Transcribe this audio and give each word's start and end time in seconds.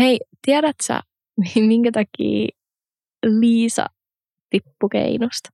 Hei, 0.00 0.20
tiedät 0.46 0.76
sä, 0.82 1.00
minkä 1.66 1.90
takia 1.92 2.48
Liisa 3.26 3.86
tippui 4.50 4.88
keinusta? 4.92 5.50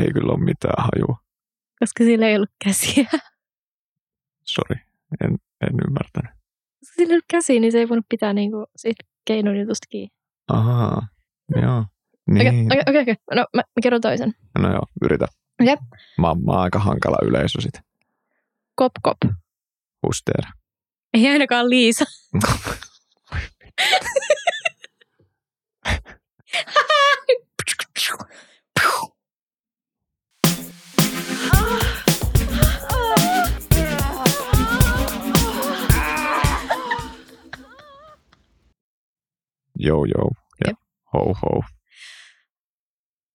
Ei 0.00 0.12
kyllä 0.12 0.32
ole 0.32 0.44
mitään 0.44 0.84
hajua. 0.84 1.18
Koska 1.78 2.04
sillä 2.04 2.28
ei 2.28 2.36
ollut 2.36 2.50
käsiä. 2.64 3.06
Sori, 4.54 4.76
en, 5.24 5.30
en 5.60 5.74
ymmärtänyt. 5.88 6.30
Koska 6.80 6.94
sillä 6.96 7.10
ei 7.12 7.14
ollut 7.14 7.24
käsiä, 7.30 7.60
niin 7.60 7.72
se 7.72 7.78
ei 7.78 7.88
voinut 7.88 8.06
pitää 8.08 8.32
niinku 8.32 8.66
siitä 8.76 9.04
keinon 9.24 9.56
jutusta 9.60 9.86
kiinni. 9.90 10.14
Ahaa, 10.48 11.08
joo. 11.62 11.78
Okei, 11.78 12.50
Niin. 12.52 12.66
okei, 12.66 12.80
okei, 12.88 13.02
okei. 13.02 13.14
No 13.34 13.46
mä, 13.54 13.60
mä 13.60 13.80
kerron 13.82 14.00
toisen. 14.00 14.34
No 14.58 14.72
joo, 14.72 14.82
yritä. 15.02 15.26
Jep. 15.64 15.80
Mä, 16.18 16.34
mä 16.34 16.52
oon 16.52 16.60
aika 16.60 16.78
hankala 16.78 17.16
yleisö 17.22 17.60
sit. 17.60 17.74
Kop 18.74 18.92
kop. 19.02 19.18
Husteera. 20.06 20.50
Ei 21.14 21.28
ainakaan 21.28 21.70
Liisa. 21.70 22.04
Joo, 39.78 40.04
joo. 40.04 40.30
Ja 40.64 40.70
Jep. 40.70 40.78
ho, 41.12 41.34
ho. 41.42 41.62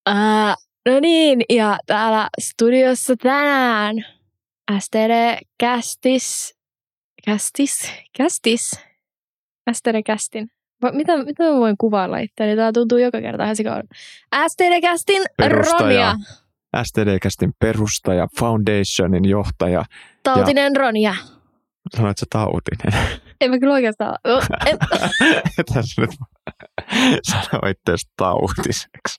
Ää, 0.06 0.54
no 0.86 1.00
niin, 1.00 1.40
ja 1.48 1.78
täällä 1.86 2.28
studiossa 2.40 3.16
tänään 3.16 3.96
STD 4.78 5.38
Kästis, 5.58 6.54
Kästis, 7.24 7.92
Kästis, 8.16 8.70
STD 9.72 10.02
Kästin. 10.02 10.48
Va- 10.82 10.92
Mitä, 10.92 11.24
mitä 11.24 11.42
mä 11.44 11.50
voin 11.50 11.76
kuvailla 11.78 12.18
itseäni? 12.18 12.56
Tää 12.56 12.72
tuntuu 12.72 12.98
joka 12.98 13.20
kerta 13.20 13.42
ihan 13.42 13.56
sikauden. 13.56 13.88
STD 14.48 14.80
Kästin 14.80 15.22
Perustaja. 15.36 15.80
Ronia. 15.80 16.14
STD-kästin 16.82 17.52
perustaja, 17.58 18.26
Foundationin 18.38 19.24
johtaja. 19.28 19.84
Tautinen 20.22 20.76
Ronia. 20.76 21.14
Sanoit 21.96 22.18
sä 22.18 22.26
Tautinen? 22.30 23.08
En 23.40 23.50
mä 23.50 23.58
kyllä 23.58 23.74
oikeastaan. 23.74 24.14
o- 24.28 24.66
En, 24.66 24.78
Etä 25.58 25.82
sä 25.82 26.00
nyt 26.02 26.10
sano 27.22 27.68
itseäsi 27.70 28.06
tautiseksi. 28.16 29.18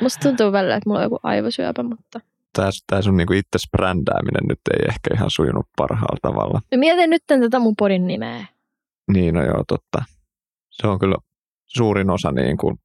musta 0.00 0.22
tuntuu 0.28 0.52
välillä, 0.52 0.76
että 0.76 0.88
mulla 0.88 0.98
on 1.00 1.04
joku 1.04 1.18
aivosyöpä, 1.22 1.82
mutta... 1.82 2.20
Tää, 2.52 2.70
tää 2.86 3.02
sun 3.02 3.16
niinku 3.16 3.32
itse 3.32 3.58
brändääminen 3.76 4.48
nyt 4.48 4.60
ei 4.74 4.88
ehkä 4.88 5.10
ihan 5.14 5.30
sujunut 5.30 5.66
parhaalla 5.76 6.18
tavalla. 6.22 6.60
Mietin 6.76 7.10
nyt 7.10 7.22
tätä 7.26 7.58
mun 7.58 7.74
podin 7.78 8.06
nimeä. 8.06 8.46
Niin, 9.12 9.34
no 9.34 9.44
joo, 9.44 9.64
totta. 9.68 10.04
Se 10.70 10.86
on 10.86 10.98
kyllä 10.98 11.16
suurin 11.66 12.10
osa 12.10 12.32
niin 12.32 12.56
kuin 12.56 12.76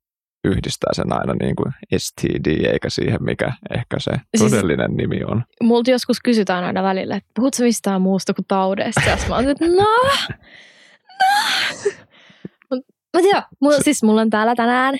yhdistää 0.43 0.89
sen 0.93 1.13
aina 1.13 1.33
niin 1.33 1.55
kuin 1.55 1.73
STD, 1.97 2.65
eikä 2.71 2.89
siihen, 2.89 3.23
mikä 3.23 3.53
ehkä 3.75 3.99
se 3.99 4.11
Siis- 4.37 4.51
todellinen 4.51 4.91
nimi 4.97 5.23
on. 5.23 5.43
multa 5.63 5.91
joskus 5.91 6.19
kysytään 6.19 6.63
aina 6.63 6.83
välillä, 6.83 7.15
että 7.15 7.29
puhutko 7.35 7.63
mistään 7.63 8.01
muusta 8.01 8.33
kuin 8.33 8.45
taudeista? 8.47 9.01
Ja 9.09 9.17
mä 9.29 9.35
oon, 9.35 9.49
että 9.49 9.67
no, 9.67 9.73
no. 9.73 10.35
Mut, 12.71 12.85
mut 13.17 13.23
joo, 13.33 13.41
mulla, 13.61 13.77
siis 13.79 14.03
mulla 14.03 14.21
on 14.21 14.29
täällä 14.29 14.55
tänään 14.55 14.95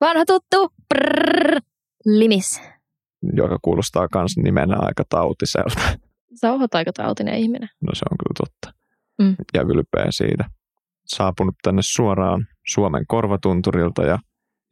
vanha 0.00 0.24
tuttu 0.26 0.72
prrrr, 0.88 1.60
limis. 2.04 2.62
joka 3.36 3.58
kuulostaa 3.62 4.08
myös 4.14 4.36
nimenä 4.36 4.76
aika 4.78 5.04
tautiselta. 5.08 5.80
Sä 6.40 6.52
oot 6.52 6.74
aika 6.74 6.92
tautinen 6.92 7.34
ihminen. 7.34 7.68
No 7.80 7.94
se 7.94 8.02
on 8.10 8.16
kyllä 8.18 8.34
totta. 8.48 8.78
Mm. 9.22 9.36
Ja 9.54 9.62
ylpeä 9.62 10.06
siitä. 10.10 10.44
Saapunut 11.16 11.54
tänne 11.62 11.82
suoraan 11.84 12.46
Suomen 12.66 13.04
korvatunturilta 13.08 14.02
ja 14.02 14.18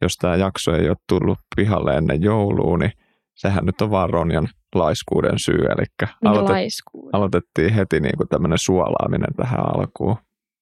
jos 0.01 0.15
tämä 0.15 0.35
jakso 0.35 0.75
ei 0.75 0.89
ole 0.89 0.97
tullut 1.09 1.37
pihalle 1.55 1.97
ennen 1.97 2.21
joulua, 2.21 2.77
niin 2.77 2.91
sehän 3.35 3.65
nyt 3.65 3.81
on 3.81 3.91
vaan 3.91 4.09
Ronjan 4.09 4.47
laiskuuden 4.75 5.39
syy. 5.39 5.65
Eli 5.65 6.07
aloitet, 6.25 6.49
laiskuuden. 6.49 7.15
aloitettiin 7.15 7.73
heti 7.73 7.99
niin 7.99 8.17
kuin 8.17 8.29
tämmöinen 8.29 8.57
suolaaminen 8.57 9.33
tähän 9.37 9.59
alkuun. 9.59 10.15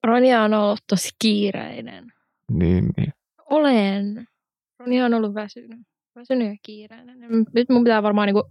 Ronia 0.03 0.43
on 0.43 0.53
ollut 0.53 0.79
tosi 0.89 1.09
kiireinen. 1.21 2.13
Niin, 2.51 2.89
niin. 2.97 3.13
Olen. 3.49 4.27
Ronia 4.79 5.05
on 5.05 5.13
ollut 5.13 5.33
väsynyt. 5.33 5.79
Väsynyt 6.15 6.47
ja 6.47 6.55
kiireinen. 6.61 7.17
Nyt 7.53 7.69
mun 7.69 7.83
pitää 7.83 8.03
varmaan, 8.03 8.25
niinku, 8.25 8.49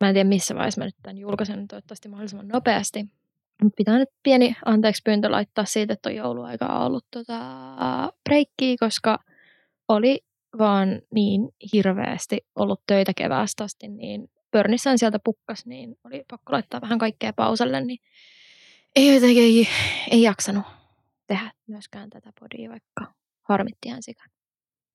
mä 0.00 0.08
en 0.08 0.14
tiedä 0.14 0.28
missä 0.28 0.54
vaiheessa 0.54 0.80
mä 0.80 0.84
nyt 0.84 0.96
tämän 1.02 1.18
julkaisen, 1.18 1.68
toivottavasti 1.68 2.08
mahdollisimman 2.08 2.48
nopeasti. 2.48 3.04
Pitää 3.76 3.98
nyt 3.98 4.08
pieni 4.22 4.56
anteeksi 4.64 5.02
pyyntö 5.04 5.30
laittaa 5.30 5.64
siitä, 5.64 5.92
että 5.92 6.08
on 6.08 6.14
jouluaika 6.14 6.84
ollut 6.84 7.04
tota, 7.10 7.38
breikkiä, 8.24 8.76
koska 8.80 9.18
oli 9.88 10.20
vaan 10.58 11.02
niin 11.14 11.48
hirveästi 11.72 12.46
ollut 12.54 12.82
töitä 12.86 13.12
keväästä 13.14 13.64
asti, 13.64 13.88
niin 13.88 14.30
pörnissään 14.50 14.98
sieltä 14.98 15.18
pukkas, 15.24 15.66
niin 15.66 15.96
oli 16.04 16.24
pakko 16.30 16.52
laittaa 16.52 16.80
vähän 16.80 16.98
kaikkea 16.98 17.32
pausalle, 17.32 17.80
niin 17.80 17.98
ei 18.96 19.14
jotenkin 19.14 19.42
ei, 19.42 19.68
ei 20.10 20.22
jaksanut 20.22 20.64
tehdä 21.26 21.52
myöskään 21.66 22.10
tätä 22.10 22.32
podia, 22.40 22.70
vaikka 22.70 23.14
harmitti 23.48 23.88
ihan. 23.88 24.30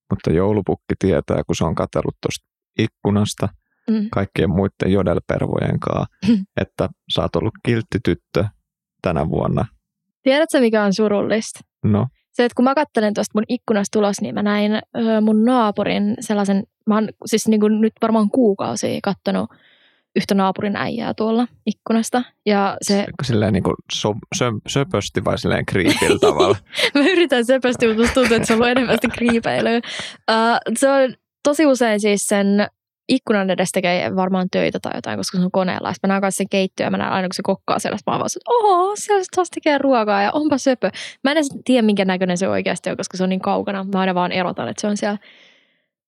Mutta 0.09 0.31
joulupukki 0.31 0.94
tietää, 1.00 1.44
kun 1.47 1.56
se 1.56 1.63
on 1.63 1.75
katsellut 1.75 2.18
tuosta 2.22 2.47
ikkunasta 2.79 3.50
Mm. 3.89 4.07
kaikkien 4.11 4.49
muiden 4.49 4.91
jodelpervojen 4.91 5.79
kanssa, 5.79 6.05
että 6.61 6.89
sä 7.16 7.21
oot 7.21 7.35
ollut 7.35 7.53
kiltti 7.66 7.99
tyttö 8.05 8.45
tänä 9.01 9.29
vuonna. 9.29 9.66
Tiedätkö, 10.23 10.59
mikä 10.59 10.83
on 10.83 10.94
surullista? 10.94 11.59
No, 11.83 12.07
Se, 12.31 12.45
että 12.45 12.55
kun 12.55 12.66
mä 12.66 12.75
katselen 12.75 13.13
tuosta 13.13 13.31
mun 13.35 13.43
ikkunasta 13.49 13.97
tulos, 13.99 14.22
niin 14.22 14.35
mä 14.35 14.43
näin 14.43 14.72
ö, 14.73 15.22
mun 15.22 15.45
naapurin 15.45 16.16
sellaisen, 16.19 16.63
mä 16.88 16.95
oon 16.95 17.09
siis 17.25 17.47
niin 17.47 17.59
kuin 17.59 17.81
nyt 17.81 17.93
varmaan 18.01 18.29
kuukausia 18.29 18.99
kattonut 19.03 19.49
yhtä 20.16 20.35
naapurin 20.35 20.75
äijää 20.75 21.13
tuolla 21.13 21.47
ikkunasta. 21.66 22.23
Ja 22.45 22.77
se, 22.81 23.05
silleen 23.23 23.53
niin 23.53 23.63
kuin 23.63 23.75
so, 23.93 24.13
sö, 24.35 24.51
söpösti 24.67 25.25
vai 25.25 25.38
silleen 25.38 25.66
kriipillä 25.66 26.19
tavalla. 26.19 26.57
mä 26.95 27.01
yritän 27.01 27.45
söpösti, 27.45 27.88
mutta 27.88 28.13
tuntuu, 28.13 28.35
että 28.35 28.47
se 28.47 28.53
on 28.53 28.57
ollut 28.57 28.72
enemmän 28.72 28.95
sitä 28.95 29.07
kriipeilyä. 29.07 29.77
Uh, 30.31 30.75
se 30.77 30.89
on 30.89 31.16
tosi 31.43 31.66
usein 31.66 31.99
siis 31.99 32.27
sen 32.27 32.67
ikkunan 33.09 33.50
edes 33.50 33.72
tekee 33.72 34.16
varmaan 34.16 34.47
töitä 34.52 34.80
tai 34.80 34.91
jotain, 34.96 35.19
koska 35.19 35.38
se 35.38 35.44
on 35.44 35.52
koneella. 35.52 35.94
Sitten 35.94 36.12
mä 36.12 36.19
näen 36.19 36.31
sen 36.31 36.50
keittiö 36.50 36.86
ja 36.86 36.91
mä 36.91 36.97
näen 36.97 37.12
aina, 37.12 37.28
kun 37.28 37.34
se 37.34 37.44
kokkaa 37.44 37.80
siellä. 37.80 37.97
Sitten 37.97 38.14
mä 38.14 38.19
vaan, 38.19 38.30
että 38.38 38.52
oho, 38.53 38.96
siellä 38.96 39.24
taas 39.36 39.50
tekee 39.50 39.78
ruokaa 39.78 40.22
ja 40.22 40.31
onpa 40.31 40.58
söpö. 40.58 40.90
Mä 41.24 41.31
en 41.31 41.38
edes 41.38 41.50
tiedä, 41.66 41.81
minkä 41.81 42.06
näköinen 42.06 42.38
se 42.38 42.47
oikeasti 42.47 42.90
on, 42.90 42.97
koska 42.97 43.18
se 43.18 43.24
on 43.24 43.30
niin 43.30 43.40
kaukana. 43.40 43.84
Mä 43.84 44.00
aina 44.00 44.16
vaan 44.16 44.31
erotan, 44.31 44.68
että 44.68 44.81
se 44.81 44.88
on 44.88 44.97
siellä 44.97 45.18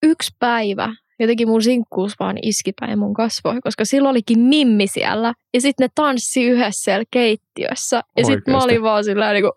yksi 0.03 0.35
päivä. 0.39 0.93
Jotenkin 1.19 1.47
mun 1.47 1.63
sinkkuus 1.63 2.13
vaan 2.19 2.37
iski 2.41 2.73
päin 2.79 2.99
mun 2.99 3.13
kasvoihin, 3.13 3.61
koska 3.61 3.85
silloin 3.85 4.11
olikin 4.11 4.39
Mimmi 4.39 4.87
siellä. 4.87 5.33
Ja 5.53 5.61
sitten 5.61 5.85
ne 5.85 5.89
tanssi 5.95 6.43
yhdessä 6.43 6.83
siellä 6.83 7.03
keittiössä. 7.11 8.01
Ja 8.17 8.25
sitten 8.25 8.53
mä 8.53 8.63
olin 8.63 8.81
vaan 8.81 9.03
sillä 9.03 9.33
niin 9.33 9.43
kuin, 9.43 9.51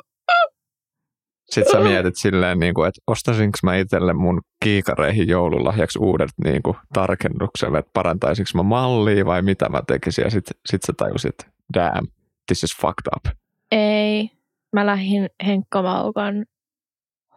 Sitten 1.50 1.72
sä 1.72 1.80
mietit 1.80 2.16
silleen, 2.16 2.58
niin 2.58 2.74
kuin, 2.74 2.88
että 2.88 3.00
ostaisinko 3.06 3.58
mä 3.62 3.76
itselle 3.76 4.12
mun 4.12 4.40
kiikareihin 4.64 5.28
joululahjaksi 5.28 5.98
uudet 5.98 6.30
niin 6.44 6.62
kuin, 6.62 6.76
tarkennuksen, 6.92 7.76
että 7.76 7.90
parantaisinko 7.92 8.50
mä 8.54 8.62
mallia 8.62 9.24
vai 9.24 9.42
mitä 9.42 9.68
mä 9.68 9.82
tekisin. 9.86 10.22
Ja 10.22 10.30
sitten 10.30 10.60
sit 10.66 10.82
sä 10.82 10.92
tajusit, 10.96 11.34
damn, 11.74 12.06
this 12.46 12.62
is 12.62 12.76
fucked 12.76 13.06
up. 13.16 13.36
Ei. 13.72 14.30
Mä 14.72 14.86
lähdin 14.86 15.30
Henkka 15.46 15.82
Maukan 15.82 16.44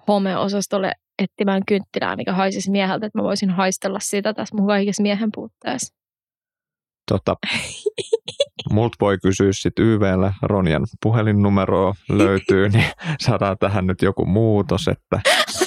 homeosastolle 0.07 0.91
etsimään 1.19 1.61
kynttilää, 1.67 2.15
mikä 2.15 2.33
haisisi 2.33 2.71
mieheltä, 2.71 3.05
että 3.05 3.19
mä 3.19 3.23
voisin 3.23 3.49
haistella 3.49 3.99
sitä 3.99 4.33
tässä 4.33 4.55
mun 4.55 4.67
kaikessa 4.67 5.03
miehen 5.03 5.29
puutteessa. 5.35 5.95
Tota, 7.11 7.35
multa 8.71 8.95
voi 9.01 9.17
kysyä 9.17 9.49
sitten 9.51 9.85
YVllä, 9.85 10.33
Ronjan 10.41 10.87
puhelinnumeroa 11.03 11.95
löytyy, 12.09 12.69
niin 12.69 12.85
saadaan 13.19 13.57
tähän 13.57 13.87
nyt 13.87 14.01
joku 14.01 14.25
muutos, 14.25 14.87
että 14.87 15.21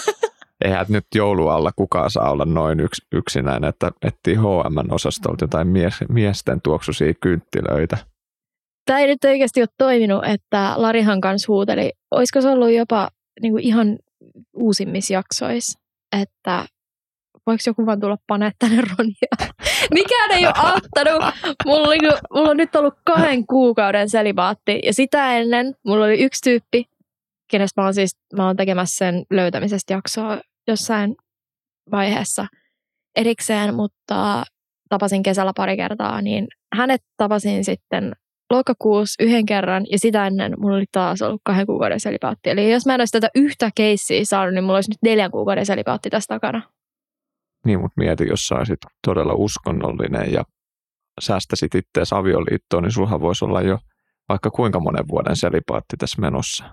eihän 0.64 0.86
nyt 0.88 1.06
joulualla 1.14 1.70
kukaan 1.76 2.10
saa 2.10 2.30
olla 2.30 2.44
noin 2.44 2.80
yks, 2.80 3.02
yksinäinen, 3.12 3.68
että 3.68 3.92
etsii 4.02 4.34
HM-osastolta 4.34 5.44
jotain 5.44 5.68
mies, 5.68 5.94
miesten 6.08 6.60
tuoksuisia 6.60 7.14
kynttilöitä. 7.14 7.98
Tämä 8.86 8.98
ei 8.98 9.06
nyt 9.06 9.24
oikeasti 9.24 9.60
ole 9.60 9.68
toiminut, 9.78 10.24
että 10.24 10.72
Larihan 10.76 11.20
kanssa 11.20 11.52
huuteli, 11.52 11.92
olisiko 12.10 12.40
se 12.40 12.48
ollut 12.48 12.72
jopa 12.72 13.08
niin 13.42 13.52
kuin 13.52 13.64
ihan 13.64 13.98
uusimmissa 14.56 15.14
jaksoissa, 15.14 15.78
että 16.22 16.66
voiko 17.46 17.62
joku 17.66 17.86
vaan 17.86 18.00
tulla 18.00 18.16
panee 18.26 18.50
tänne 18.58 18.82
Ronia. 18.98 19.54
Mikään 19.94 20.30
ei 20.30 20.46
ole 20.46 20.54
auttanut. 20.56 21.34
Mulla, 21.66 21.88
mulla 22.34 22.50
on 22.50 22.56
nyt 22.56 22.76
ollut 22.76 22.94
kahden 23.04 23.46
kuukauden 23.46 24.10
selibaatti 24.10 24.80
ja 24.84 24.94
sitä 24.94 25.36
ennen 25.38 25.74
mulla 25.86 26.04
oli 26.04 26.22
yksi 26.22 26.40
tyyppi, 26.44 26.84
kenestä 27.50 27.80
mä 27.80 27.84
oon 27.84 27.94
siis 27.94 28.16
mä 28.36 28.46
oon 28.46 28.56
tekemässä 28.56 28.96
sen 28.96 29.24
löytämisestä 29.30 29.92
jaksoa 29.92 30.40
jossain 30.68 31.16
vaiheessa 31.90 32.46
erikseen, 33.16 33.74
mutta 33.74 34.44
tapasin 34.88 35.22
kesällä 35.22 35.52
pari 35.56 35.76
kertaa, 35.76 36.22
niin 36.22 36.48
hänet 36.76 37.02
tapasin 37.16 37.64
sitten 37.64 38.12
lokakuussa 38.50 39.24
yhden 39.24 39.46
kerran 39.46 39.84
ja 39.90 39.98
sitä 39.98 40.26
ennen 40.26 40.54
mulla 40.58 40.76
oli 40.76 40.84
taas 40.92 41.22
ollut 41.22 41.40
kahden 41.44 41.66
kuukauden 41.66 42.00
selipaatti. 42.00 42.50
Eli 42.50 42.72
jos 42.72 42.86
mä 42.86 42.94
en 42.94 43.00
olisi 43.00 43.12
tätä 43.12 43.28
yhtä 43.34 43.70
keissiä 43.74 44.20
saanut, 44.24 44.54
niin 44.54 44.64
mulla 44.64 44.76
olisi 44.76 44.90
nyt 44.90 45.02
neljän 45.02 45.30
kuukauden 45.30 45.66
selipaatti 45.66 46.10
tästä 46.10 46.34
takana. 46.34 46.62
Niin, 47.64 47.80
mutta 47.80 47.94
mieti, 47.96 48.26
jos 48.28 48.46
sä 48.46 48.54
olisit 48.54 48.78
todella 49.06 49.34
uskonnollinen 49.34 50.32
ja 50.32 50.44
säästäsit 51.20 51.74
itseäsi 51.74 52.14
avioliittoon, 52.14 52.82
niin 52.82 52.92
sulla 52.92 53.20
voisi 53.20 53.44
olla 53.44 53.62
jo 53.62 53.78
vaikka 54.28 54.50
kuinka 54.50 54.80
monen 54.80 55.08
vuoden 55.08 55.36
selipaatti 55.36 55.96
tässä 55.96 56.20
menossa 56.20 56.64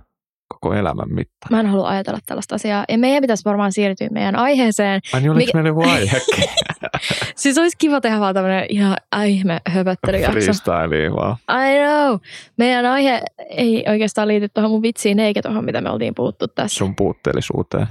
koko 0.48 0.74
elämän 0.74 1.14
mittaan. 1.14 1.52
Mä 1.52 1.60
en 1.60 1.66
halua 1.66 1.90
ajatella 1.90 2.20
tällaista 2.26 2.56
asiaa. 2.56 2.86
Ja 2.90 2.98
meidän 2.98 3.22
pitäisi 3.22 3.46
varmaan 3.46 3.72
siirtyä 3.72 4.08
meidän 4.12 4.36
aiheeseen. 4.36 5.02
Ai 5.14 5.22
niin, 5.22 5.32
oliko 5.32 5.46
Mikä... 5.46 5.58
meillä 5.58 5.70
joku 5.70 5.90
aihekin? 5.90 6.44
siis 7.36 7.58
olisi 7.58 7.78
kiva 7.78 8.02
tehdä 8.02 8.20
vaan 8.20 8.34
tämmöinen 8.34 8.66
ihan 8.70 8.98
ihme 9.26 9.62
höpöttelyjakso. 9.68 10.32
Freestyle 10.32 11.12
vaan. 11.16 11.38
I 11.50 11.86
know. 11.86 12.20
Meidän 12.58 12.86
aihe 12.86 13.22
ei 13.50 13.86
oikeastaan 13.88 14.28
liity 14.28 14.50
tuohon 14.50 14.72
mun 14.72 14.82
vitsiin 14.82 15.20
eikä 15.20 15.42
tuohon, 15.42 15.66
mitä 15.66 15.82
me 15.82 15.90
oltiin 15.90 16.16
puhuttu 16.16 16.48
tässä. 16.48 16.78
Sun 16.78 16.96
puutteellisuuteen. 16.96 17.88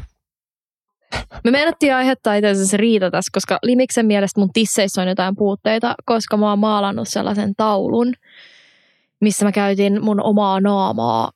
Me 1.45 1.51
meinattiin 1.51 1.95
aiheuttaa 1.95 2.35
itse 2.35 2.49
asiassa 2.49 2.77
riita 2.77 3.11
tässä, 3.11 3.31
koska 3.35 3.59
Limiksen 3.63 4.07
mielestä 4.07 4.41
mun 4.41 4.53
tisseissä 4.53 5.03
on 5.03 5.09
jotain 5.09 5.37
puutteita, 5.37 5.95
koska 6.05 6.37
mä 6.37 6.51
oon 6.51 6.59
maalannut 6.59 7.09
sellaisen 7.09 7.55
taulun, 7.57 8.13
missä 9.21 9.45
mä 9.45 9.53
käytin 9.53 10.05
mun 10.05 10.23
omaa 10.23 10.61
naamaa 10.61 11.31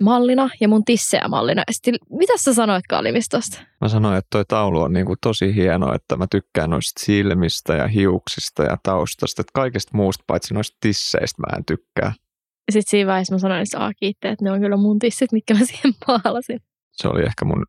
mallina 0.00 0.50
ja 0.60 0.68
mun 0.68 0.84
tissejä 0.84 1.28
mallina. 1.28 1.62
Sitten, 1.70 1.94
mitä 2.10 2.32
sä 2.36 2.54
sanoitkaan 2.54 3.04
Limistosta? 3.04 3.60
Mä 3.80 3.88
sanoin, 3.88 4.16
että 4.16 4.28
toi 4.30 4.44
taulu 4.48 4.80
on 4.80 4.92
niinku 4.92 5.14
tosi 5.20 5.54
hieno, 5.54 5.94
että 5.94 6.16
mä 6.16 6.26
tykkään 6.30 6.70
noista 6.70 7.04
silmistä 7.04 7.74
ja 7.74 7.88
hiuksista 7.88 8.62
ja 8.62 8.76
taustasta. 8.82 9.40
Että 9.40 9.50
kaikesta 9.54 9.96
muusta 9.96 10.24
paitsi 10.26 10.54
noista 10.54 10.76
tisseistä 10.80 11.42
mä 11.42 11.56
en 11.56 11.64
tykkää. 11.64 12.12
Sitten 12.70 12.90
siinä 12.90 13.08
vaiheessa 13.10 13.34
mä 13.34 13.38
sanoin, 13.38 13.62
että 13.62 13.78
saa 13.78 13.92
kiittää, 13.94 14.32
että 14.32 14.44
ne 14.44 14.50
on 14.50 14.60
kyllä 14.60 14.76
mun 14.76 14.98
tissit, 14.98 15.32
mitkä 15.32 15.54
mä 15.54 15.60
siihen 15.64 15.94
maalasin. 16.08 16.60
Se 16.92 17.08
oli 17.08 17.22
ehkä 17.22 17.44
mun 17.44 17.64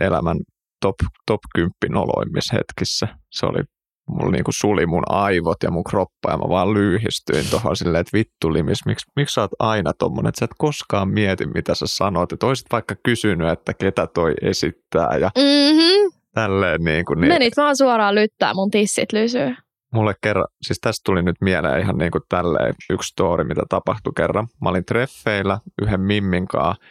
elämän 0.00 0.36
top, 0.80 0.96
top 1.26 1.40
10 1.54 1.70
noloimmissa 1.90 2.56
hetkissä. 2.56 3.08
Se 3.30 3.46
oli 3.46 3.62
mulla 4.08 4.30
niinku 4.30 4.52
suli 4.52 4.86
mun 4.86 5.02
aivot 5.08 5.62
ja 5.62 5.70
mun 5.70 5.84
kroppa 5.84 6.30
ja 6.30 6.36
mä 6.36 6.48
vaan 6.48 6.74
lyhistyin 6.74 7.50
tuohon 7.50 7.76
silleen, 7.76 8.00
että 8.00 8.18
vittu 8.18 8.52
limis, 8.52 8.86
miksi, 8.86 9.06
miksi 9.16 9.34
sä 9.34 9.40
oot 9.40 9.50
aina 9.58 9.92
tommonen, 9.98 10.28
että 10.28 10.38
sä 10.38 10.44
et 10.44 10.50
koskaan 10.58 11.08
mieti, 11.08 11.46
mitä 11.46 11.74
sä 11.74 11.86
sanot. 11.86 12.32
Että 12.32 12.46
oisit 12.46 12.66
vaikka 12.72 12.94
kysynyt, 13.02 13.48
että 13.48 13.74
ketä 13.74 14.06
toi 14.06 14.34
esittää 14.42 15.16
ja 15.20 15.30
mm-hmm. 15.36 16.12
tälleen 16.34 16.80
niin 16.84 17.04
kuin. 17.04 17.20
Niin. 17.20 17.28
Menit 17.32 17.56
vaan 17.56 17.76
suoraan 17.76 18.14
lyttää 18.14 18.54
mun 18.54 18.70
tissit 18.70 19.12
lysyy. 19.12 19.54
Mulle 19.94 20.14
kerran, 20.22 20.46
siis 20.62 20.78
tästä 20.80 21.02
tuli 21.04 21.22
nyt 21.22 21.36
mieleen 21.40 21.80
ihan 21.80 21.98
niin 21.98 22.10
kuin 22.10 22.22
tälleen 22.28 22.74
yksi 22.90 23.08
story, 23.08 23.44
mitä 23.44 23.62
tapahtui 23.68 24.12
kerran. 24.16 24.48
Mä 24.62 24.68
olin 24.68 24.84
treffeillä 24.84 25.58
yhden 25.82 26.00
Mimmin 26.00 26.48
kanssa 26.48 26.82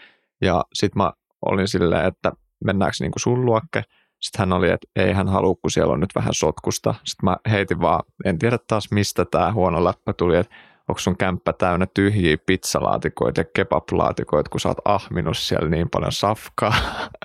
ja 0.41 0.63
sit 0.73 0.95
mä 0.95 1.11
olin 1.45 1.67
silleen, 1.67 2.05
että 2.05 2.31
mennäänkö 2.65 2.95
niin 2.99 3.11
kuin 3.11 3.21
sun 3.21 3.45
luokke– 3.45 3.83
sitten 4.19 4.39
hän 4.39 4.53
oli, 4.53 4.69
että 4.69 4.87
ei 4.95 5.13
hän 5.13 5.27
halua, 5.27 5.55
kun 5.55 5.71
siellä 5.71 5.93
on 5.93 5.99
nyt 5.99 6.15
vähän 6.15 6.33
sotkusta. 6.33 6.95
Sitten 7.03 7.29
mä 7.29 7.37
heitin 7.49 7.81
vaan, 7.81 8.03
en 8.25 8.39
tiedä 8.39 8.57
taas 8.67 8.91
mistä 8.91 9.25
tämä 9.25 9.53
huono 9.53 9.83
läppä 9.83 10.13
tuli, 10.13 10.37
että 10.37 10.55
onko 10.87 10.99
sun 10.99 11.17
kämppä 11.17 11.53
täynnä 11.53 11.87
tyhjiä 11.93 12.37
pizzalaatikoita 12.45 13.41
ja 13.41 13.45
kebablaatikoita, 13.55 14.49
kun 14.49 14.59
sä 14.59 14.69
oot 14.69 14.77
ahminut 14.85 15.37
siellä 15.37 15.69
niin 15.69 15.89
paljon 15.89 16.11
safkaa. 16.11 16.73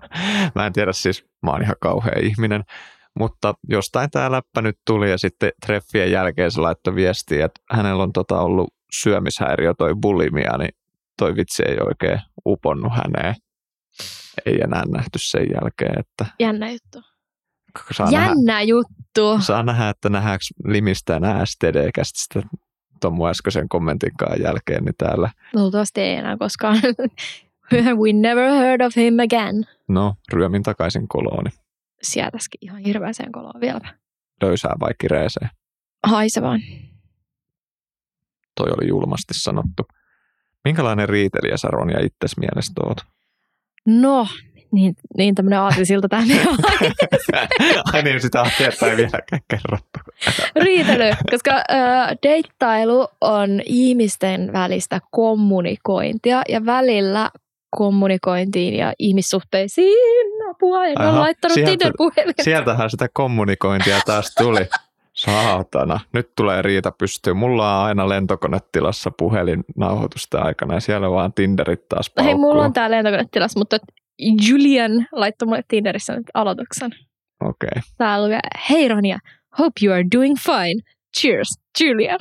mä 0.54 0.66
en 0.66 0.72
tiedä 0.72 0.92
siis, 0.92 1.26
mä 1.42 1.50
oon 1.50 1.62
ihan 1.62 1.76
kauhea 1.80 2.18
ihminen. 2.22 2.64
Mutta 3.18 3.54
jostain 3.68 4.10
tämä 4.10 4.30
läppä 4.30 4.62
nyt 4.62 4.78
tuli 4.86 5.10
ja 5.10 5.18
sitten 5.18 5.52
treffien 5.66 6.10
jälkeen 6.10 6.50
se 6.50 6.60
laittoi 6.60 6.94
viestiä, 6.94 7.44
että 7.44 7.60
hänellä 7.70 8.02
on 8.02 8.12
tota 8.12 8.40
ollut 8.40 8.74
syömishäiriö 8.92 9.74
toi 9.78 9.94
bulimia, 10.02 10.58
niin 10.58 10.70
toi 11.18 11.36
vitsi 11.36 11.62
ei 11.66 11.76
oikein 11.80 12.20
uponnut 12.46 12.92
häneen 12.92 13.34
ei 14.46 14.60
enää 14.60 14.82
nähty 14.88 15.18
sen 15.18 15.46
jälkeen. 15.54 16.00
Että 16.00 16.26
Jännä 16.38 16.70
juttu. 16.70 17.02
Saa 17.92 18.10
Jännä 18.10 18.34
nähdä, 18.44 18.62
juttu. 18.62 19.38
Saa 19.40 19.62
nähdä, 19.62 19.88
että 19.88 20.08
nähdäänkö 20.08 20.44
Limistä 20.64 21.16
enää 21.16 21.46
STD-kästä 21.46 22.42
tuon 23.00 23.14
mun 23.14 23.28
äskeisen 23.28 23.68
kommentinkaan 23.68 24.40
jälkeen, 24.42 24.84
niin 24.84 24.94
täällä. 24.98 25.30
Luultavasti 25.54 26.00
ei 26.00 26.16
enää 26.16 26.36
koskaan. 26.36 26.76
We 28.00 28.12
never 28.12 28.50
heard 28.50 28.80
of 28.80 28.96
him 28.96 29.14
again. 29.18 29.66
No, 29.88 30.14
ryömin 30.32 30.62
takaisin 30.62 31.08
kolooni. 31.08 31.50
Sietäskin 32.02 32.58
ihan 32.60 32.78
hirveäseen 32.78 33.32
koloon 33.32 33.60
vieläpä. 33.60 33.94
Löysää 34.42 34.74
vai 34.80 34.90
kireeseen? 35.00 35.50
Haise 36.06 36.42
vaan. 36.42 36.60
Toi 38.56 38.70
oli 38.70 38.88
julmasti 38.88 39.34
sanottu. 39.34 39.82
Minkälainen 40.64 41.08
riitelijä 41.08 41.56
sä 41.56 41.68
Ronja 41.68 42.00
itses 42.00 42.36
mielestä 42.36 42.80
oot? 42.86 42.98
No, 43.86 44.26
niin, 44.72 44.94
niin 45.16 45.34
tämmöinen 45.34 45.58
aatisilta 45.58 46.08
tämä 46.08 46.22
Ai 47.92 48.02
niin, 48.02 48.20
sitä 48.20 48.40
asiaa 48.40 48.90
ei 48.90 48.96
vieläkään 48.96 49.42
kerrottu. 49.48 49.98
Riitely, 50.56 51.12
koska 51.30 51.50
äh, 51.54 52.16
deittailu 52.22 53.08
on 53.20 53.60
ihmisten 53.64 54.52
välistä 54.52 55.00
kommunikointia 55.10 56.42
ja 56.48 56.66
välillä 56.66 57.30
kommunikointiin 57.70 58.74
ja 58.74 58.92
ihmissuhteisiin 58.98 60.50
apua. 60.50 60.86
En 60.86 61.00
Aha, 61.00 61.10
ole 61.10 61.18
laittanut 61.18 61.54
sieltä, 61.54 61.70
tinder 61.70 61.92
Sieltähän 62.42 62.90
sitä 62.90 63.08
kommunikointia 63.12 64.00
taas 64.06 64.34
tuli. 64.34 64.68
Saatana. 65.12 66.00
Nyt 66.12 66.30
tulee 66.36 66.62
riita 66.62 66.92
pystyy. 66.98 67.34
Mulla 67.34 67.78
on 67.78 67.84
aina 67.84 68.08
lentokonetilassa 68.08 69.10
puhelin 69.18 69.64
nauhoitusta 69.76 70.42
aikana 70.42 70.74
ja 70.74 70.80
siellä 70.80 71.10
vaan 71.10 71.32
Tinderit 71.32 71.88
taas 71.88 72.10
paukkuu. 72.10 72.26
Hei, 72.26 72.40
mulla 72.40 72.64
on 72.64 72.72
tää 72.72 72.90
lentokonetilassa, 72.90 73.60
mutta 73.60 73.78
Julian 74.48 75.06
laittoi 75.12 75.46
mulle 75.46 75.62
Tinderissä 75.68 76.16
nyt 76.16 76.26
aloituksen. 76.34 76.90
Okei. 77.40 77.68
Okay. 77.70 77.82
Tää 77.98 78.22
lukee, 78.22 78.40
hei 78.70 78.88
Ronja, 78.88 79.18
hope 79.58 79.72
you 79.84 79.94
are 79.94 80.04
doing 80.16 80.36
fine. 80.38 80.82
Cheers, 81.20 81.48
Julian. 81.80 82.18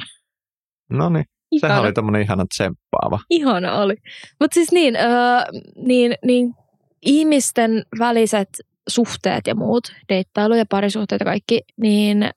No 0.89 1.09
niin. 1.09 1.25
Sehän 1.59 1.81
oli 1.81 1.93
tämmöinen 1.93 2.21
ihana 2.21 2.45
tsemppaava. 2.45 3.19
Ihana 3.29 3.75
oli. 3.75 3.95
Mutta 4.39 4.53
siis 4.53 4.71
niin, 4.71 4.95
äh, 4.95 5.43
niin, 5.75 6.15
niin 6.25 6.53
ihmisten 7.01 7.83
väliset 7.99 8.49
suhteet 8.89 9.47
ja 9.47 9.55
muut, 9.55 9.83
deittailu 10.09 10.55
ja 10.55 10.65
parisuhteet 10.69 11.19
ja 11.19 11.25
kaikki, 11.25 11.61
niin 11.77 12.29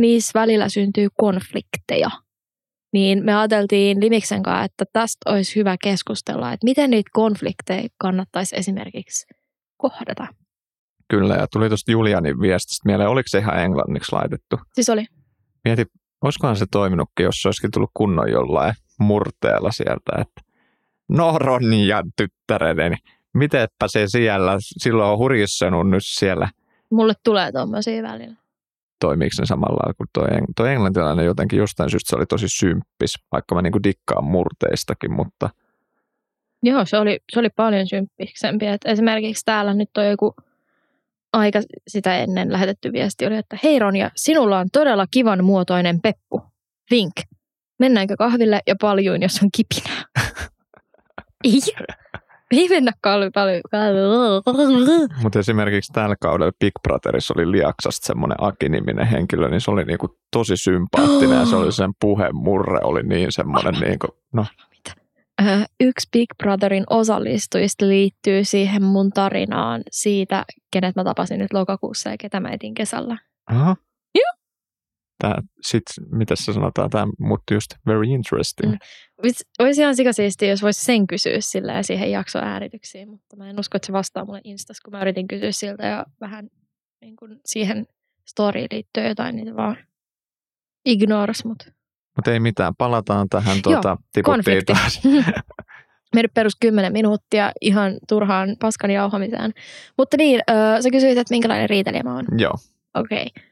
niissä 0.00 0.40
välillä 0.40 0.68
syntyy 0.68 1.08
konflikteja. 1.16 2.10
Niin 2.92 3.24
me 3.24 3.34
ajateltiin 3.34 4.00
Limiksen 4.00 4.42
kanssa, 4.42 4.64
että 4.64 4.84
tästä 4.92 5.30
olisi 5.30 5.56
hyvä 5.56 5.76
keskustella, 5.82 6.52
että 6.52 6.64
miten 6.64 6.90
niitä 6.90 7.10
konflikteja 7.12 7.88
kannattaisi 7.98 8.56
esimerkiksi 8.56 9.26
kohdata. 9.76 10.26
Kyllä, 11.08 11.34
ja 11.34 11.46
tuli 11.52 11.68
tuosta 11.68 11.92
Julianin 11.92 12.40
viestistä 12.40 12.82
mieleen, 12.88 13.08
oliko 13.08 13.26
se 13.26 13.38
ihan 13.38 13.58
englanniksi 13.58 14.12
laitettu? 14.12 14.58
Siis 14.74 14.88
oli. 14.88 15.06
Mieti, 15.64 15.84
olisikohan 16.22 16.56
se 16.56 16.66
toiminutkin, 16.70 17.24
jos 17.24 17.42
se 17.42 17.48
olisikin 17.48 17.70
tullut 17.70 17.90
kunnon 17.94 18.30
jollain 18.30 18.74
murteella 19.00 19.72
sieltä, 19.72 20.12
että 20.20 20.40
no 21.08 21.38
Ronja 21.38 22.02
tyttäreni, 22.16 22.96
mitenpä 23.34 23.88
se 23.88 24.04
siellä, 24.06 24.56
silloin 24.60 25.10
on 25.10 25.18
hurjissanut 25.18 25.90
nyt 25.90 26.02
siellä. 26.04 26.48
Mulle 26.90 27.12
tulee 27.24 27.52
tuommoisia 27.52 28.02
välillä 28.02 28.45
toimiiko 29.00 29.32
ne 29.38 29.46
samalla 29.46 29.76
lailla 29.76 29.94
kuin 29.94 30.08
tuo, 30.12 30.24
tuo 30.56 30.66
englantilainen 30.66 31.26
jotenkin 31.26 31.58
jostain 31.58 31.90
syystä 31.90 32.10
se 32.10 32.16
oli 32.16 32.26
tosi 32.26 32.48
symppis, 32.48 33.14
vaikka 33.32 33.54
mä 33.54 33.62
niinku 33.62 33.82
dikkaan 33.82 34.24
murteistakin, 34.24 35.12
mutta... 35.12 35.50
Joo, 36.62 36.84
se 36.84 36.98
oli, 36.98 37.20
se 37.32 37.40
oli 37.40 37.50
paljon 37.50 37.86
symppisempi. 37.86 38.66
Et 38.66 38.80
esimerkiksi 38.84 39.44
täällä 39.44 39.74
nyt 39.74 39.96
on 39.96 40.06
joku 40.06 40.34
aika 41.32 41.58
sitä 41.88 42.18
ennen 42.18 42.52
lähetetty 42.52 42.92
viesti 42.92 43.26
oli, 43.26 43.36
että 43.36 43.58
hei 43.62 43.78
Ronja, 43.78 44.10
sinulla 44.16 44.58
on 44.58 44.68
todella 44.72 45.06
kivan 45.10 45.44
muotoinen 45.44 46.00
peppu. 46.02 46.42
Vink. 46.90 47.12
Mennäänkö 47.78 48.16
kahville 48.16 48.60
ja 48.66 48.74
paljon, 48.80 49.22
jos 49.22 49.40
on 49.42 49.48
kipinää? 49.56 50.04
Ei. 51.44 51.60
Ei 52.50 52.68
mennä 52.68 52.92
paljon. 53.02 53.32
paljon. 53.32 55.10
Mutta 55.22 55.38
esimerkiksi 55.38 55.92
tällä 55.92 56.16
kaudella 56.20 56.52
Big 56.60 56.72
Brotherissa 56.82 57.34
oli 57.36 57.52
Liaksasta 57.52 58.06
semmoinen 58.06 58.36
Aki-niminen 58.40 59.06
henkilö, 59.06 59.48
niin 59.48 59.60
se 59.60 59.70
oli 59.70 59.84
niinku 59.84 60.18
tosi 60.30 60.56
sympaattinen 60.56 61.38
ja 61.38 61.46
se 61.46 61.56
oli 61.56 61.72
sen 61.72 61.90
puhemurre 62.00 62.80
oli 62.82 63.02
niin 63.02 63.32
semmoinen 63.32 63.74
niinku, 63.74 64.06
no. 64.32 64.46
Yksi 65.80 66.08
Big 66.12 66.28
Brotherin 66.42 66.84
osallistujista 66.90 67.88
liittyy 67.88 68.44
siihen 68.44 68.82
mun 68.82 69.10
tarinaan 69.10 69.82
siitä, 69.90 70.44
kenet 70.72 70.96
mä 70.96 71.04
tapasin 71.04 71.38
nyt 71.38 71.52
lokakuussa 71.52 72.10
ja 72.10 72.16
ketä 72.20 72.40
mä 72.40 72.48
etin 72.48 72.74
kesällä. 72.74 73.18
Aha. 73.46 73.76
Joo. 75.22 75.32
Tää, 75.32 75.42
sit, 75.62 75.82
mitä 76.10 76.36
se 76.36 76.52
sanotaan, 76.52 76.90
tämä 76.90 77.06
mutta 77.18 77.54
just 77.54 77.70
very 77.86 78.04
interesting. 78.04 78.72
Mm. 78.72 78.78
Olisi 79.58 79.80
ihan 79.80 79.96
sikasiisti, 79.96 80.48
jos 80.48 80.62
voisi 80.62 80.84
sen 80.84 81.06
kysyä 81.06 81.36
sillä 81.40 81.82
siihen 81.82 82.10
jaksoäärityksiin, 82.10 83.08
mutta 83.08 83.36
mä 83.36 83.50
en 83.50 83.60
usko, 83.60 83.76
että 83.76 83.86
se 83.86 83.92
vastaa 83.92 84.24
mulle 84.24 84.40
Instas, 84.44 84.80
kun 84.80 84.92
mä 84.92 85.00
yritin 85.00 85.28
kysyä 85.28 85.52
siltä 85.52 85.86
ja 85.86 86.04
vähän 86.20 86.48
niin 87.00 87.16
kuin 87.16 87.40
siihen 87.44 87.86
storyin 88.28 88.68
liittyen 88.70 89.08
jotain, 89.08 89.36
niin 89.36 89.56
vaan 89.56 89.76
ignoras 90.84 91.44
mut. 91.44 91.58
Mutta 92.16 92.32
ei 92.32 92.40
mitään, 92.40 92.76
palataan 92.78 93.28
tähän, 93.28 93.62
tuota, 93.62 93.96
tiputtiin 93.96 94.24
konflikti. 94.24 94.72
taas. 94.72 95.00
Mennyt 96.14 96.34
perus 96.34 96.56
10 96.60 96.92
minuuttia 96.92 97.52
ihan 97.60 97.98
turhaan 98.08 98.56
paskan 98.60 98.90
jauhamiseen. 98.90 99.52
Mutta 99.98 100.16
niin, 100.16 100.40
öö, 100.50 100.82
sä 100.82 100.90
kysyit, 100.90 101.18
että 101.18 101.34
minkälainen 101.34 101.70
riitelijä 101.70 102.02
mä 102.02 102.14
oon. 102.14 102.26
Joo, 102.38 102.54
Okei. 102.94 103.26
Okay. 103.26 103.45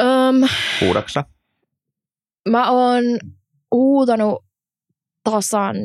Um, 0.00 0.48
huudaksa. 0.80 1.24
mä 2.48 2.70
oon 2.70 3.02
huutanut 3.70 4.44
tasan 5.24 5.76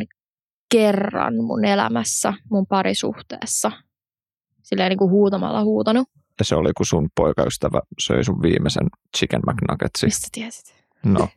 kerran 0.72 1.36
mun 1.36 1.66
elämässä, 1.66 2.34
mun 2.52 2.68
parisuhteessa. 2.68 3.72
Silleen 4.64 4.90
niin 4.90 4.98
kuin 4.98 5.12
huutamalla 5.12 5.64
huutanut. 5.64 6.08
Ja 6.40 6.46
se 6.46 6.56
oli, 6.56 6.72
kun 6.78 6.86
sun 6.86 7.10
poikaystävä 7.16 7.82
söi 8.02 8.24
sun 8.24 8.42
viimeisen 8.42 8.88
chicken 9.18 9.42
McNuggetsin. 9.48 10.08
Mistä 10.08 10.28
tiesit? 10.32 10.76
No, 11.06 11.28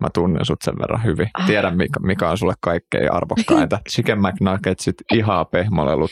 mä 0.00 0.08
tunnen 0.14 0.44
sut 0.44 0.62
sen 0.64 0.74
verran 0.78 1.04
hyvin. 1.04 1.30
Ah. 1.34 1.46
Tiedän, 1.46 1.76
mikä, 1.76 2.00
mikä 2.00 2.30
on 2.30 2.38
sulle 2.38 2.54
kaikkein 2.60 3.12
arvokkainta. 3.12 3.80
Chicken 3.90 4.18
McNuggetsit, 4.18 4.94
ihaa 5.12 5.44
pehmolelut 5.44 6.10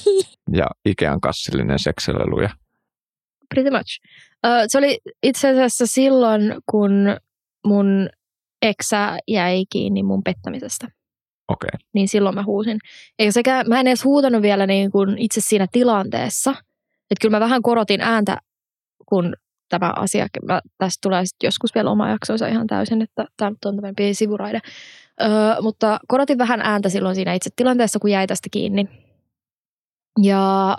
ja 0.58 0.66
Ikean 0.84 1.20
kassillinen 1.20 1.78
sekselelu. 1.78 2.40
Ja 2.40 2.50
Pretty 3.54 3.70
much. 3.70 4.00
Uh, 4.46 4.64
se 4.66 4.78
oli 4.78 4.98
itse 5.22 5.48
asiassa 5.48 5.86
silloin, 5.86 6.54
kun 6.70 6.92
mun 7.66 8.08
eksä 8.62 9.18
jäi 9.28 9.64
kiinni 9.72 10.02
mun 10.02 10.22
pettämisestä. 10.22 10.86
okei, 11.48 11.68
okay. 11.74 11.86
Niin 11.94 12.08
silloin 12.08 12.34
mä 12.34 12.44
huusin. 12.44 12.78
Eikä 13.18 13.32
sekä, 13.32 13.64
mä 13.68 13.80
en 13.80 13.86
edes 13.86 14.04
huutanut 14.04 14.42
vielä 14.42 14.66
niin 14.66 14.90
kuin 14.90 15.18
itse 15.18 15.40
siinä 15.40 15.66
tilanteessa. 15.72 16.50
Että 17.10 17.20
kyllä 17.20 17.36
mä 17.36 17.40
vähän 17.40 17.62
korotin 17.62 18.00
ääntä, 18.00 18.36
kun 19.06 19.34
tämä 19.68 19.92
asia, 19.96 20.26
mä, 20.46 20.60
tästä 20.78 20.98
tulee 21.02 21.26
sitten 21.26 21.46
joskus 21.46 21.74
vielä 21.74 21.90
oma 21.90 22.08
jaksonsa 22.08 22.46
ihan 22.46 22.66
täysin, 22.66 23.02
että 23.02 23.24
tämä 23.36 23.48
on 23.48 23.56
tämmöinen 23.60 23.96
pieni 23.96 24.14
sivuraide. 24.14 24.60
Öö, 25.22 25.28
mutta 25.62 25.98
korotin 26.08 26.38
vähän 26.38 26.60
ääntä 26.60 26.88
silloin 26.88 27.14
siinä 27.14 27.34
itse 27.34 27.50
tilanteessa, 27.56 27.98
kun 27.98 28.10
jäi 28.10 28.26
tästä 28.26 28.48
kiinni. 28.50 28.88
Ja 30.22 30.76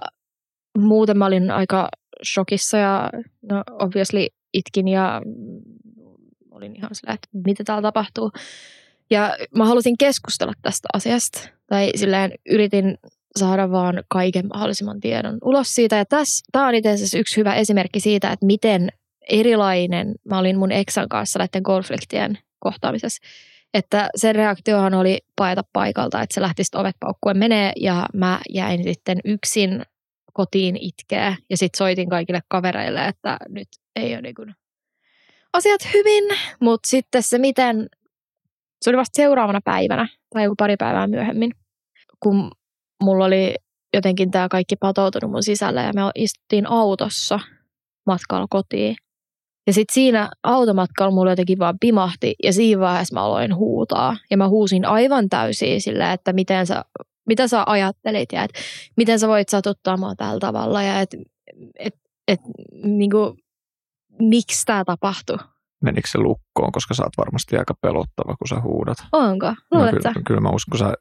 muuten 0.78 1.18
mä 1.18 1.26
olin 1.26 1.52
aika 1.52 1.90
shokissa 2.26 2.78
ja 2.78 3.10
no 3.52 3.64
obviously 3.72 4.28
itkin 4.54 4.88
ja 4.88 5.22
mm, 5.26 5.62
olin 6.52 6.76
ihan 6.76 6.96
sillä, 6.96 7.14
että 7.14 7.28
mitä 7.46 7.64
täällä 7.64 7.82
tapahtuu. 7.82 8.32
Ja 9.10 9.36
mä 9.56 9.66
halusin 9.66 9.98
keskustella 9.98 10.54
tästä 10.62 10.88
asiasta. 10.94 11.50
Tai 11.68 11.92
silleen 11.96 12.32
yritin 12.50 12.98
saada 13.40 13.72
vaan 13.72 14.04
kaiken 14.08 14.48
mahdollisimman 14.48 15.00
tiedon 15.00 15.38
ulos 15.42 15.76
siitä. 15.76 15.96
Ja 15.96 16.06
tämä 16.52 16.68
on 16.68 16.76
itse 16.76 16.90
asiassa 16.90 17.18
yksi 17.18 17.38
hyvä 17.38 17.56
esimerkki 17.56 18.00
siitä, 18.00 18.32
että 18.32 18.46
miten 18.46 18.90
erilainen 19.30 20.16
mä 20.24 20.40
olin 20.40 20.60
mun 20.60 20.72
eksän 20.72 21.10
kanssa 21.10 21.40
näiden 21.40 21.64
konfliktien 21.64 22.38
kohtaamisessa. 22.60 23.22
Että 23.74 24.10
sen 24.16 24.36
reaktiohan 24.36 24.94
oli 24.94 25.20
paeta 25.36 25.64
paikalta, 25.74 26.22
että 26.22 26.34
se 26.34 26.42
lähti 26.42 26.64
ovet 26.76 26.96
paukkuen 27.00 27.38
menee 27.38 27.72
ja 27.76 28.06
mä 28.14 28.40
jäin 28.50 28.84
sitten 28.84 29.20
yksin 29.26 29.82
kotiin 30.34 30.78
itkeä 30.78 31.36
ja 31.50 31.58
sitten 31.58 31.78
soitin 31.78 32.10
kaikille 32.10 32.40
kavereille, 32.48 33.06
että 33.06 33.38
nyt 33.50 33.68
ei 33.96 34.14
ole 34.14 34.22
niin 34.22 34.36
kuin 34.36 34.56
asiat 35.54 35.82
hyvin, 35.94 36.24
mutta 36.60 36.90
sitten 36.90 37.24
se 37.24 37.38
miten, 37.38 37.90
se 38.82 38.90
oli 38.90 38.98
vasta 38.98 39.16
seuraavana 39.16 39.60
päivänä 39.66 40.08
tai 40.34 40.44
joku 40.44 40.56
pari 40.58 40.78
päivää 40.78 41.08
myöhemmin, 41.08 41.52
kun 42.20 42.52
mulla 43.04 43.26
oli 43.26 43.56
jotenkin 43.94 44.32
tämä 44.32 44.48
kaikki 44.50 44.76
patoutunut 44.76 45.32
mun 45.32 45.44
sisällä 45.44 45.82
ja 45.82 45.92
me 45.96 46.02
istuttiin 46.16 46.70
autossa 46.70 47.40
matkalla 48.06 48.48
kotiin. 48.50 48.96
Ja 49.68 49.74
sitten 49.74 49.94
siinä 49.94 50.30
automatkalla 50.44 51.12
mulla 51.12 51.32
jotenkin 51.32 51.60
vaan 51.60 51.80
pimahti 51.80 52.36
ja 52.44 52.54
siinä 52.54 52.82
vaiheessa 52.82 53.14
mä 53.14 53.24
aloin 53.24 53.56
huutaa. 53.56 54.18
Ja 54.32 54.38
mä 54.38 54.50
huusin 54.50 54.86
aivan 54.86 55.30
täysin 55.30 55.82
sillä, 55.82 56.14
että 56.14 56.34
miten 56.34 56.68
sä, 56.68 56.86
mitä 57.26 57.48
sä 57.48 57.64
ajattelit 57.66 58.32
ja 58.32 58.44
että 58.44 58.60
miten 58.98 59.20
sä 59.20 59.28
voit 59.28 59.50
satuttaa 59.50 59.98
mua 59.98 60.16
tällä 60.16 60.40
tavalla 60.40 60.84
ja 60.84 61.02
että 61.02 61.18
et, 61.80 61.96
et, 62.28 62.40
niinku, 62.84 63.38
miksi 64.20 64.66
tämä 64.66 64.86
tapahtui. 64.86 65.38
menikö 65.84 66.08
se 66.08 66.18
lukkoon, 66.18 66.72
koska 66.72 66.94
sä 66.94 67.04
oot 67.04 67.18
varmasti 67.18 67.58
aika 67.58 67.74
pelottava, 67.82 68.36
kun 68.38 68.48
sä 68.50 68.62
huudat. 68.62 68.98
Onko? 69.12 69.48
No, 69.48 69.56
Luulet 69.72 69.96
sä? 70.04 70.10
kyllä, 70.10 70.24
kyllä 70.28 70.42
mä 70.42 70.50
uskon, 70.50 70.72
kun 70.72 70.80
sä 70.80 70.94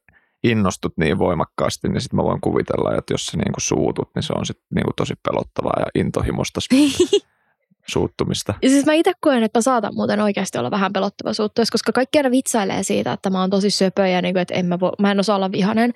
innostut 0.45 0.93
niin 0.97 1.19
voimakkaasti, 1.19 1.89
niin 1.89 2.01
sitten 2.01 2.17
mä 2.17 2.23
voin 2.25 2.41
kuvitella, 2.41 2.97
että 2.99 3.15
jos 3.15 3.27
sä 3.27 3.37
niinku 3.37 3.61
suutut, 3.61 4.11
niin 4.15 4.23
se 4.23 4.33
on 4.37 4.47
sitten 4.47 4.67
niinku 4.75 4.91
tosi 4.97 5.15
pelottavaa 5.29 5.81
ja 5.81 5.87
intohimosta 5.95 6.61
suuttumista. 7.89 8.55
Ja 8.63 8.69
siis 8.69 8.87
mä 8.87 8.93
itse 8.93 9.13
koen, 9.21 9.43
että 9.43 9.59
mä 9.59 9.63
saatan 9.63 9.95
muuten 9.95 10.21
oikeasti 10.21 10.59
olla 10.59 10.71
vähän 10.71 10.93
pelottava 10.93 11.33
suuttuessa, 11.33 11.73
koska 11.73 11.93
kaikki 11.93 12.19
aina 12.19 12.31
vitsailee 12.31 12.83
siitä, 12.83 13.13
että 13.13 13.31
mä 13.31 13.41
oon 13.41 13.51
tosi 13.51 13.71
söpö 13.71 14.07
ja 14.07 14.23
niin 14.23 14.35
kuin, 14.35 14.43
että 14.43 14.55
en 14.55 14.67
mä, 14.67 14.81
vo, 14.81 14.93
mä 14.99 15.11
en 15.11 15.21
osaa 15.21 15.37
olla 15.37 15.53
vihanen. 15.53 15.93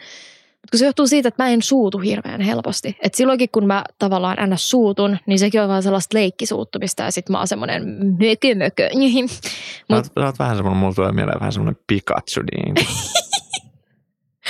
Mutta 0.62 0.78
se 0.78 0.86
johtuu 0.86 1.06
siitä, 1.06 1.28
että 1.28 1.42
mä 1.42 1.48
en 1.48 1.62
suutu 1.62 1.98
hirveän 1.98 2.40
helposti. 2.40 2.96
Et 3.02 3.14
silloinkin, 3.14 3.48
kun 3.52 3.66
mä 3.66 3.84
tavallaan 3.98 4.38
aina 4.38 4.56
suutun, 4.56 5.18
niin 5.26 5.38
sekin 5.38 5.62
on 5.62 5.68
vaan 5.68 5.82
sellaista 5.82 6.18
leikkisuuttumista 6.18 7.02
ja 7.02 7.10
sit 7.10 7.28
mä 7.28 7.38
oon 7.38 7.48
semmoinen 7.48 7.82
mökö 8.18 8.54
mökö. 8.54 8.88
Sä 8.92 9.38
Mut- 9.88 9.96
oot, 9.96 10.04
sä 10.04 10.26
oot 10.26 10.38
vähän 10.38 10.56
semmoinen, 10.56 10.80
mulla 10.80 10.94
tulee 10.94 11.12
mieleen 11.12 11.40
vähän 11.40 11.52
semmoinen 11.52 11.80
Pikachu, 11.86 12.40
niin 12.52 12.74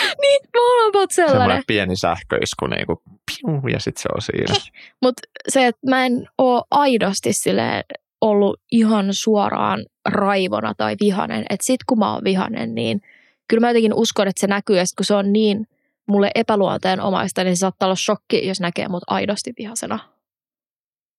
niin, 0.23 0.41
mä 0.55 0.61
oon 0.61 0.89
about 0.89 1.11
sellainen. 1.11 1.41
semmoinen 1.41 1.65
pieni 1.67 1.97
sähköisku, 1.97 2.67
niin 2.67 2.87
kuin, 2.87 2.99
piu, 3.07 3.69
ja 3.73 3.81
sitten 3.81 4.03
se 4.03 4.09
on 4.15 4.23
siinä. 4.23 4.55
Mutta 5.03 5.23
se, 5.49 5.67
että 5.67 5.91
mä 5.91 6.07
en 6.07 6.29
oo 6.39 6.65
aidosti 6.71 7.33
silleen 7.33 7.85
ollut 8.21 8.61
ihan 8.73 9.07
suoraan 9.11 9.85
raivona 10.09 10.75
tai 10.75 10.97
vihanen. 11.01 11.45
Että 11.51 11.67
sit 11.67 11.85
kun 11.87 11.99
mä 11.99 12.13
oon 12.13 12.25
vihanen, 12.25 12.75
niin 12.75 13.01
kyllä 13.49 13.61
mä 13.61 13.69
jotenkin 13.71 13.95
uskon, 13.95 14.29
että 14.29 14.41
se 14.41 14.47
näkyy. 14.47 14.77
Ja 14.77 14.87
sit 14.87 14.97
kun 14.97 15.05
se 15.05 15.15
on 15.15 15.33
niin 15.33 15.67
mulle 16.09 16.31
epäluonteen 16.35 17.01
omaista, 17.01 17.45
niin 17.45 17.57
se 17.57 17.61
saattaa 17.61 17.87
olla 17.87 17.97
shokki, 17.97 18.49
jos 18.49 18.61
näkee 18.61 18.89
mut 18.89 19.05
aidosti 19.07 19.53
vihasena. 19.59 19.99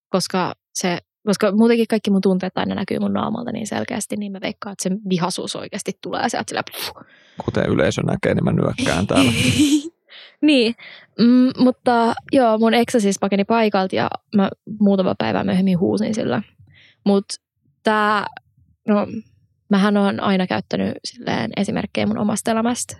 Koska 0.10 0.56
se 0.74 0.98
koska 1.28 1.52
muutenkin 1.52 1.88
kaikki 1.88 2.12
mun 2.12 2.22
tunteet 2.22 2.58
aina 2.58 2.76
näkyy 2.76 3.00
mun 3.00 3.14
naamalta 3.14 3.52
niin 3.52 3.68
selkeästi, 3.68 4.16
niin 4.16 4.32
mä 4.32 4.42
veikkaan, 4.42 4.74
että 4.74 4.84
se 4.84 5.10
vihasuus 5.10 5.56
oikeasti 5.56 5.98
tulee 6.02 6.30
sieltä 6.30 6.50
sillä 6.50 6.64
puh. 6.72 7.06
Kuten 7.46 7.66
yleisö 7.66 8.02
näkee, 8.02 8.34
niin 8.34 8.44
mä 8.44 8.52
nyökkään 8.52 9.08
täällä. 9.08 9.32
niin, 10.48 10.76
mm, 11.20 11.52
mutta 11.58 12.14
joo, 12.32 12.58
mun 12.58 12.74
eksä 12.74 13.00
siis 13.00 13.20
pakeni 13.20 13.46
paikalta 13.46 13.96
ja 13.96 14.10
mä 14.36 14.50
muutama 14.80 15.16
päivää 15.18 15.44
myöhemmin 15.44 15.80
huusin 15.80 16.16
sillä. 16.16 16.42
Mutta 17.06 17.36
tää, 17.84 18.26
no 18.88 19.08
mähän 19.70 19.98
on 19.98 20.20
aina 20.20 20.48
käyttänyt 20.48 20.94
silleen 21.06 21.52
esimerkkejä 21.58 22.08
mun 22.08 22.18
omasta 22.18 22.52
elämästä, 22.52 22.98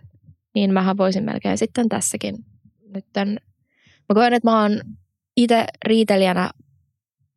niin 0.56 0.74
mähän 0.74 0.98
voisin 0.98 1.24
melkein 1.24 1.58
sitten 1.58 1.90
tässäkin 1.90 2.36
nytten. 2.94 3.28
Mä 4.10 4.14
koen, 4.14 4.34
että 4.34 4.50
mä 4.50 4.62
oon 4.62 4.82
itse 5.38 5.66
riitelijänä 5.86 6.50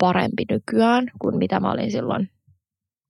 parempi 0.01 0.45
nykyään 0.51 1.07
kuin 1.19 1.37
mitä 1.39 1.61
mä 1.61 1.73
olin 1.73 1.93
silloin 1.93 2.29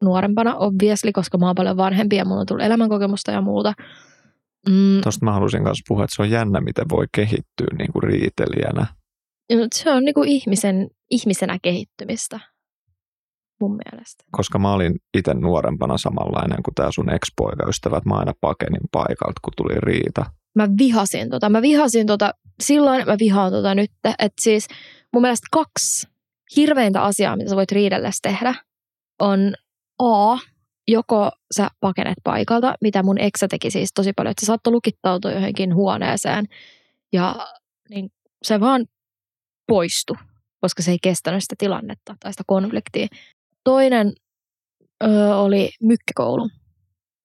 nuorempana, 0.05 0.57
obviously, 0.57 1.13
koska 1.13 1.39
mä 1.39 1.47
oon 1.47 1.55
paljon 1.55 1.77
vanhempi 1.77 2.17
ja 2.17 2.25
mulla 2.25 2.41
on 2.41 2.47
tullut 2.47 2.65
elämänkokemusta 2.65 3.31
ja 3.31 3.41
muuta. 3.41 3.73
Mm, 4.69 5.01
Tuosta 5.03 5.25
mä 5.25 5.33
halusin 5.33 5.65
kanssa 5.65 5.85
puhua, 5.89 6.05
että 6.05 6.17
se 6.17 6.23
on 6.23 6.31
jännä, 6.31 6.61
miten 6.61 6.85
voi 6.91 7.07
kehittyä 7.15 7.67
niin 7.79 7.93
kuin 7.93 8.03
riitelijänä. 8.03 8.87
Se 9.75 9.91
on 9.91 10.05
niinku 10.05 10.23
ihmisen, 10.27 10.89
ihmisenä 11.11 11.59
kehittymistä 11.63 12.41
mun 13.61 13.79
mielestä. 13.85 14.25
Koska 14.31 14.59
mä 14.59 14.73
olin 14.73 14.95
itse 15.19 15.35
nuorempana 15.35 15.99
samanlainen 15.99 16.63
kuin 16.63 16.75
tämä 16.75 16.93
sun 16.93 17.11
ex-poikaystävä, 17.11 17.97
että 17.97 18.09
mä 18.09 18.15
aina 18.15 18.33
pakenin 18.41 18.89
paikalta, 18.93 19.41
kun 19.45 19.53
tuli 19.57 19.75
riita. 19.83 20.27
Mä 20.57 20.69
vihasin 20.79 21.31
tota. 21.31 21.49
Mä 21.49 21.63
vihasin 21.63 22.07
tota 22.07 22.35
silloin, 22.63 23.07
mä 23.07 23.17
vihaan 23.19 23.53
tota 23.53 23.75
nyt. 23.75 23.91
Että 24.05 24.43
siis 24.43 24.69
mun 25.13 25.23
mielestä 25.23 25.47
kaksi 25.51 26.10
hirveintä 26.57 27.03
asiaa, 27.03 27.37
mitä 27.37 27.51
sä 27.51 27.57
voit 27.57 27.73
riidellessä 27.73 28.21
tehdä, 28.23 28.55
on 29.19 29.55
A, 29.99 30.39
joko 30.89 31.31
sä 31.57 31.69
pakenet 31.81 32.19
paikalta, 32.25 32.75
mitä 32.81 33.03
mun 33.03 33.21
eksä 33.21 33.49
teki 33.49 33.71
siis 33.71 33.91
tosi 33.95 34.13
paljon, 34.13 34.31
että 34.31 34.41
se 34.41 34.47
saattoi 34.47 34.73
lukittautua 34.73 35.31
johonkin 35.31 35.75
huoneeseen 35.75 36.45
ja 37.13 37.49
niin 37.91 38.11
se 38.43 38.61
vaan 38.61 38.87
poistui, 39.67 40.17
koska 40.61 40.83
se 40.83 40.91
ei 40.91 40.99
kestänyt 41.03 41.43
sitä 41.43 41.55
tilannetta 41.59 42.17
tai 42.21 42.33
sitä 42.33 42.45
konfliktia. 42.47 43.07
Toinen 43.65 44.13
ö, 45.05 45.37
oli 45.37 45.71
mykkäkoulu. 45.83 46.49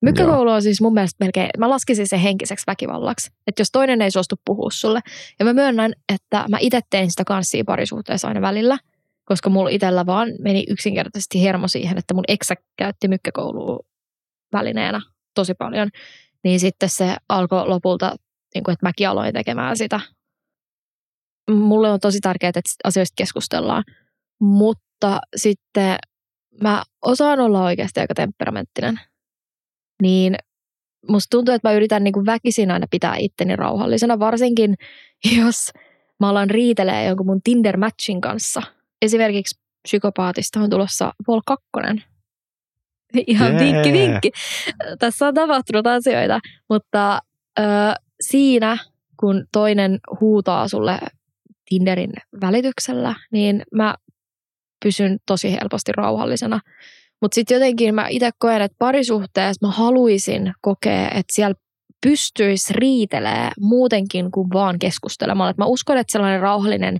Mykkäkoulu 0.02 0.50
on 0.50 0.62
siis 0.62 0.80
mun 0.80 0.94
mielestä 0.94 1.24
melkein, 1.24 1.50
mä 1.58 1.70
laskisin 1.70 2.08
sen 2.08 2.18
henkiseksi 2.18 2.64
väkivallaksi. 2.66 3.30
Että 3.46 3.60
jos 3.60 3.68
toinen 3.72 4.02
ei 4.02 4.10
suostu 4.10 4.36
puhua 4.44 4.70
sulle. 4.72 5.00
Ja 5.38 5.44
mä 5.44 5.52
myönnän, 5.52 5.92
että 6.14 6.44
mä 6.48 6.56
itse 6.60 6.80
tein 6.90 7.10
sitä 7.10 7.24
kanssia 7.24 7.64
parisuhteessa 7.64 8.28
aina 8.28 8.40
välillä, 8.40 8.78
koska 9.26 9.50
mulla 9.50 9.70
itsellä 9.70 10.06
vaan 10.06 10.28
meni 10.38 10.64
yksinkertaisesti 10.68 11.42
hermo 11.42 11.68
siihen, 11.68 11.98
että 11.98 12.14
mun 12.14 12.24
eksä 12.28 12.54
käytti 12.76 13.08
mykkäkoulua 13.08 13.80
välineenä 14.52 15.00
tosi 15.34 15.54
paljon. 15.54 15.88
Niin 16.44 16.60
sitten 16.60 16.88
se 16.88 17.16
alkoi 17.28 17.68
lopulta, 17.68 18.16
niin 18.54 18.64
kuin, 18.64 18.72
että 18.72 18.86
mäkin 18.86 19.08
aloin 19.08 19.34
tekemään 19.34 19.76
sitä. 19.76 20.00
Mulle 21.50 21.90
on 21.90 22.00
tosi 22.00 22.20
tärkeää, 22.20 22.48
että 22.48 22.60
asioista 22.84 23.14
keskustellaan. 23.16 23.84
Mutta 24.40 25.20
sitten 25.36 25.96
mä 26.62 26.82
osaan 27.02 27.40
olla 27.40 27.64
oikeasti 27.64 28.00
aika 28.00 28.14
temperamenttinen, 28.14 29.00
niin 30.02 30.36
musta 31.08 31.30
tuntuu, 31.30 31.54
että 31.54 31.68
mä 31.68 31.74
yritän 31.74 32.04
niin 32.04 32.12
kuin 32.12 32.26
väkisin 32.26 32.70
aina 32.70 32.86
pitää 32.90 33.16
itteni 33.16 33.56
rauhallisena, 33.56 34.18
varsinkin 34.18 34.74
jos 35.36 35.72
mä 36.20 36.28
alan 36.28 36.50
riitelee 36.50 37.06
jonkun 37.06 37.26
mun 37.26 37.40
Tinder-matchin 37.44 38.20
kanssa. 38.20 38.62
Esimerkiksi 39.02 39.60
psykopaatista 39.82 40.60
on 40.60 40.70
tulossa 40.70 41.12
Vol 41.28 41.40
2. 41.46 41.66
Ihan 43.26 43.52
Jee. 43.52 43.60
vinkki, 43.60 43.92
vinkki. 43.92 44.30
Tässä 44.98 45.26
on 45.26 45.34
tapahtunut 45.34 45.86
asioita, 45.86 46.40
mutta 46.68 47.22
ö, 47.58 47.62
siinä, 48.20 48.78
kun 49.16 49.44
toinen 49.52 49.98
huutaa 50.20 50.68
sulle 50.68 50.98
Tinderin 51.68 52.12
välityksellä, 52.40 53.14
niin 53.32 53.62
mä 53.74 53.94
pysyn 54.84 55.18
tosi 55.26 55.52
helposti 55.52 55.92
rauhallisena. 55.92 56.60
Mutta 57.22 57.34
sitten 57.34 57.54
jotenkin 57.54 57.94
mä 57.94 58.08
itse 58.08 58.30
koen, 58.38 58.62
että 58.62 58.76
parisuhteessa 58.78 59.66
mä 59.66 59.72
haluaisin 59.72 60.52
kokea, 60.60 61.08
että 61.08 61.32
siellä 61.32 61.54
pystyisi 62.06 62.72
riitelee 62.72 63.50
muutenkin 63.60 64.30
kuin 64.30 64.48
vaan 64.52 64.78
keskustelemalla. 64.78 65.50
Et 65.50 65.58
mä 65.58 65.64
uskon, 65.64 65.96
että 65.96 66.12
sellainen 66.12 66.40
rauhallinen 66.40 66.98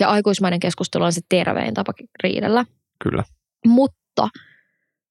ja 0.00 0.08
aikuismainen 0.08 0.60
keskustelu 0.60 1.04
on 1.04 1.12
se 1.12 1.20
tervein 1.28 1.74
tapa 1.74 1.92
riidellä. 2.22 2.64
Kyllä. 3.02 3.24
Mutta 3.66 4.28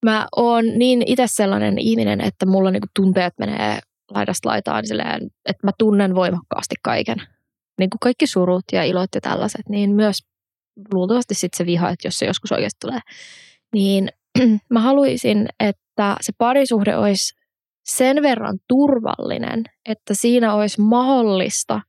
mä 0.06 0.28
oon 0.36 0.66
niin 0.66 1.04
itse 1.06 1.24
sellainen 1.28 1.80
ihminen, 1.80 2.22
että 2.22 2.46
mulla 2.46 2.72
niinku 2.72 2.88
tunteet 2.96 3.34
menee 3.40 3.80
laidasta 4.12 4.50
laitaan 4.50 4.88
silleen, 4.88 5.22
että 5.46 5.68
mä 5.68 5.72
tunnen 5.78 6.16
voimakkaasti 6.16 6.76
kaiken. 6.84 7.18
Niin 7.80 7.90
kuin 7.90 8.00
kaikki 8.02 8.28
surut 8.28 8.66
ja 8.72 8.84
ilot 8.84 9.10
ja 9.16 9.22
tällaiset, 9.22 9.70
niin 9.70 9.96
myös 9.96 10.18
luultavasti 10.94 11.34
sitten 11.36 11.58
se 11.58 11.66
viha, 11.66 11.90
että 11.90 12.08
jos 12.08 12.20
se 12.20 12.26
joskus 12.26 12.52
oikeasti 12.52 12.78
tulee. 12.82 13.00
Niin 13.74 14.10
mä 14.74 14.80
haluaisin, 14.80 15.48
että 15.60 16.18
se 16.22 16.34
parisuhde 16.38 16.98
olisi 16.98 17.36
sen 17.86 18.22
verran 18.22 18.60
turvallinen, 18.68 19.64
että 19.90 20.14
siinä 20.14 20.54
olisi 20.54 20.82
mahdollista 20.82 21.82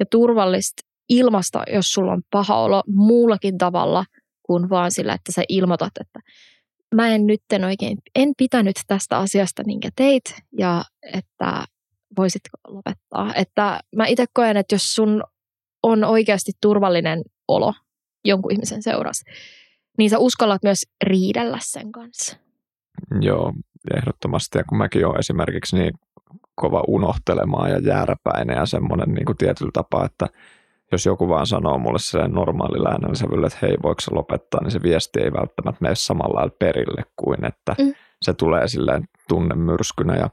ja 0.00 0.06
turvallista 0.10 0.82
ilmasta, 1.08 1.62
jos 1.72 1.92
sulla 1.92 2.12
on 2.12 2.22
paha 2.30 2.58
olo 2.58 2.82
muullakin 2.86 3.58
tavalla 3.58 4.04
kuin 4.42 4.70
vaan 4.70 4.92
sillä, 4.92 5.14
että 5.14 5.32
sä 5.32 5.42
ilmoitat, 5.48 5.92
että 6.00 6.20
mä 6.94 7.08
en 7.08 7.26
nyt 7.26 7.42
oikein, 7.66 7.98
en 8.14 8.32
pitänyt 8.38 8.76
tästä 8.86 9.18
asiasta, 9.18 9.62
minkä 9.66 9.88
teit, 9.96 10.24
ja 10.58 10.84
että 11.12 11.64
voisitko 12.16 12.58
lopettaa. 12.68 13.34
Että 13.34 13.80
mä 13.96 14.06
itse 14.06 14.24
koen, 14.32 14.56
että 14.56 14.74
jos 14.74 14.94
sun 14.94 15.22
on 15.82 16.04
oikeasti 16.04 16.52
turvallinen 16.60 17.22
olo 17.48 17.74
jonkun 18.24 18.52
ihmisen 18.52 18.82
seurassa, 18.82 19.30
niin 19.98 20.10
sä 20.10 20.18
uskallat 20.18 20.62
myös 20.62 20.86
riidellä 21.02 21.58
sen 21.60 21.92
kanssa. 21.92 22.36
Joo, 23.20 23.52
ehdottomasti. 23.96 24.58
Ja 24.58 24.64
kun 24.64 24.78
mäkin 24.78 25.06
olen 25.06 25.18
esimerkiksi 25.18 25.76
niin 25.76 25.92
kova 26.54 26.84
unohtelemaan 26.88 27.70
ja 27.70 27.78
jääräpäinen 27.78 28.56
ja 28.56 28.66
semmoinen 28.66 29.14
niin 29.14 29.24
kuin 29.24 29.38
tietyllä 29.38 29.70
tapaa, 29.74 30.04
että 30.04 30.26
jos 30.94 31.06
joku 31.06 31.28
vaan 31.28 31.46
sanoo 31.46 31.78
mulle 31.78 31.98
sen 31.98 32.30
normaalilla 32.30 32.88
äänellä 32.88 33.14
sävyllä, 33.14 33.46
että 33.46 33.58
hei, 33.62 33.76
voiko 33.82 34.00
se 34.00 34.14
lopettaa, 34.14 34.60
niin 34.62 34.70
se 34.70 34.82
viesti 34.82 35.20
ei 35.22 35.32
välttämättä 35.32 35.78
mene 35.80 35.94
samalla 35.94 36.34
lailla 36.34 36.54
perille 36.58 37.02
kuin, 37.16 37.44
että 37.44 37.74
Mm. 37.78 37.94
se 38.22 38.34
tulee 38.34 38.68
silleen 38.68 39.04
tunnemyrskynä. 39.28 40.16
Ja 40.16 40.30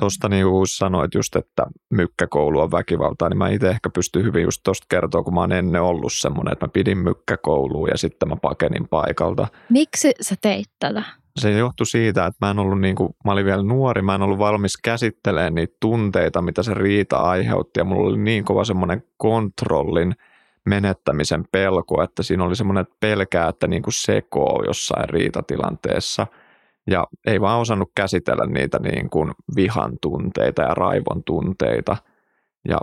tuosta 0.00 0.28
niin 0.28 0.46
kuin 0.46 0.66
sanoit 0.66 1.14
just, 1.14 1.36
että 1.36 1.66
mykkäkoulu 1.90 2.60
on 2.60 2.70
väkivaltaa, 2.70 3.28
niin 3.28 3.38
mä 3.38 3.48
itse 3.48 3.68
ehkä 3.68 3.90
pystyn 3.94 4.24
hyvin 4.24 4.42
just 4.42 4.60
tuosta 4.64 4.86
kertoa, 4.90 5.22
kun 5.22 5.34
mä 5.34 5.40
oon 5.40 5.52
ennen 5.52 5.82
ollut 5.82 6.12
semmoinen, 6.12 6.52
että 6.52 6.66
mä 6.66 6.70
pidin 6.72 6.98
mykkäkouluun 6.98 7.88
ja 7.88 7.98
sitten 7.98 8.28
mä 8.28 8.36
pakenin 8.36 8.88
paikalta 8.88 9.48
Miksi 9.68 10.12
sä 10.20 10.34
teit 10.40 10.66
tätä? 10.78 11.02
Se 11.36 11.50
johtui 11.50 11.86
siitä, 11.86 12.26
että 12.26 12.46
mä 12.46 12.50
en 12.50 12.58
ollut 12.58 12.80
niin 12.80 12.96
kuin, 12.96 13.14
mä 13.24 13.32
olin 13.32 13.44
vielä 13.44 13.62
nuori, 13.62 14.02
mä 14.02 14.14
en 14.14 14.22
ollut 14.22 14.38
valmis 14.38 14.76
käsittelemään 14.76 15.54
niitä 15.54 15.76
tunteita, 15.80 16.42
mitä 16.42 16.62
se 16.62 16.74
riita 16.74 17.16
aiheutti. 17.16 17.80
Ja 17.80 17.84
mulla 17.84 18.08
oli 18.08 18.18
niin 18.18 18.44
kova 18.44 18.64
semmoinen 18.64 19.02
kontrollin 19.16 20.14
menettämisen 20.66 21.44
pelko, 21.52 22.02
että 22.02 22.22
siinä 22.22 22.44
oli 22.44 22.56
semmoinen 22.56 22.86
pelkää, 23.00 23.48
että 23.48 23.66
niin 23.66 23.82
kuin 23.82 23.94
sekoo 23.94 24.64
jossain 24.66 25.08
riitatilanteessa. 25.08 26.26
Ja 26.90 27.06
ei 27.26 27.40
vaan 27.40 27.60
osannut 27.60 27.90
käsitellä 27.94 28.46
niitä 28.46 28.78
niin 28.78 29.10
kuin 29.10 29.32
vihan 29.56 29.92
tunteita 30.02 30.62
ja 30.62 30.74
raivon 30.74 31.24
tunteita 31.26 31.96
ja 32.68 32.78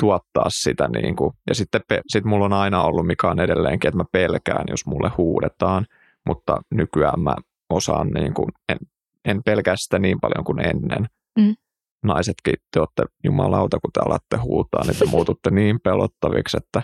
tuottaa 0.00 0.46
sitä 0.48 0.88
niin 0.88 1.16
kuin, 1.16 1.32
ja 1.48 1.54
sitten 1.54 1.80
sit 2.08 2.24
mulla 2.24 2.44
on 2.44 2.52
aina 2.52 2.82
ollut, 2.82 3.06
mikä 3.06 3.28
on 3.28 3.40
edelleenkin, 3.40 3.88
että 3.88 3.98
mä 3.98 4.04
pelkään, 4.12 4.64
jos 4.70 4.86
mulle 4.86 5.10
huudetaan, 5.16 5.86
mutta 6.26 6.62
nykyään 6.70 7.20
mä 7.20 7.34
osaan, 7.70 8.08
niin 8.08 8.34
kuin, 8.34 8.48
en, 8.68 8.78
en 9.24 9.42
pelkää 9.44 9.76
sitä 9.76 9.98
niin 9.98 10.20
paljon 10.20 10.44
kuin 10.44 10.60
ennen. 10.60 11.06
Mm. 11.38 11.54
Naisetkin, 12.02 12.54
te 12.72 12.80
olette 12.80 13.04
jumalauta, 13.24 13.78
kun 13.80 13.90
te 13.92 14.00
alatte 14.06 14.36
huutaa, 14.36 14.84
niin 14.84 14.98
te 14.98 15.04
muututte 15.14 15.50
niin 15.50 15.80
pelottaviksi, 15.80 16.56
että 16.56 16.82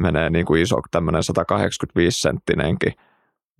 menee 0.00 0.30
niin 0.30 0.46
kuin 0.46 0.62
iso 0.62 0.76
tämmöinen 0.90 1.22
185-senttinenkin 1.22 2.92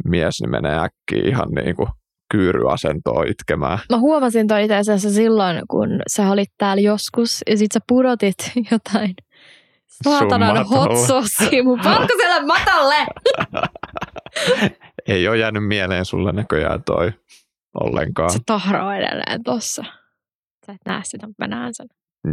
mies, 0.05 0.40
niin 0.40 0.51
menee 0.51 0.79
äkkiä 0.79 1.29
ihan 1.29 1.49
niin 1.51 1.77
kuin 1.77 1.88
kyyryasentoon 2.31 3.29
itkemään. 3.29 3.79
Mä 3.90 3.99
huomasin 3.99 4.47
toi 4.47 4.62
itse 4.64 4.77
asiassa 4.77 5.11
silloin, 5.11 5.62
kun 5.71 5.88
sä 6.07 6.31
olit 6.31 6.53
täällä 6.59 6.81
joskus 6.81 7.42
ja 7.51 7.57
sit 7.57 7.73
sä 7.73 7.81
pudotit 7.88 8.37
jotain 8.71 9.14
saatanan 10.05 10.66
hot 10.66 10.98
saucea 11.07 11.62
mun 11.64 11.85
valkoiselle 11.85 12.46
matalle. 12.46 13.07
Ei 15.09 15.29
ole 15.29 15.38
jäänyt 15.38 15.66
mieleen 15.66 16.05
sulle 16.05 16.33
näköjään 16.33 16.83
toi 16.85 17.12
ollenkaan. 17.81 18.31
Se 18.31 18.38
tahraa 18.46 18.96
edelleen 18.96 19.42
tossa. 19.42 19.85
Sä 20.66 20.72
et 20.72 20.81
näe 20.87 21.01
sitä, 21.05 21.27
mutta 21.27 21.44
mä 21.44 21.57
näen 21.57 21.74
sen. 21.74 21.87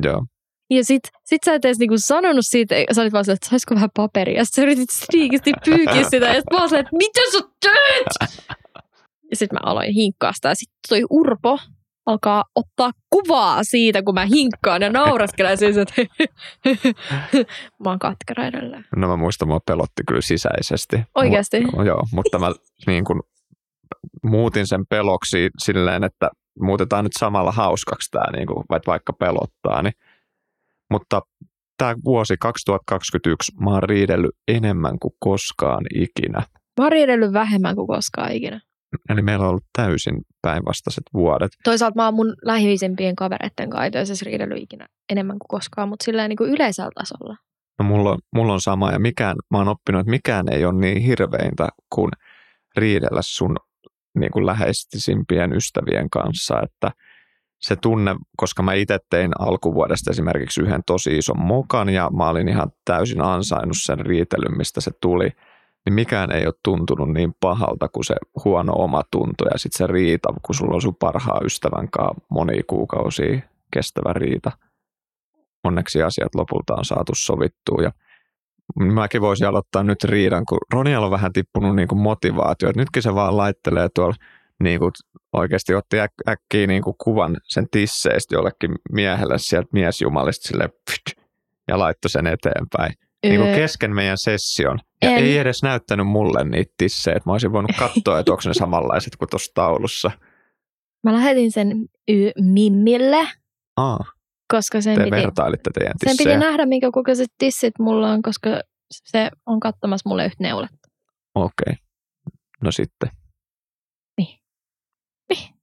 Joo. 0.03 0.25
Ja 0.69 0.85
sit, 0.85 1.03
sit 1.23 1.43
sä 1.45 1.53
et 1.53 1.65
edes 1.65 1.79
niinku 1.79 1.95
sanonut 1.97 2.45
siitä, 2.45 2.75
sä 2.91 3.01
olit 3.01 3.13
vaan 3.13 3.25
silleen, 3.25 3.35
että 3.35 3.49
saisiko 3.49 3.75
vähän 3.75 3.89
paperia. 3.95 4.37
Ja 4.37 4.45
sit 4.45 4.53
sä 4.53 4.61
yritit 4.61 4.89
sniikisti 4.89 5.51
pyykiä 5.65 6.03
sitä. 6.09 6.25
Ja 6.25 6.33
sit 6.33 6.51
mä 6.51 6.57
oon 6.57 6.69
silleen, 6.69 6.85
että 6.85 6.97
mitä 6.97 7.21
sä 7.31 7.39
teet? 7.61 8.41
Ja 9.31 9.35
sit 9.35 9.51
mä 9.51 9.59
aloin 9.63 9.93
hinkkaa 9.93 10.33
sitä. 10.33 10.49
Ja 10.49 10.55
sit 10.55 10.69
toi 10.89 11.01
Urpo 11.09 11.59
alkaa 12.05 12.43
ottaa 12.55 12.91
kuvaa 13.09 13.63
siitä, 13.63 14.03
kun 14.03 14.13
mä 14.13 14.25
hinkkaan 14.25 14.81
ja 14.81 14.89
nauraskelen 14.89 15.57
siis, 15.57 15.77
että 15.77 15.93
mä 17.83 17.89
oon 17.89 17.99
katkera 17.99 18.45
edelleen. 18.45 18.85
No 18.95 19.07
mä 19.07 19.15
muistan, 19.15 19.47
mua 19.47 19.59
pelotti 19.65 20.03
kyllä 20.07 20.21
sisäisesti. 20.21 20.99
Oikeasti? 21.15 21.59
Mu- 21.59 21.85
joo, 21.85 22.01
mutta 22.13 22.39
mä 22.39 22.51
niin 22.87 23.05
kuin 23.05 23.19
muutin 24.23 24.67
sen 24.67 24.85
peloksi 24.89 25.49
silleen, 25.57 26.03
että 26.03 26.29
muutetaan 26.59 27.03
nyt 27.03 27.13
samalla 27.19 27.51
hauskaksi 27.51 28.11
tämä, 28.11 28.31
niin 28.31 28.47
kuin, 28.47 28.63
vaikka 28.87 29.13
pelottaa. 29.13 29.81
Niin. 29.81 29.93
Mutta 30.91 31.21
tämä 31.77 31.95
vuosi 32.05 32.35
2021 32.39 33.51
mä 33.63 33.69
oon 33.69 33.83
riidellyt 33.83 34.35
enemmän 34.47 34.99
kuin 34.99 35.13
koskaan 35.19 35.85
ikinä. 35.95 36.39
Mä 36.79 36.85
oon 36.85 36.91
riidellyt 36.91 37.33
vähemmän 37.33 37.75
kuin 37.75 37.87
koskaan 37.87 38.31
ikinä. 38.31 38.61
Eli 39.09 39.21
meillä 39.21 39.43
on 39.43 39.49
ollut 39.49 39.65
täysin 39.77 40.21
päinvastaiset 40.41 41.03
vuodet. 41.13 41.51
Toisaalta 41.63 41.95
mä 41.95 42.05
oon 42.05 42.13
mun 42.13 42.35
lähiviisimpien 42.41 43.15
kavereitten 43.15 43.69
kanssa 43.69 43.85
itse 44.01 44.25
riidellyt 44.25 44.63
ikinä 44.63 44.87
enemmän 45.09 45.39
kuin 45.39 45.47
koskaan, 45.47 45.89
mutta 45.89 46.05
silleen 46.05 46.29
niin 46.29 46.37
kuin 46.37 46.49
yleisellä 46.49 46.91
tasolla. 46.95 47.37
No 47.79 47.85
mulla, 47.85 48.11
on, 48.11 48.19
mulla 48.35 48.53
on 48.53 48.61
sama 48.61 48.91
ja 48.91 48.99
mikään, 48.99 49.35
mä 49.51 49.57
oon 49.57 49.67
oppinut, 49.67 49.99
että 49.99 50.09
mikään 50.09 50.45
ei 50.51 50.65
ole 50.65 50.79
niin 50.79 51.01
hirveintä 51.01 51.67
kuin 51.95 52.11
riidellä 52.77 53.21
sun 53.21 53.57
niin 54.19 54.31
kuin 54.31 54.45
läheistisimpien 54.45 55.53
ystävien 55.53 56.09
kanssa, 56.09 56.61
että 56.63 56.91
se 57.61 57.75
tunne, 57.75 58.15
koska 58.37 58.63
mä 58.63 58.73
itse 58.73 58.99
tein 59.09 59.31
alkuvuodesta 59.39 60.11
esimerkiksi 60.11 60.61
yhden 60.61 60.81
tosi 60.85 61.17
ison 61.17 61.39
mokan 61.39 61.89
ja 61.89 62.09
mä 62.17 62.29
olin 62.29 62.49
ihan 62.49 62.71
täysin 62.85 63.21
ansainnut 63.21 63.77
sen 63.79 63.99
riitelyn, 63.99 64.57
mistä 64.57 64.81
se 64.81 64.91
tuli, 65.01 65.29
niin 65.85 65.93
mikään 65.93 66.31
ei 66.31 66.45
ole 66.45 66.53
tuntunut 66.63 67.13
niin 67.13 67.33
pahalta 67.39 67.89
kuin 67.89 68.05
se 68.05 68.15
huono 68.45 68.73
oma 68.73 69.03
tunto 69.11 69.45
ja 69.45 69.57
sitten 69.57 69.77
se 69.77 69.87
riita, 69.87 70.33
kun 70.45 70.55
sulla 70.55 70.75
on 70.75 70.81
sun 70.81 70.95
parhaa 70.95 71.39
ystävän 71.45 71.89
kanssa 71.89 72.25
monia 72.29 72.63
kuukausia 72.67 73.41
kestävä 73.71 74.13
riita. 74.13 74.51
Onneksi 75.63 76.03
asiat 76.03 76.35
lopulta 76.35 76.75
on 76.75 76.85
saatu 76.85 77.11
sovittua 77.15 77.81
ja 77.83 77.91
mäkin 78.75 79.21
voisin 79.21 79.47
aloittaa 79.47 79.83
nyt 79.83 80.03
riidan, 80.03 80.45
kun 80.45 80.57
Ronialla 80.73 81.05
on 81.05 81.11
vähän 81.11 81.33
tippunut 81.33 81.75
niin 81.75 81.87
kuin 81.87 81.99
motivaatio, 81.99 82.69
että 82.69 82.81
nytkin 82.81 83.03
se 83.03 83.15
vaan 83.15 83.37
laittelee 83.37 83.89
tuolla 83.95 84.15
niin 84.63 84.79
kuin 84.79 84.91
oikeasti 85.33 85.75
otti 85.75 85.99
äk, 85.99 86.11
äkkiä 86.29 86.67
niin 86.67 86.81
kuin 86.81 86.95
kuvan 87.03 87.37
sen 87.43 87.67
tisseistä 87.71 88.35
jollekin 88.35 88.75
miehelle 88.91 89.37
sieltä 89.37 89.69
miesjumalista 89.71 90.47
sille 90.47 90.69
ja 91.67 91.79
laittoi 91.79 92.09
sen 92.09 92.27
eteenpäin 92.27 92.93
niin 93.29 93.41
kuin 93.41 93.55
kesken 93.55 93.95
meidän 93.95 94.17
session. 94.17 94.79
Ja 95.01 95.09
en. 95.09 95.23
ei 95.23 95.37
edes 95.37 95.63
näyttänyt 95.63 96.07
mulle 96.07 96.43
niitä 96.43 96.73
tissejä. 96.77 97.19
Mä 97.25 97.31
olisin 97.31 97.51
voinut 97.51 97.71
katsoa, 97.79 98.19
että 98.19 98.31
onko 98.31 98.41
ne 98.45 98.53
samanlaiset 98.53 99.15
kuin 99.15 99.29
tuossa 99.29 99.51
taulussa. 99.53 100.11
Mä 101.03 101.13
lähetin 101.13 101.51
sen 101.51 101.71
y- 102.07 102.31
Mimmille. 102.41 103.27
Aa. 103.77 103.99
Koska 104.53 104.81
sen 104.81 104.95
Te 104.95 105.03
piti, 105.03 105.11
vertailitte 105.15 105.69
teidän 105.73 105.93
tissejä. 105.99 106.17
Sen 106.17 106.25
piti 106.25 106.37
nähdä, 106.37 106.65
minkä 106.65 106.91
kokoiset 106.91 107.33
tissit 107.37 107.73
mulla 107.79 108.11
on, 108.11 108.21
koska 108.21 108.61
se 108.91 109.29
on 109.45 109.59
katsomassa 109.59 110.09
mulle 110.09 110.25
yhtä 110.25 110.43
neuletta. 110.43 110.89
Okei. 111.35 111.51
Okay. 111.67 111.75
No 112.61 112.71
sitten. 112.71 113.09
Niin. 114.17 114.39
Niin. 115.29 115.53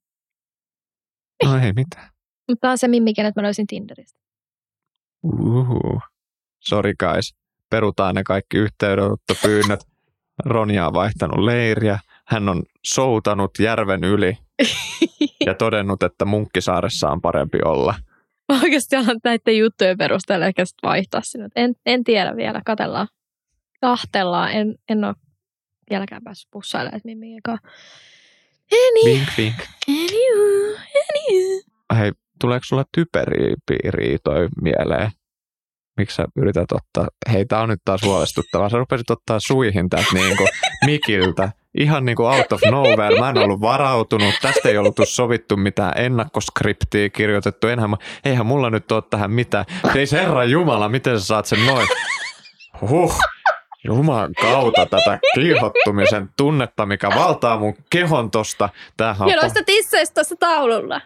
niin. 1.43 1.53
No 1.53 1.65
ei 1.65 1.73
mitään. 1.73 2.09
Mutta 2.49 2.71
on 2.71 2.77
se 2.77 2.87
Mimmi, 2.87 3.13
kenet 3.13 3.35
mä 3.35 3.43
löysin 3.43 3.67
Tinderistä. 3.67 4.19
Uhu. 5.23 6.01
Sorry 6.59 6.93
guys. 6.99 7.35
Perutaan 7.73 8.15
ne 8.15 8.23
kaikki 8.23 8.57
yhteydenottopyynnöt. 8.57 9.79
Ronja 10.45 10.87
on 10.87 10.93
vaihtanut 10.93 11.45
leiriä. 11.45 11.99
Hän 12.27 12.49
on 12.49 12.63
soutanut 12.85 13.51
järven 13.59 14.03
yli 14.03 14.37
ja 15.45 15.53
todennut, 15.53 16.03
että 16.03 16.25
Munkkisaaressa 16.25 17.09
on 17.09 17.21
parempi 17.21 17.59
olla. 17.65 17.95
Mä 18.53 18.59
oikeasti 18.63 18.95
alan 18.95 19.19
näiden 19.23 19.57
juttujen 19.57 19.97
perusteella 19.97 20.45
ehkä 20.45 20.63
vaihtaa 20.83 21.21
sinne. 21.23 21.47
En, 21.55 21.75
en 21.85 22.03
tiedä 22.03 22.35
vielä, 22.35 22.61
katellaan. 22.65 23.07
Kahtellaan. 23.81 24.51
En, 24.51 24.75
en 24.89 25.03
ole 25.03 25.15
vieläkään 25.89 26.23
päässyt 26.23 26.51
pussailemaan, 26.51 26.97
että 26.97 27.07
Mimmi 27.07 27.37
eka. 27.37 27.57
Any, 28.71 29.13
Vink, 29.13 29.29
vink. 29.37 29.55
anywho, 29.87 30.79
anywho. 31.09 31.61
Hei, 31.99 32.11
tuleeko 32.41 32.63
sulla 32.65 32.85
typeriiriitoi 32.91 34.47
mieleen? 34.61 35.11
Miksi 35.97 36.15
sä 36.15 36.25
yrität 36.35 36.71
ottaa? 36.71 37.07
Hei, 37.31 37.45
tää 37.45 37.61
on 37.61 37.69
nyt 37.69 37.81
taas 37.85 38.03
huolestuttavaa. 38.03 38.69
Sä 38.69 38.77
rupesit 38.77 39.09
ottaa 39.09 39.39
suihin 39.39 39.89
täältä 39.89 40.09
niinku 40.13 40.47
mikiltä. 40.85 41.51
Ihan 41.77 42.05
niinku 42.05 42.23
out 42.23 42.51
of 42.51 42.61
nowhere. 42.71 43.19
Mä 43.19 43.29
en 43.29 43.37
ollut 43.37 43.61
varautunut. 43.61 44.33
Tästä 44.41 44.69
ei 44.69 44.77
ollut 44.77 44.95
sovittu 45.03 45.57
mitään 45.57 45.93
ennakkoskriptiä 45.95 47.09
kirjoitettu. 47.09 47.67
Enhän 47.67 47.89
mä, 47.89 47.97
eihän 48.25 48.45
mulla 48.45 48.69
nyt 48.69 48.91
ole 48.91 49.03
tähän 49.09 49.31
mitään. 49.31 49.65
Ei 49.95 50.05
herra 50.11 50.43
Jumala, 50.43 50.89
miten 50.89 51.19
sä 51.19 51.25
saat 51.25 51.45
sen 51.45 51.65
noin? 51.65 51.87
Huh. 52.81 53.15
Jumalan 53.85 54.33
kautta 54.41 54.85
tätä 54.85 55.19
kiihottumisen 55.35 56.29
tunnetta, 56.37 56.85
mikä 56.85 57.09
valtaa 57.09 57.59
mun 57.59 57.75
kehon 57.89 58.31
tosta. 58.31 58.69
Tämähän 58.97 59.21
on, 59.21 59.29
Ja 59.29 59.35
noista 59.35 59.63
tisseistä 59.65 60.13
tuossa 60.13 60.35
taululla. 60.39 61.01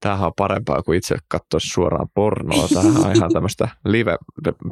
Tämähän 0.00 0.26
on 0.26 0.32
parempaa 0.36 0.82
kuin 0.82 0.98
itse 0.98 1.16
katsoa 1.28 1.60
suoraan 1.62 2.08
pornoa. 2.14 2.68
Tämähän 2.68 3.06
on 3.06 3.16
ihan 3.16 3.32
tämmöistä 3.32 3.68
live. 3.84 4.16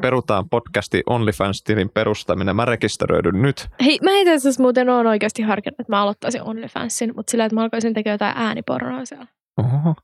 Perutaan 0.00 0.48
podcasti 0.48 1.02
OnlyFans-tilin 1.06 1.90
perustaminen. 1.94 2.56
Mä 2.56 2.64
rekisteröidyn 2.64 3.42
nyt. 3.42 3.68
Hei, 3.84 3.98
mä 4.02 4.10
itse 4.10 4.34
asiassa 4.34 4.62
muuten 4.62 4.88
oon 4.88 5.06
oikeasti 5.06 5.42
harkinnut, 5.42 5.80
että 5.80 5.92
mä 5.92 6.02
aloittaisin 6.02 6.42
OnlyFansin, 6.42 7.12
mutta 7.16 7.30
sillä, 7.30 7.44
että 7.44 7.54
mä 7.54 7.62
alkaisin 7.62 7.94
tekemään 7.94 8.14
jotain 8.14 8.36
äänipornoa 8.36 9.04
siellä. 9.04 9.26
Oho. 9.56 9.94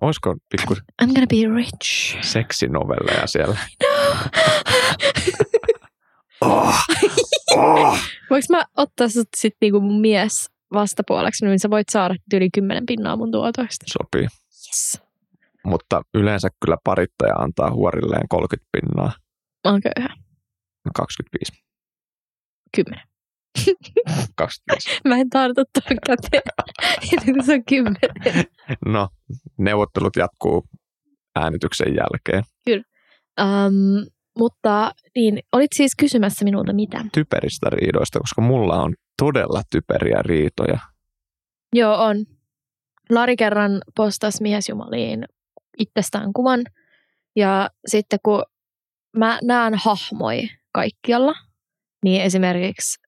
Olisiko 0.00 0.36
pikku 0.50 0.74
I'm 0.74 1.06
gonna 1.06 1.26
be 1.26 1.54
rich. 1.56 2.16
seksinovelleja 2.20 3.26
siellä? 3.26 3.56
Oh, 6.40 6.74
oh. 7.56 7.98
Voinko 8.30 8.46
mä 8.50 8.64
ottaa 8.76 9.08
sut 9.08 9.28
sit 9.36 9.54
niinku 9.60 9.80
mun 9.80 10.00
mies 10.00 10.50
vastapuoleksi, 10.72 11.46
niin 11.46 11.58
sä 11.58 11.70
voit 11.70 11.88
saada 11.88 12.14
yli 12.34 12.48
10 12.54 12.86
pinnaa 12.86 13.16
mun 13.16 13.32
tuotoista. 13.32 13.86
Sopii. 13.86 14.28
Yes. 14.68 15.02
Mutta 15.64 16.02
yleensä 16.14 16.48
kyllä 16.64 16.76
parittaja 16.84 17.34
antaa 17.34 17.70
huorilleen 17.70 18.28
30 18.28 18.68
pinnaa. 18.72 19.12
Mä 19.64 19.70
oon 19.70 19.80
köyhä. 19.80 20.14
25. 20.94 21.52
10. 22.76 23.08
25. 24.36 25.00
Mä 25.08 25.16
en 25.16 25.30
tartu 25.30 25.54
tuon 25.54 25.98
käteen. 26.06 26.42
Ennen 27.12 27.34
kuin 27.34 27.46
se 27.46 27.52
on 27.52 27.64
10. 27.64 27.96
No, 28.86 29.08
neuvottelut 29.58 30.16
jatkuu 30.16 30.64
äänityksen 31.36 31.94
jälkeen. 31.94 32.44
Um, 33.40 34.06
mutta 34.38 34.92
niin, 35.14 35.38
olit 35.52 35.70
siis 35.74 35.92
kysymässä 35.98 36.44
minulta 36.44 36.72
mitä? 36.72 37.04
Typeristä 37.12 37.70
riidoista, 37.70 38.18
koska 38.18 38.42
mulla 38.42 38.82
on 38.82 38.94
todella 39.22 39.62
typeriä 39.70 40.18
riitoja. 40.22 40.78
Joo, 41.72 42.04
on. 42.04 42.16
Lari 43.10 43.36
kerran 43.36 43.82
postasi 43.96 44.42
miesjumaliin 44.42 45.24
itsestään 45.78 46.32
kuvan. 46.32 46.60
Ja 47.36 47.70
sitten 47.86 48.18
kun 48.22 48.42
mä 49.16 49.38
näen 49.42 49.74
hahmoi 49.74 50.42
kaikkialla, 50.72 51.34
niin 52.04 52.22
esimerkiksi, 52.22 53.00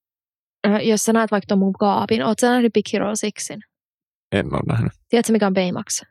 äh, 0.67 0.87
jos 0.87 1.03
sä 1.03 1.13
näet 1.13 1.31
vaikka 1.31 1.47
tuon 1.49 1.59
mun 1.59 1.73
kaapin, 1.73 2.23
oot 2.23 2.39
sä 2.39 2.51
nähnyt 2.51 2.73
Big 2.73 2.85
Hero 2.93 3.17
Sixin? 3.17 3.61
En 4.33 4.47
ole 4.55 4.63
nähnyt. 4.69 4.93
Tiedätkö 5.09 5.33
mikä 5.33 5.47
on 5.47 5.55
Baymax? 5.55 6.03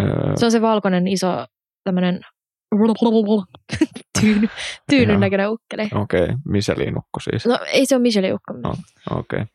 Öö, 0.00 0.36
Se 0.36 0.44
on 0.44 0.52
se 0.52 0.60
valkoinen 0.60 1.08
iso 1.08 1.46
tämmönen 1.84 2.20
tyyny, 4.20 4.48
tyynyn 4.90 5.20
näköinen 5.20 5.50
ukkeli. 5.50 5.82
Okei, 5.94 6.22
okay. 6.22 6.36
Miseliinukko 6.44 7.20
siis. 7.20 7.46
No 7.46 7.58
ei 7.72 7.86
se 7.86 7.94
ole 7.94 8.02
Michelin 8.02 8.34
ukko. 8.34 8.52
No. 8.52 8.74
Okei. 9.10 9.40
Okay. 9.40 9.46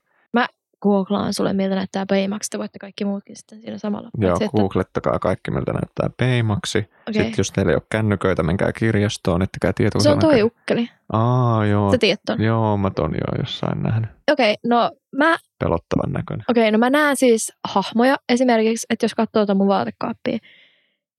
Googlaan 0.83 1.33
sulle, 1.33 1.53
miltä 1.53 1.75
näyttää 1.75 2.05
Baymax. 2.05 2.49
Te 2.49 2.57
voitte 2.57 2.79
kaikki 2.79 3.05
muutkin 3.05 3.35
sitten 3.35 3.61
siinä 3.61 3.77
samalla. 3.77 4.09
Joo, 4.17 4.29
Paitsi, 4.29 4.45
että- 4.45 4.57
googlettakaa 4.57 5.19
kaikki, 5.19 5.51
miltä 5.51 5.73
näyttää 5.73 6.09
peimaksi. 6.17 6.77
okei. 6.77 7.13
Sitten 7.13 7.33
jos 7.37 7.51
teillä 7.51 7.71
ei 7.71 7.75
ole 7.75 7.83
kännyköitä, 7.91 8.43
menkää 8.43 8.71
kirjastoon, 8.71 9.41
ettekää 9.41 9.71
Se 9.99 10.09
on 10.09 10.19
toi 10.19 10.41
ukkeli. 10.43 10.89
Aa, 11.13 11.65
joo. 11.65 11.91
Sä 11.91 11.97
tiedät 11.97 12.19
ton. 12.25 12.41
Joo, 12.41 12.77
mä 12.77 12.89
ton 12.89 13.11
jo 13.13 13.37
jossain 13.39 13.83
nähnyt. 13.83 14.09
Okei, 14.31 14.55
no 14.65 14.91
mä 15.15 15.37
Pelottavan 15.59 16.11
näköinen. 16.11 16.45
Okei, 16.49 16.71
no 16.71 16.77
mä 16.77 16.89
näen 16.89 17.15
siis 17.15 17.53
hahmoja 17.67 18.15
esimerkiksi, 18.29 18.85
että 18.89 19.03
jos 19.03 19.15
katsoo 19.15 19.39
tuota 19.39 19.55
mun 19.55 19.67
vaatekaappia 19.67 20.37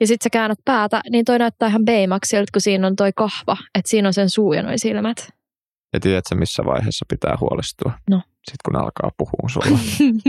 ja 0.01 0.07
sit 0.07 0.23
sä 0.23 0.31
käännät 0.31 0.59
päätä, 0.65 1.01
niin 1.11 1.25
toi 1.25 1.39
näyttää 1.39 1.69
ihan 1.69 1.85
Baymaxilta, 1.85 2.53
kun 2.53 2.61
siinä 2.61 2.87
on 2.87 2.97
toi 2.97 3.11
kahva, 3.17 3.57
että 3.79 3.91
siinä 3.91 4.09
on 4.09 4.13
sen 4.15 4.31
suu 4.31 4.53
ja 4.53 4.63
noi 4.63 4.79
silmät. 4.79 5.17
Ja 5.95 6.01
tiedätkö, 6.01 6.35
missä 6.35 6.65
vaiheessa 6.65 7.05
pitää 7.09 7.37
huolestua? 7.41 7.93
No. 8.11 8.17
Sitten 8.17 8.57
kun 8.65 8.77
alkaa 8.77 9.11
puhua 9.17 9.49
sulla. 9.49 9.79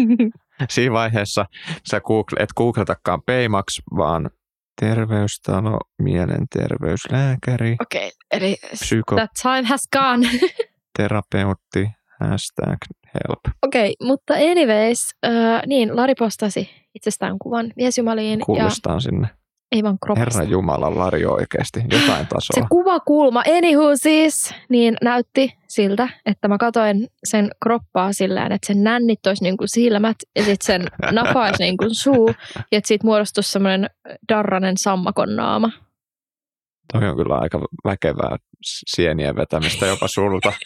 Siinä 0.69 0.93
vaiheessa 0.93 1.45
sä 1.89 2.01
google, 2.01 2.43
et 2.43 2.53
googletakaan 2.53 3.21
Paymax, 3.25 3.81
vaan 3.97 4.29
terveystalo, 4.81 5.79
mielenterveyslääkäri, 6.01 7.75
Okei, 7.81 8.11
eli 8.31 8.55
psykoterapeutti, 8.71 9.15
that 9.15 9.31
time 9.41 9.69
has 9.69 9.87
gone. 9.91 10.27
hashtag 12.19 12.77
help. 13.13 13.55
Okei, 13.61 13.95
mutta 14.03 14.33
anyways, 14.33 15.09
äh, 15.25 15.61
niin, 15.67 15.95
Lari 15.95 16.13
postasi 16.19 16.69
itsestään 16.95 17.39
kuvan 17.39 17.73
miesjumaliin 17.75 18.39
ja 18.39 18.45
Kuulostaa 18.45 18.99
sinne. 18.99 19.27
Ei 19.75 19.83
vaan 19.83 19.97
kroppasta. 20.05 20.39
Herra 20.39 20.51
Jumala, 20.51 20.95
Lari 20.95 21.25
oikeasti. 21.25 21.79
Jotain 21.91 22.21
Se 22.21 22.27
tasoa. 22.29 22.67
kuvakulma, 22.69 23.43
anywho 23.57 23.95
siis, 23.95 24.53
niin 24.69 24.97
näytti 25.01 25.53
siltä, 25.67 26.09
että 26.25 26.47
mä 26.47 26.57
katoin 26.57 27.07
sen 27.23 27.49
kroppaa 27.63 28.13
sillä 28.13 28.45
että 28.45 28.67
sen 28.67 28.83
nännit 28.83 29.27
olisi 29.27 29.43
niin 29.43 29.57
kuin 29.57 29.69
silmät 29.69 30.17
ja 30.35 30.43
sitten 30.43 30.65
sen 30.65 30.87
napa 31.15 31.45
olisi 31.45 31.63
niin 31.63 31.77
kuin 31.77 31.95
suu 31.95 32.27
ja 32.71 32.77
että 32.77 32.87
siitä 32.87 33.07
muodostuisi 33.07 33.51
semmoinen 33.51 33.89
darranen 34.29 34.77
sammakon 34.77 35.35
naama. 35.35 35.71
Toi 36.93 37.09
on 37.09 37.17
kyllä 37.17 37.35
aika 37.35 37.59
väkevää 37.85 38.37
sienien 38.63 39.35
vetämistä 39.35 39.85
jopa 39.85 40.07
sulta. 40.07 40.53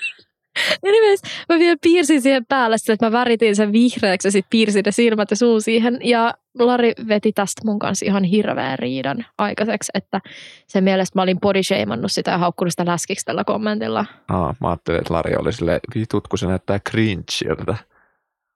Anyways, 0.88 1.22
mä 1.50 1.60
vielä 1.60 1.78
piirsin 1.82 2.22
siihen 2.22 2.46
päälle 2.46 2.78
sitä, 2.78 2.94
että 2.94 3.06
mä 3.06 3.12
väritin 3.12 3.56
sen 3.56 3.72
vihreäksi 3.72 4.28
ja 4.28 4.32
sitten 4.32 4.50
piirsin 4.50 4.84
ne 4.86 4.92
silmät 4.92 5.32
ja 5.32 5.38
suu 5.38 5.62
siihen. 5.62 6.00
Ja 6.04 6.34
Lari 6.60 6.94
veti 7.08 7.32
tästä 7.32 7.62
mun 7.66 7.80
kanssa 7.80 8.06
ihan 8.06 8.24
hirveän 8.24 8.80
riidan 8.80 9.26
aikaiseksi, 9.38 9.92
että 9.94 10.20
sen 10.68 10.84
mielestä 10.84 11.20
mä 11.20 11.24
olin 11.24 11.40
bodyshamannut 11.40 12.12
sitä 12.12 12.32
ja 12.32 12.38
haukkunut 12.38 12.72
sitä 12.72 12.86
läskiksi 12.86 13.26
tällä 13.26 13.44
kommentilla. 13.44 14.06
Aa, 14.28 14.56
mä 14.62 14.70
ajattelin, 14.70 15.02
että 15.02 15.14
Lari 15.14 15.36
oli 15.36 15.54
silleen, 15.54 15.80
vitut, 15.96 16.28
kun 16.28 16.40
se 16.40 16.48
näyttää 16.48 16.80
cringeiltä. 16.90 17.76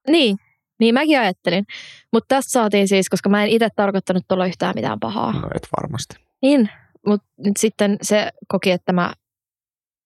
Niin, 0.07 0.37
niin 0.79 0.93
mäkin 0.93 1.19
ajattelin. 1.19 1.65
Mutta 2.13 2.35
tästä 2.35 2.51
saatiin 2.51 2.87
siis, 2.87 3.09
koska 3.09 3.29
mä 3.29 3.43
en 3.43 3.49
itse 3.49 3.67
tarkoittanut 3.75 4.23
tuolla 4.27 4.45
yhtään 4.45 4.75
mitään 4.75 4.99
pahaa. 4.99 5.31
No 5.31 5.47
et 5.55 5.67
varmasti. 5.81 6.15
Niin, 6.41 6.69
mutta 7.07 7.27
nyt 7.37 7.57
sitten 7.57 7.97
se 8.01 8.29
koki, 8.47 8.71
että 8.71 8.93
mä 8.93 9.13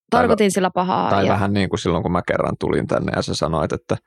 tarkoitin 0.09 0.51
sillä 0.51 0.69
pahaa. 0.69 1.09
Tai 1.09 1.25
ja, 1.25 1.33
vähän 1.33 1.53
niin 1.53 1.69
kuin 1.69 1.79
silloin, 1.79 2.03
kun 2.03 2.11
mä 2.11 2.21
kerran 2.27 2.55
tulin 2.59 2.87
tänne 2.87 3.11
ja 3.15 3.21
sä 3.21 3.33
sanoit, 3.33 3.73
että 3.73 3.97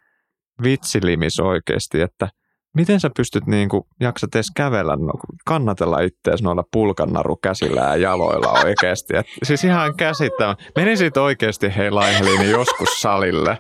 vitsilimis 0.63 1.41
oikeasti, 1.41 2.01
että 2.01 2.29
miten 2.77 3.01
sä 3.01 3.11
pystyt 3.17 3.47
niin 3.47 3.69
kuin, 3.69 3.83
jaksat 4.01 4.35
edes 4.35 4.51
kävellä, 4.57 4.97
no, 4.97 5.13
kannatella 5.47 6.01
ittees 6.01 6.43
noilla 6.43 6.65
pulkannaru 6.73 7.37
käsillä 7.37 7.81
ja 7.81 7.97
jaloilla 7.97 8.61
oikeasti. 8.65 9.17
Et, 9.17 9.27
siis 9.43 9.65
ihan 9.65 9.97
käsittämätöntä. 9.97 10.73
Menisit 10.77 11.17
oikeasti 11.17 11.77
hei 11.77 11.91
Laiheliini 11.91 12.51
joskus 12.51 13.01
salille. 13.01 13.59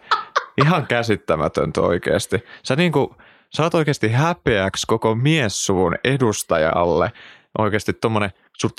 Ihan 0.64 0.86
käsittämätöntä 0.86 1.80
oikeasti. 1.80 2.44
Sä, 2.64 2.76
niin 2.76 2.92
kuin, 2.92 3.08
sä 3.56 3.62
oot 3.62 3.74
oikeasti 3.74 4.08
häpeäksi 4.08 4.86
koko 4.86 5.14
miessuvun 5.14 5.94
edustajalle. 6.04 7.12
Oikeasti 7.58 7.92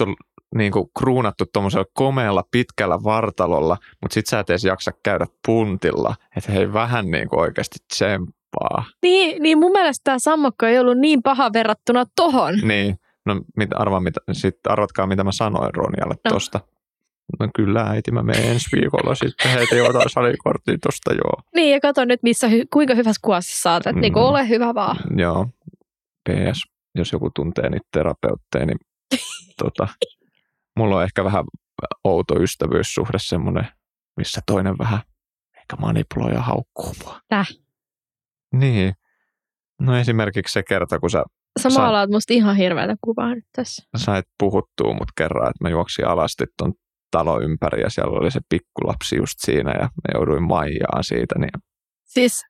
on 0.02 0.16
niin 0.56 0.72
kuin 0.72 0.90
kruunattu 1.00 1.46
tuommoisella 1.54 1.86
komealla 1.94 2.44
pitkällä 2.52 3.04
vartalolla, 3.04 3.78
mutta 4.02 4.14
sit 4.14 4.26
sä 4.28 4.40
et 4.40 4.50
edes 4.50 4.64
jaksa 4.64 4.92
käydä 5.04 5.26
puntilla. 5.46 6.16
Että 6.38 6.52
hei 6.52 6.74
vähän 6.74 7.12
niin 7.12 7.30
kuin 7.30 7.40
oikeasti 7.40 7.80
tsemppaa. 7.88 8.86
niin, 9.02 9.44
niin 9.44 9.58
mun 9.60 9.72
mielestä 9.72 10.04
tämä 10.04 10.20
sammakko 10.20 10.66
ei 10.66 10.80
ollut 10.80 10.98
niin 10.98 11.24
paha 11.24 11.54
verrattuna 11.54 12.06
tohon. 12.16 12.54
Niin, 12.64 12.96
no 13.26 13.42
mit, 13.58 13.70
arva, 13.76 14.00
mitä, 14.00 14.20
sit 14.32 14.56
arvatkaa 14.68 15.08
mitä 15.08 15.24
mä 15.24 15.32
sanoin 15.32 15.74
Ronjalle 15.76 16.16
No. 16.26 16.32
tosta. 16.32 16.60
No 17.40 17.48
kyllä 17.56 17.84
äiti, 17.84 18.12
mä 18.12 18.24
menen 18.24 18.44
ensi 18.52 18.70
viikolla 18.76 19.16
sitten. 19.16 19.52
Heti 19.52 19.82
otan 19.82 20.10
salikortin 20.10 20.80
tosta, 20.80 21.14
joo. 21.14 21.42
Niin, 21.56 21.72
ja 21.72 21.80
kato 21.80 22.06
nyt, 22.06 22.24
missä, 22.24 22.48
kuinka 22.74 22.96
hyvässä 22.96 23.20
kuvassa 23.22 23.62
sä 23.62 23.72
oot. 23.74 23.88
Et 23.88 23.96
Mm. 23.96 24.02
niinku 24.02 24.20
ole 24.20 24.50
hyvä 24.50 24.74
vaan. 24.74 24.98
Joo. 25.18 25.48
PS. 26.30 26.62
jos 26.96 27.12
joku 27.12 27.30
tuntee 27.36 27.70
niitä 27.70 27.88
terapeutteja, 27.92 28.66
niin 28.66 28.78
tota, 29.64 29.88
mulla 30.78 30.98
on 30.98 31.04
ehkä 31.04 31.24
vähän 31.24 31.44
outo 32.04 32.42
ystävyyssuhde 32.42 33.18
semmoinen, 33.22 33.68
missä 34.18 34.42
toinen 34.46 34.78
vähän 34.78 35.00
ehkä 35.58 35.76
manipuloi 35.80 36.34
ja 36.34 36.42
haukkuu 36.42 36.94
mua. 37.04 37.20
Täh? 37.28 37.48
Niin. 38.54 38.94
No 39.82 39.98
esimerkiksi 39.98 40.54
se 40.54 40.64
kerta, 40.64 41.00
kun 41.00 41.10
sä 41.10 41.24
Sä 41.60 41.70
maalaat 41.70 42.10
musta 42.10 42.34
ihan 42.34 42.56
hirveätä 42.56 42.96
kuvaa 43.02 43.36
nyt 43.36 43.46
tässä. 43.56 43.84
sait 43.98 44.26
puhuttua 44.40 44.94
mut 44.94 45.12
kerran, 45.18 45.50
että 45.50 45.64
mä 45.64 45.70
juoksin 45.70 46.08
alasti 46.08 46.46
ton 46.58 46.74
talo 47.12 47.42
ympäri 47.42 47.82
ja 47.82 47.90
siellä 47.90 48.20
oli 48.20 48.32
se 48.32 48.40
pikkulapsi 48.50 49.16
just 49.16 49.34
siinä 49.38 49.72
ja 49.72 49.82
mä 49.84 50.14
jouduin 50.14 50.44
maijaan 50.44 51.04
siitä. 51.04 51.40
Niin 51.40 51.52
Siis 52.04 52.42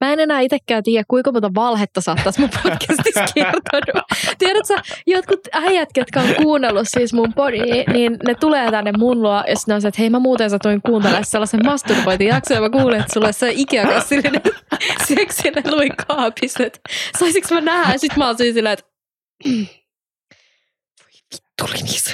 mä 0.00 0.12
en 0.12 0.20
enää 0.20 0.40
itsekään 0.40 0.82
tiedä, 0.82 1.04
kuinka 1.08 1.32
monta 1.32 1.54
valhetta 1.54 2.00
tässä 2.24 2.40
mun 2.40 2.50
podcastissa 2.62 3.24
kertonut. 3.34 4.04
Tiedätkö, 4.38 4.74
jotkut 5.06 5.40
äijät, 5.52 5.88
jotka 5.96 6.20
on 6.20 6.34
kuunnellut 6.42 6.88
siis 6.88 7.12
mun 7.12 7.32
podi, 7.34 7.84
niin 7.92 8.16
ne 8.26 8.34
tulee 8.34 8.70
tänne 8.70 8.92
mun 8.98 9.22
luo 9.22 9.42
sitten 9.42 9.72
ne 9.72 9.74
on 9.74 9.82
se, 9.82 9.88
että 9.88 10.00
hei 10.00 10.10
mä 10.10 10.18
muuten 10.18 10.50
satuin 10.50 10.82
kuuntelemaan 10.82 11.24
sellaisen 11.24 11.60
masturbointijakson 11.64 12.54
ja 12.54 12.60
mä 12.60 12.70
kuulin, 12.70 13.00
että 13.00 13.14
sulla 13.14 13.26
on 13.26 13.32
se 13.32 13.52
Ikea-kassillinen 13.52 14.42
seksinen 15.08 15.62
lui 15.70 15.88
kaapissa. 16.06 16.64
että 16.66 16.80
Saisinko 17.18 17.48
mä 17.54 17.60
nähdä? 17.60 17.92
Ja 17.92 17.98
sit 17.98 18.16
mä 18.16 18.26
oon 18.26 18.36
siinä 18.36 18.54
silleen, 18.54 18.72
että 18.72 18.84
voi 21.00 21.12
vittu 21.32 21.64
limis. 21.76 22.04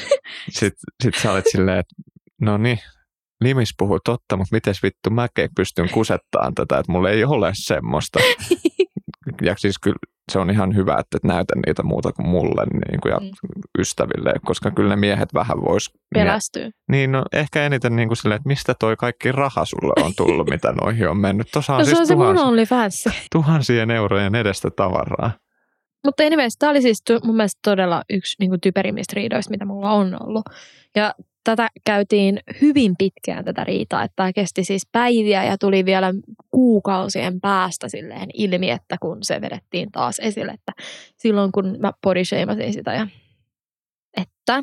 sit, 0.50 0.74
sit 1.02 1.14
sä 1.22 1.32
olit 1.32 1.44
silleen, 1.52 1.78
että 1.78 1.94
no 2.40 2.58
niin, 2.58 2.78
Limis 3.40 3.74
puhuu 3.78 3.98
totta, 4.04 4.36
mutta 4.36 4.56
miten 4.56 4.74
vittu 4.82 5.10
mäkin 5.10 5.50
pystyn 5.56 5.90
kusettaan 5.90 6.54
tätä, 6.54 6.78
että 6.78 6.92
mulla 6.92 7.10
ei 7.10 7.24
ole 7.24 7.50
semmoista. 7.54 8.18
Ja 9.42 9.54
siis 9.58 9.78
kyllä 9.78 9.96
se 10.32 10.38
on 10.38 10.50
ihan 10.50 10.74
hyvä, 10.76 10.92
että 10.98 11.16
et 11.16 11.24
näytä 11.24 11.54
niitä 11.66 11.82
muuta 11.82 12.12
kuin 12.12 12.28
mulle 12.28 12.64
niin 12.64 13.00
kuin 13.00 13.10
ja 13.12 13.18
Mm. 13.18 13.30
ystäville, 13.78 14.32
koska 14.44 14.70
kyllä 14.70 14.88
ne 14.88 14.96
miehet 14.96 15.34
vähän 15.34 15.60
vois... 15.60 15.90
Pelästyy. 16.14 16.70
Niin, 16.90 17.12
no 17.12 17.22
ehkä 17.32 17.66
eniten 17.66 17.96
niin 17.96 18.08
kuin 18.08 18.16
silleen, 18.16 18.36
että 18.36 18.46
mistä 18.48 18.74
toi 18.80 18.96
kaikki 18.96 19.32
raha 19.32 19.64
sulle 19.64 20.04
on 20.06 20.12
tullut, 20.16 20.50
mitä 20.54 20.72
noihin 20.72 21.08
on 21.08 21.16
mennyt. 21.16 21.48
Tuossa 21.52 21.72
on 21.72 21.78
No 21.78 21.84
se 21.84 21.88
siis 21.88 22.00
on 22.00 22.06
se 22.06 22.14
mun 22.16 22.24
tuhans, 22.26 22.40
OnlyFans. 22.48 23.04
tuhansien 23.32 23.90
eurojen 23.90 24.34
edestä 24.34 24.70
tavaraa. 24.70 25.30
Mutta 26.04 26.22
anyways, 26.22 26.56
tämä 26.58 26.70
oli 26.70 26.82
siis 26.82 27.02
mun 27.24 27.36
mielestä 27.36 27.58
todella 27.64 28.02
yksi 28.10 28.36
niin 28.38 28.50
kuin 28.50 28.60
typerimmistä 28.60 29.12
riidoista, 29.16 29.50
mitä 29.50 29.64
mulla 29.64 29.90
on 29.92 30.22
ollut. 30.26 30.44
Ja 30.96 31.14
tätä 31.44 31.68
käytiin 31.86 32.40
hyvin 32.60 32.94
pitkään 32.98 33.44
tätä 33.44 33.64
riitaa, 33.64 34.02
että 34.02 34.16
tämä 34.16 34.32
kesti 34.32 34.64
siis 34.64 34.88
päiviä 34.92 35.44
ja 35.44 35.58
tuli 35.58 35.84
vielä 35.84 36.12
kuukausien 36.50 37.40
päästä 37.40 37.88
silleen 37.88 38.28
ilmi, 38.34 38.70
että 38.70 38.96
kun 39.00 39.18
se 39.22 39.40
vedettiin 39.40 39.92
taas 39.92 40.18
esille, 40.18 40.52
että 40.52 40.72
silloin 41.16 41.52
kun 41.52 41.76
mä 41.78 41.92
bodyshameasin 42.02 42.72
sitä 42.72 42.94
ja 42.94 43.06
että 44.16 44.62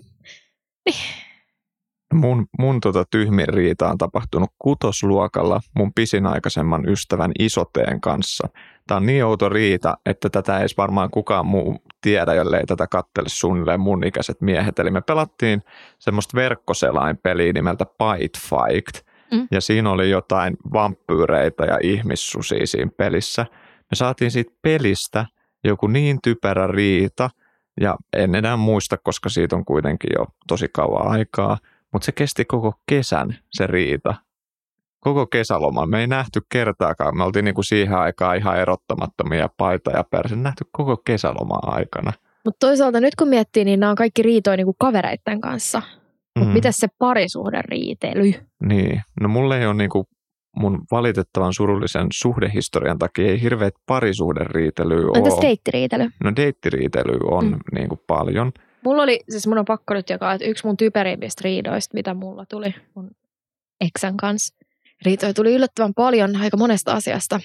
Mun, 2.13 2.45
mun 2.59 2.79
tota 2.79 3.05
tyhmin 3.11 3.49
riita 3.49 3.89
on 3.89 3.97
tapahtunut 3.97 4.49
kutosluokalla 4.59 5.59
mun 5.75 5.93
pisin 5.93 6.25
aikaisemman 6.25 6.89
ystävän 6.89 7.31
isoteen 7.39 8.01
kanssa. 8.01 8.49
Tämä 8.87 8.97
on 8.97 9.05
niin 9.05 9.25
outo 9.25 9.49
riita, 9.49 9.97
että 10.05 10.29
tätä 10.29 10.59
ei 10.59 10.67
varmaan 10.77 11.09
kukaan 11.11 11.45
muu 11.45 11.81
tiedä, 12.07 12.33
jollei 12.33 12.65
tätä 12.65 12.87
kattele 12.87 13.29
suunnilleen 13.29 13.79
mun 13.79 14.03
ikäiset 14.03 14.41
miehet. 14.41 14.79
Eli 14.79 14.91
me 14.91 15.01
pelattiin 15.01 15.63
semmoista 15.99 16.35
verkkoselainpeliä 16.35 17.53
nimeltä 17.53 17.85
Bite 17.85 18.39
Fight. 18.39 19.07
Mm. 19.31 19.47
Ja 19.51 19.61
siinä 19.61 19.89
oli 19.91 20.09
jotain 20.09 20.57
vampyyreitä 20.73 21.65
ja 21.65 21.79
ihmissusia 21.83 22.67
siinä 22.67 22.91
pelissä. 22.97 23.45
Me 23.91 23.95
saatiin 23.95 24.31
siitä 24.31 24.51
pelistä 24.61 25.25
joku 25.63 25.87
niin 25.87 26.19
typerä 26.23 26.67
riita, 26.67 27.29
ja 27.81 27.95
en 28.13 28.35
enää 28.35 28.57
muista, 28.57 28.97
koska 28.97 29.29
siitä 29.29 29.55
on 29.55 29.65
kuitenkin 29.65 30.09
jo 30.19 30.25
tosi 30.47 30.67
kauan 30.73 31.07
aikaa, 31.07 31.57
mutta 31.93 32.05
se 32.05 32.11
kesti 32.11 32.45
koko 32.45 32.73
kesän 32.89 33.37
se 33.51 33.67
riita. 33.67 34.15
Koko 34.99 35.27
kesäloma. 35.27 35.85
Me 35.85 35.99
ei 35.99 36.07
nähty 36.07 36.39
kertaakaan. 36.51 37.17
Me 37.17 37.23
oltiin 37.23 37.45
niinku 37.45 37.63
siihen 37.63 37.93
aikaan 37.97 38.37
ihan 38.37 38.59
erottamattomia 38.59 39.49
paita 39.57 39.91
ja 39.91 40.03
perse 40.03 40.35
nähty 40.35 40.63
koko 40.71 40.97
kesäloma 40.97 41.59
aikana. 41.63 42.13
Mutta 42.45 42.67
toisaalta 42.67 42.99
nyt 42.99 43.15
kun 43.15 43.27
miettii, 43.27 43.65
niin 43.65 43.79
nämä 43.79 43.89
on 43.89 43.95
kaikki 43.95 44.21
riitoja 44.21 44.57
niin 44.57 44.65
kuin 44.65 44.75
kavereiden 44.79 45.41
kanssa. 45.41 45.81
Mutta 46.35 46.49
Mm. 46.49 46.53
miten 46.53 46.73
se 46.73 46.87
parisuhden 46.99 47.63
riitely? 47.65 48.33
Niin. 48.63 49.01
No 49.21 49.29
mulle 49.29 49.59
ei 49.59 49.65
ole 49.65 49.73
niinku 49.73 50.07
mun 50.55 50.81
valitettavan 50.91 51.53
surullisen 51.53 52.07
suhdehistorian 52.13 52.99
takia 52.99 53.27
ei 53.27 53.41
hirveät 53.41 53.73
parisuhderiitelyä 53.85 55.07
Entäs 55.15 55.33
ole. 55.33 55.41
deittiriitely? 55.41 56.09
No 56.23 56.31
deittiriitelyä 56.35 57.17
on 57.31 57.45
Mm. 57.45 57.51
mm. 57.51 57.59
niinku 57.73 57.99
paljon. 58.07 58.51
Mulla 58.85 59.03
oli, 59.03 59.19
siis 59.29 59.47
mun 59.47 59.57
on 59.57 59.65
pakko 59.65 59.93
nyt 59.93 60.09
jakaa, 60.09 60.33
että 60.33 60.45
yksi 60.47 60.65
mun 60.67 60.77
typerimmistä 60.77 61.41
riidoista, 61.43 61.93
mitä 61.93 62.13
mulla 62.13 62.45
tuli 62.49 62.75
mun 62.95 63.11
eksän 63.81 64.17
kanssa. 64.17 64.55
Riitoja 65.05 65.33
tuli 65.33 65.53
yllättävän 65.53 65.93
paljon 65.93 66.35
aika 66.35 66.57
monesta 66.57 66.93
asiasta. 66.93 67.39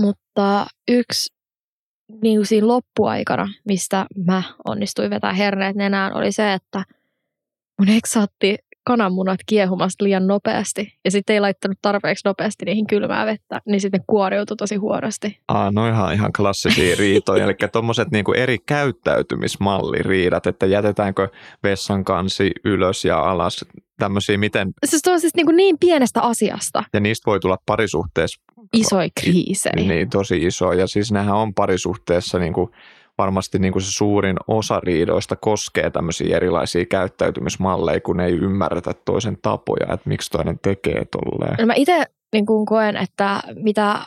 Mutta 0.00 0.66
yksi 0.88 1.34
niin 2.22 2.38
kuin 2.38 2.46
siinä 2.46 2.66
loppuaikana, 2.66 3.48
mistä 3.68 4.06
mä 4.26 4.42
onnistuin 4.64 5.10
vetää 5.10 5.32
herneet 5.32 5.76
nenään, 5.76 6.12
oli 6.14 6.32
se, 6.32 6.52
että 6.52 6.84
mun 7.78 7.88
eksä 7.88 8.20
otti 8.20 8.58
kananmunat 8.84 9.40
kiehumasta 9.46 10.04
liian 10.04 10.26
nopeasti. 10.26 10.94
Ja 11.04 11.10
sitten 11.10 11.34
ei 11.34 11.40
laittanut 11.40 11.78
tarpeeksi 11.82 12.28
nopeasti 12.28 12.64
niihin 12.64 12.86
kylmää 12.86 13.26
vettä, 13.26 13.60
niin 13.66 13.80
sitten 13.80 14.00
ne 14.00 14.04
kuoriutui 14.06 14.56
tosi 14.56 14.76
huonosti. 14.76 15.38
Aa, 15.48 15.70
no 15.70 15.88
ihan, 15.88 16.14
ihan 16.14 16.32
klassisia 16.32 16.96
riitoja, 16.98 17.44
eli 17.46 17.54
tuommoiset 17.72 18.10
niinku 18.10 18.32
eri 18.32 18.58
käyttäytymismalliriidat, 18.58 20.46
että 20.46 20.66
jätetäänkö 20.66 21.28
vessan 21.62 22.04
kansi 22.04 22.50
ylös 22.64 23.04
ja 23.04 23.20
alas, 23.20 23.64
tämmöisiä 23.98 24.38
miten, 24.38 24.72
Se 24.84 25.10
on 25.10 25.20
siis 25.20 25.34
niin, 25.34 25.46
kuin 25.46 25.56
niin 25.56 25.78
pienestä 25.78 26.20
asiasta 26.20 26.84
ja 26.92 27.00
niistä 27.00 27.30
voi 27.30 27.40
tulla 27.40 27.58
parisuhteessa 27.66 28.42
isoja 28.72 29.08
kriisejä. 29.20 29.88
niin 29.88 30.10
tosi 30.10 30.36
iso, 30.36 30.72
ja 30.72 30.86
siis 30.86 31.12
nehän 31.12 31.36
on 31.36 31.54
parisuhteessa 31.54 32.38
niinku, 32.38 32.70
varmasti 33.18 33.58
niinku 33.58 33.80
se 33.80 33.92
suurin 33.92 34.36
osa 34.48 34.80
riidoista 34.80 35.36
koskee 35.36 35.90
tämmöisiä 35.90 36.36
erilaisia 36.36 36.86
käyttäytymismalleja, 36.86 38.00
kun 38.00 38.20
ei 38.20 38.32
ymmärretä 38.32 38.94
toisen 39.04 39.38
tapoja, 39.42 39.94
että 39.94 40.08
miksi 40.08 40.30
toinen 40.30 40.58
tekee 40.62 41.04
tolleen. 41.04 41.56
No 41.58 41.66
mä 41.66 41.74
itse 41.76 42.04
niin 42.32 42.46
kuin 42.46 42.66
koen, 42.66 42.96
että 42.96 43.42
mitä 43.54 44.06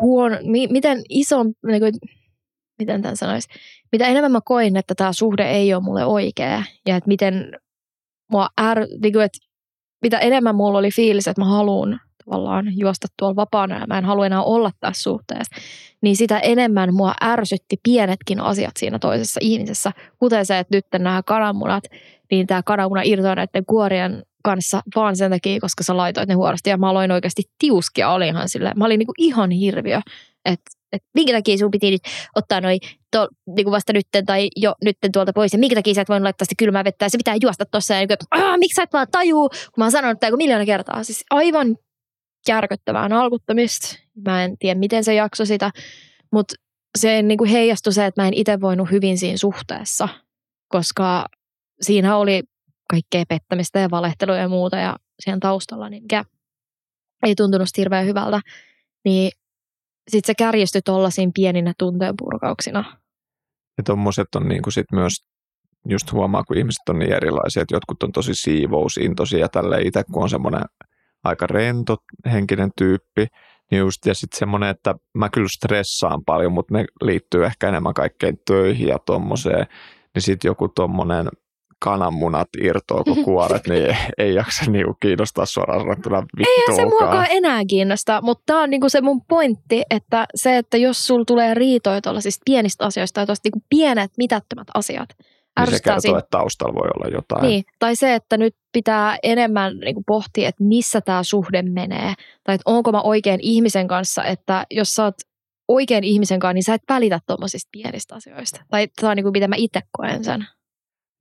huono, 0.00 0.36
mi, 0.42 0.66
miten 0.66 1.02
iso, 1.08 1.44
niin 1.44 1.80
kuin, 1.80 1.94
miten 2.78 3.02
tämän 3.02 3.16
sanoisi, 3.16 3.48
mitä 3.92 4.06
enemmän 4.06 4.32
mä 4.32 4.40
koin, 4.44 4.76
että 4.76 4.94
tämä 4.94 5.12
suhde 5.12 5.50
ei 5.50 5.74
ole 5.74 5.82
mulle 5.82 6.04
oikea 6.04 6.62
ja 6.86 6.96
että 6.96 7.08
miten 7.08 7.58
mua 8.30 8.48
är, 8.56 8.86
niin 9.02 9.12
kuin, 9.12 9.24
että 9.24 9.38
mitä 10.02 10.18
enemmän 10.18 10.54
mulla 10.54 10.78
oli 10.78 10.90
fiilis, 10.90 11.28
että 11.28 11.40
mä 11.40 11.46
haluan 11.46 12.00
tavallaan 12.24 12.78
juosta 12.78 13.06
tuolla 13.18 13.36
vapaana 13.36 13.78
ja 13.80 13.86
mä 13.86 13.98
en 13.98 14.04
halua 14.04 14.26
enää 14.26 14.42
olla 14.42 14.70
tässä 14.80 15.02
suhteessa, 15.02 15.56
niin 16.00 16.16
sitä 16.16 16.38
enemmän 16.38 16.94
mua 16.94 17.14
ärsytti 17.24 17.76
pienetkin 17.82 18.40
asiat 18.40 18.76
siinä 18.76 18.98
toisessa 18.98 19.40
ihmisessä, 19.42 19.92
kuten 20.18 20.46
se, 20.46 20.58
että 20.58 20.76
nyt 20.76 20.86
nämä 20.98 21.22
kananmunat, 21.26 21.84
niin 22.30 22.46
tämä 22.46 22.62
kananmuna 22.62 23.02
irtoaa 23.04 23.34
näiden 23.34 23.66
kuorien 23.66 24.22
kanssa 24.44 24.80
vaan 24.96 25.16
sen 25.16 25.30
takia, 25.30 25.60
koska 25.60 25.84
sä 25.84 25.96
laitoit 25.96 26.28
ne 26.28 26.34
huorosti 26.34 26.70
ja 26.70 26.76
mä 26.76 26.90
aloin 26.90 27.10
oikeasti 27.12 27.42
tiuskia, 27.58 28.10
olinhan 28.10 28.48
sille. 28.48 28.72
Mä 28.76 28.84
olin 28.84 28.98
niinku 28.98 29.12
ihan 29.18 29.50
hirviö, 29.50 30.00
että 30.44 30.70
et 30.92 31.02
minkä 31.14 31.32
takia 31.32 31.58
sun 31.58 31.70
piti 31.70 31.90
nyt 31.90 32.00
ottaa 32.36 32.60
noi 32.60 32.78
to, 33.10 33.28
niinku 33.56 33.70
vasta 33.70 33.92
nytten 33.92 34.26
tai 34.26 34.48
jo 34.56 34.74
nytten 34.84 35.12
tuolta 35.12 35.32
pois 35.32 35.52
ja 35.52 35.58
minkä 35.58 35.74
takia 35.74 35.94
sä 35.94 36.00
et 36.00 36.08
voinut 36.08 36.22
laittaa 36.24 36.44
sitä 36.44 36.54
kylmää 36.58 36.84
vettä 36.84 37.04
ja 37.04 37.10
se 37.10 37.18
pitää 37.18 37.34
juosta 37.42 37.64
tossa 37.64 37.94
ja 37.94 38.00
niinku, 38.00 38.12
että 38.12 38.26
"Aa, 38.30 38.56
miksi 38.56 38.74
sä 38.74 38.82
et 38.82 38.92
vaan 38.92 39.06
tajuu, 39.12 39.48
kun 39.48 39.58
mä 39.76 39.84
oon 39.84 39.92
sanonut 39.92 40.20
tämä 40.20 40.36
miljoona 40.36 40.64
kertaa. 40.64 41.04
Siis 41.04 41.24
aivan 41.30 41.76
järkyttävää 42.48 43.08
nalkuttamista. 43.08 43.98
Mä 44.26 44.44
en 44.44 44.58
tiedä, 44.58 44.80
miten 44.80 45.04
se 45.04 45.14
jakso 45.14 45.44
sitä, 45.44 45.70
mutta 46.32 46.54
se 46.98 47.22
niinku 47.22 47.44
heijastui 47.44 47.92
se, 47.92 48.06
että 48.06 48.22
mä 48.22 48.28
en 48.28 48.34
itse 48.34 48.60
voinut 48.60 48.90
hyvin 48.90 49.18
siinä 49.18 49.36
suhteessa, 49.36 50.08
koska 50.68 51.26
siinä 51.80 52.16
oli 52.16 52.42
kaikkea 52.90 53.24
pettämistä 53.28 53.78
ja 53.78 53.90
valehtelua 53.90 54.36
ja 54.36 54.48
muuta 54.48 54.76
ja 54.76 54.96
siihen 55.20 55.40
taustalla, 55.40 55.88
niin 55.88 56.02
mikä 56.02 56.24
ei 57.26 57.34
tuntunut 57.34 57.68
hirveän 57.76 58.06
hyvältä, 58.06 58.40
niin 59.04 59.30
sitten 60.10 60.26
se 60.26 60.34
kärjistyi 60.34 60.82
tollaisiin 60.82 61.32
pieninä 61.32 61.72
tunteenpurkauksina. 61.78 62.98
Ja 63.78 63.84
tommoset 63.84 64.34
on 64.34 64.48
niinku 64.48 64.70
sit 64.70 64.86
myös, 64.92 65.12
just 65.88 66.12
huomaa, 66.12 66.44
kun 66.44 66.58
ihmiset 66.58 66.88
on 66.88 66.98
niin 66.98 67.12
erilaisia, 67.12 67.62
että 67.62 67.74
jotkut 67.74 68.02
on 68.02 68.12
tosi 68.12 68.34
siivousintoisia 68.34 69.38
ja 69.38 69.48
tälle 69.48 69.82
itse, 69.82 70.04
kun 70.12 70.22
on 70.22 70.30
semmoinen 70.30 70.62
aika 71.24 71.46
rento 71.46 71.96
henkinen 72.32 72.70
tyyppi, 72.76 73.26
niin 73.70 73.78
just, 73.78 74.06
ja 74.06 74.14
sitten 74.14 74.38
semmoinen, 74.38 74.68
että 74.68 74.94
mä 75.14 75.28
kyllä 75.28 75.48
stressaan 75.48 76.24
paljon, 76.26 76.52
mutta 76.52 76.74
ne 76.74 76.84
liittyy 77.02 77.44
ehkä 77.44 77.68
enemmän 77.68 77.94
kaikkein 77.94 78.38
töihin 78.46 78.88
ja 78.88 78.98
tommoseen, 78.98 79.66
niin 80.14 80.22
sitten 80.22 80.48
joku 80.48 80.68
tommonen 80.68 81.28
kananmunat 81.82 82.48
irtoako 82.60 83.14
kuoret, 83.24 83.66
niin 83.66 83.86
ei, 83.86 83.96
ei 84.18 84.34
jaksa 84.34 84.70
niinku 84.70 84.94
kiinnostaa 85.00 85.46
suoraan 85.46 85.80
sanottuna 85.80 86.26
Eihän 86.38 86.76
se 86.76 86.84
muakaan 86.84 87.26
enää 87.30 87.60
kiinnosta, 87.68 88.20
mutta 88.22 88.42
tämä 88.46 88.62
on 88.62 88.70
niinku 88.70 88.88
se 88.88 89.00
mun 89.00 89.24
pointti, 89.28 89.82
että 89.90 90.26
se, 90.34 90.56
että 90.56 90.76
jos 90.76 91.06
sulla 91.06 91.24
tulee 91.24 91.54
riitoja 91.54 92.00
tuollaisista 92.00 92.42
pienistä 92.44 92.84
asioista 92.84 93.14
tai 93.14 93.26
tuosta 93.26 93.46
niinku 93.46 93.66
pienet 93.68 94.10
mitättömät 94.18 94.66
asiat, 94.74 95.08
niin 95.60 95.70
se 95.70 95.82
kertoo, 95.82 96.18
että 96.18 96.30
taustalla 96.30 96.74
voi 96.74 96.88
olla 96.96 97.14
jotain. 97.14 97.42
Niin, 97.42 97.64
tai 97.78 97.96
se, 97.96 98.14
että 98.14 98.36
nyt 98.36 98.54
pitää 98.72 99.16
enemmän 99.22 99.78
niin 99.78 99.94
kuin 99.94 100.04
pohtia, 100.06 100.48
että 100.48 100.64
missä 100.64 101.00
tämä 101.00 101.22
suhde 101.22 101.62
menee. 101.62 102.14
Tai 102.44 102.54
että 102.54 102.70
onko 102.70 102.92
mä 102.92 103.00
oikein 103.00 103.40
ihmisen 103.42 103.88
kanssa, 103.88 104.24
että 104.24 104.66
jos 104.70 104.94
sä 104.94 105.04
oot 105.04 105.14
oikein 105.68 106.04
ihmisen 106.04 106.40
kanssa, 106.40 106.54
niin 106.54 106.62
sä 106.62 106.74
et 106.74 106.82
välitä 106.88 107.20
tuommoisista 107.26 107.68
pienistä 107.72 108.14
asioista. 108.14 108.60
Tai 108.70 108.88
tämä 109.00 109.10
on 109.10 109.16
niin 109.16 109.24
kuin, 109.24 109.32
miten 109.32 109.50
mä 109.50 109.56
itse 109.58 109.80
koen 109.98 110.24
sen. 110.24 110.46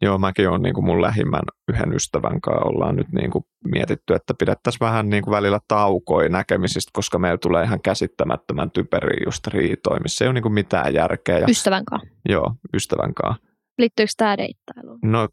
Joo, 0.04 0.18
mäkin 0.18 0.50
olen 0.50 0.62
niin 0.62 0.74
kuin 0.74 0.86
mun 0.86 1.02
lähimmän 1.02 1.42
yhden 1.68 1.94
ystävän 1.94 2.42
kanssa 2.42 2.66
ollaan 2.66 2.96
nyt 2.96 3.12
niin 3.12 3.32
kuin 3.32 3.46
mietitty, 3.66 4.14
että 4.14 4.34
pidettäisiin 4.34 4.80
vähän 4.80 5.10
niin 5.10 5.24
kuin 5.24 5.32
välillä 5.32 5.60
taukoja 5.68 6.30
näkemisistä, 6.30 6.92
koska 6.94 7.20
meillä 7.20 7.38
tulee 7.38 7.64
ihan 7.64 7.82
käsittämättömän 7.82 8.72
typeriä 8.72 9.24
just 9.26 9.48
riitoja, 9.48 10.00
missä 10.00 10.26
ei 10.26 10.28
ole 10.28 10.34
niin 10.34 10.42
kuin 10.42 10.54
mitään 10.54 10.94
järkeä. 10.94 11.40
Ja, 11.40 11.46
ystävän 11.50 11.86
kanssa. 11.86 12.08
Joo, 12.30 12.56
ystävän 12.74 13.14
kanssa. 13.14 13.51
Liittyykö 13.82 14.12
tämä 14.18 14.38
deittailuun? 14.38 15.00
No, 15.04 15.28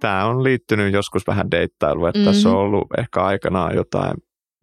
tämä 0.00 0.26
on 0.26 0.44
liittynyt 0.44 0.92
joskus 0.92 1.26
vähän 1.26 1.50
deittailuun, 1.50 2.08
että 2.08 2.18
mm-hmm. 2.18 2.32
tässä 2.32 2.48
on 2.48 2.56
ollut 2.56 2.86
ehkä 2.98 3.24
aikanaan 3.24 3.74
jotain 3.74 4.14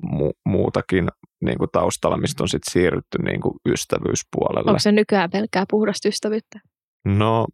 mu- 0.05 0.39
muutakin 0.45 1.07
niin 1.45 1.57
kuin 1.57 1.69
taustalla, 1.71 2.17
mistä 2.17 2.43
on 2.43 2.49
sitten 2.49 2.71
siirrytty 2.71 3.17
niin 3.23 3.41
kuin 3.41 3.55
ystävyyspuolelle. 3.69 4.69
Onko 4.69 4.79
se 4.79 4.91
nykyään 4.91 5.29
pelkkää 5.29 5.65
puhdasta 5.69 6.07
ystävyyttä? 6.07 6.59
No, 7.05 7.47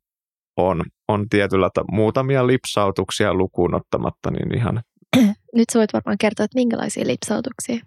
on, 0.57 0.83
on 1.07 1.29
tietyllä 1.29 1.69
ta- 1.73 1.85
muutamia 1.91 2.47
lipsautuksia 2.47 3.33
lukuun 3.33 3.75
ottamatta, 3.75 4.31
niin 4.31 4.57
ihan... 4.57 4.83
Nyt 5.55 5.69
sä 5.73 5.79
voit 5.79 5.93
varmaan 5.93 6.17
kertoa, 6.17 6.43
että 6.43 6.59
minkälaisia 6.59 7.07
lipsautuksia? 7.07 7.85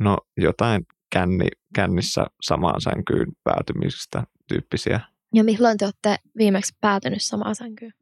No, 0.00 0.18
jotain 0.36 0.86
känni, 1.10 1.48
kännissä 1.74 2.26
samaan 2.42 2.80
sänkyyn 2.80 3.26
päätymisestä 3.44 4.22
tyyppisiä. 4.48 5.00
Ja 5.34 5.44
milloin 5.44 5.78
te 5.78 5.84
olette 5.84 6.16
viimeksi 6.38 6.72
päätynyt 6.80 7.22
samaan 7.22 7.54
sänkyyn? 7.54 7.92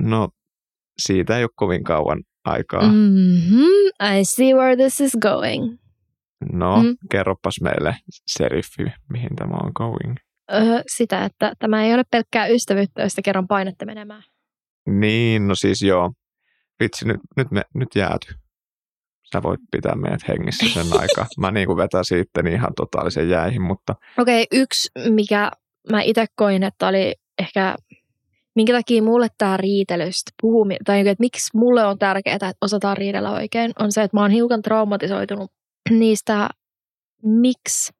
No, 0.00 0.28
siitä 0.98 1.36
ei 1.36 1.44
ole 1.44 1.50
kovin 1.54 1.84
kauan 1.84 2.22
aikaa. 2.44 2.82
Mm-hmm. 2.82 4.16
I 4.18 4.24
see 4.24 4.54
where 4.54 4.76
this 4.76 5.00
is 5.00 5.12
going. 5.20 5.78
No, 6.52 6.82
mm. 6.82 6.96
kerropas 7.10 7.60
meille, 7.60 7.96
seriffi, 8.26 8.82
mihin 9.10 9.36
tämä 9.36 9.56
on 9.62 9.70
going. 9.74 10.16
Öö, 10.52 10.82
sitä, 10.86 11.24
että 11.24 11.52
tämä 11.58 11.84
ei 11.84 11.94
ole 11.94 12.02
pelkkää 12.10 12.46
ystävyyttä, 12.46 13.02
josta 13.02 13.22
kerran 13.22 13.46
painette 13.46 13.84
menemään. 13.84 14.22
Niin, 14.86 15.48
no 15.48 15.54
siis 15.54 15.82
joo. 15.82 16.12
Vitsi, 16.80 17.08
nyt, 17.08 17.20
nyt, 17.36 17.50
me, 17.50 17.62
nyt 17.74 17.88
jääty. 17.96 18.34
Sä 19.32 19.42
voit 19.42 19.60
pitää 19.70 19.94
meidät 19.94 20.28
hengissä 20.28 20.66
sen 20.68 20.92
aikaa. 21.00 21.26
Mä 21.38 21.50
niin 21.50 21.66
kuin 21.66 21.76
vetäisin 21.76 22.18
itteni 22.18 22.52
ihan 22.52 22.74
totaalisen 22.76 23.28
jäihin, 23.28 23.62
mutta... 23.62 23.94
Okei, 24.18 24.42
okay, 24.42 24.60
yksi, 24.60 24.90
mikä 25.10 25.50
mä 25.90 26.02
itse 26.02 26.26
koin, 26.34 26.62
että 26.62 26.86
oli 26.86 27.14
ehkä, 27.38 27.76
minkä 28.54 28.72
takia 28.72 29.02
mulle 29.02 29.28
tämä 29.38 29.56
riitelystä 29.56 30.30
puhuminen, 30.42 30.84
tai 30.84 30.96
niinku, 30.96 31.10
että 31.10 31.22
miksi 31.22 31.50
mulle 31.54 31.84
on 31.84 31.98
tärkeää, 31.98 32.34
että 32.34 32.52
osataan 32.60 32.96
riidellä 32.96 33.30
oikein, 33.30 33.72
on 33.78 33.92
se, 33.92 34.02
että 34.02 34.16
mä 34.16 34.20
oon 34.20 34.30
hiukan 34.30 34.62
traumatisoitunut 34.62 35.52
niistä, 35.90 36.48
miksi, 37.22 37.92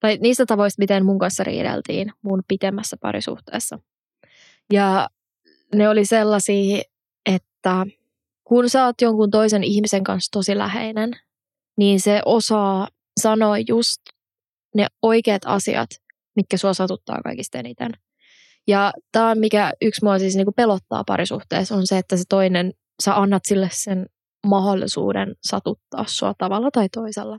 tai 0.00 0.18
niistä 0.20 0.46
tavoista, 0.46 0.80
miten 0.80 1.04
mun 1.04 1.18
kanssa 1.18 1.44
riideltiin 1.44 2.12
mun 2.22 2.42
pitemmässä 2.48 2.96
parisuhteessa. 3.00 3.78
Ja 4.72 5.08
ne 5.74 5.88
oli 5.88 6.04
sellaisia, 6.04 6.82
että 7.26 7.86
kun 8.44 8.70
sä 8.70 8.84
oot 8.84 9.00
jonkun 9.00 9.30
toisen 9.30 9.64
ihmisen 9.64 10.04
kanssa 10.04 10.30
tosi 10.32 10.58
läheinen, 10.58 11.10
niin 11.76 12.00
se 12.00 12.22
osaa 12.24 12.88
sanoa 13.20 13.58
just 13.58 14.00
ne 14.74 14.86
oikeat 15.02 15.42
asiat, 15.44 15.88
mitkä 16.38 16.56
sua 16.56 16.74
satuttaa 16.74 17.22
kaikista 17.24 17.58
eniten. 17.58 17.92
Ja 18.66 18.92
tämä 19.12 19.34
mikä 19.34 19.72
yksi 19.82 20.04
mua 20.04 20.18
siis 20.18 20.36
niinku 20.36 20.52
pelottaa 20.52 21.04
parisuhteessa, 21.06 21.74
on 21.74 21.86
se, 21.86 21.98
että 21.98 22.16
se 22.16 22.24
toinen, 22.28 22.72
sä 23.04 23.20
annat 23.20 23.42
sille 23.44 23.68
sen 23.72 24.06
mahdollisuuden 24.46 25.34
satuttaa 25.42 26.04
sua 26.06 26.34
tavalla 26.38 26.70
tai 26.70 26.88
toisella. 26.88 27.38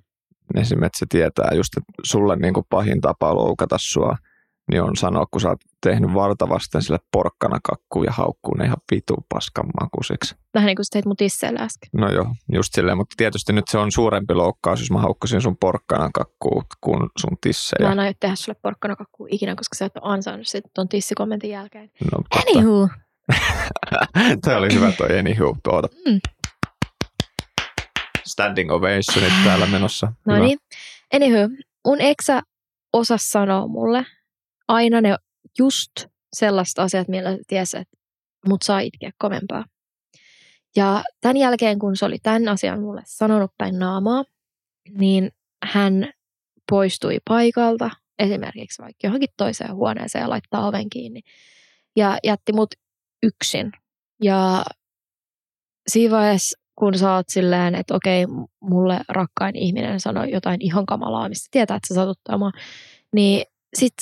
Esimerkiksi 0.56 1.00
se 1.00 1.06
tietää 1.10 1.50
just, 1.56 1.78
että 1.78 1.94
sulle 2.04 2.36
niin 2.36 2.54
kuin 2.54 2.66
pahin 2.70 3.02
tapa 3.02 3.36
loukata 3.36 3.76
sua, 3.80 4.18
niin 4.72 4.84
on 4.84 4.96
sanoa, 4.96 5.26
kun 5.32 5.42
sä 5.42 5.50
oot 5.50 5.62
tehnyt 5.82 6.14
vartavasti 6.14 6.82
sille 6.82 7.00
porkkana 7.12 7.60
kakkuun 7.64 8.06
ja 8.06 8.12
haukkuun 8.12 8.58
ne 8.58 8.66
ihan 8.66 8.78
vitu 8.92 9.16
paskan 9.30 9.66
makusiksi. 9.82 10.36
Vähän 10.54 10.68
niin 10.68 10.76
kuin 10.76 10.86
sä 10.86 10.90
teit 10.94 11.06
mun 11.06 11.16
tisseille 11.16 11.60
äsken. 11.60 11.90
No 11.94 12.12
joo, 12.12 12.36
just 12.54 12.74
silleen, 12.74 12.98
mutta 12.98 13.14
tietysti 13.18 13.54
nyt 13.54 13.68
se 13.68 13.78
on 13.78 13.92
suurempi 13.92 14.34
loukkaus, 14.34 14.80
jos 14.80 14.92
mä 14.92 15.00
haukkusin 15.00 15.42
sun 15.42 15.58
porkkana 15.58 16.10
kakkuun 16.14 16.64
kuin 16.82 17.10
sun 17.22 17.38
tissejä. 17.42 17.88
Mä 17.88 17.92
en 17.92 18.00
aio 18.00 18.14
tehdä 18.20 18.36
sulle 18.36 18.60
porkkana 18.62 18.96
kakkuun 18.96 19.30
ikinä, 19.32 19.56
koska 19.56 19.76
sä 19.76 19.86
et 19.86 19.98
ole 19.98 20.14
ansainnut 20.14 20.48
sit 20.48 20.66
ton 20.74 20.90
tissikommentin 20.90 21.50
jälkeen. 21.50 21.92
No. 22.12 22.20
Anywho. 22.36 22.90
toi 24.44 24.56
oli 24.56 24.74
hyvä 24.74 24.92
toi 24.92 25.20
anywho, 25.20 25.58
tuota. 25.64 25.88
Mm 26.06 26.20
standing 28.30 28.72
ovationit 28.72 29.34
täällä 29.44 29.66
menossa. 29.66 30.14
No 30.26 30.40
niin. 30.40 30.60
Anywho, 31.14 31.50
mun 31.88 32.02
eksä 32.02 32.42
osa 32.94 33.16
sanoa 33.20 33.68
mulle 33.68 34.06
aina 34.68 35.02
ne 35.02 35.16
just 35.60 35.92
sellaiset 36.34 36.80
asiat, 36.80 37.08
millä 37.08 37.38
tiesi, 37.48 37.78
että 37.78 37.98
mut 38.48 38.62
saa 38.62 38.80
itkeä 38.80 39.12
kovempaa. 39.18 39.66
Ja 40.76 41.04
tämän 41.22 41.38
jälkeen, 41.38 41.80
kun 41.80 41.98
se 41.98 42.06
oli 42.06 42.18
tämän 42.24 42.48
asian 42.48 42.82
mulle 42.82 43.02
sanonut 43.06 43.52
päin 43.58 43.80
naamaa, 43.80 44.24
niin 44.98 45.32
hän 45.64 46.14
poistui 46.72 47.18
paikalta, 47.28 47.90
esimerkiksi 48.20 48.82
vaikka 48.82 49.08
johonkin 49.08 49.30
toiseen 49.38 49.76
huoneeseen 49.76 50.22
ja 50.22 50.30
laittaa 50.30 50.68
oven 50.68 50.90
kiinni. 50.90 51.22
Ja 51.96 52.18
jätti 52.24 52.54
mut 52.54 52.76
yksin. 53.24 53.72
Ja 54.24 54.66
siinä 55.88 56.16
vaiheessa 56.16 56.60
kun 56.80 56.98
sä 56.98 57.14
oot 57.14 57.30
silleen, 57.30 57.76
että 57.76 57.96
okei, 57.96 58.26
mulle 58.60 59.00
rakkain 59.10 59.56
ihminen 59.56 60.00
sanoi 60.00 60.32
jotain 60.32 60.62
ihan 60.62 60.86
kamalaa, 60.86 61.30
mistä 61.30 61.48
tietää, 61.52 61.78
että 61.78 61.94
satuttaa 61.94 62.38
mua, 62.38 62.52
niin 63.14 63.46
sit 63.74 63.94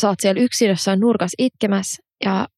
sä 0.00 0.08
oot 0.08 0.20
siellä 0.20 0.40
yksin 0.40 0.68
jossain 0.68 1.00
nurkas 1.00 1.30
itkemässä 1.38 2.02
ja 2.24 2.48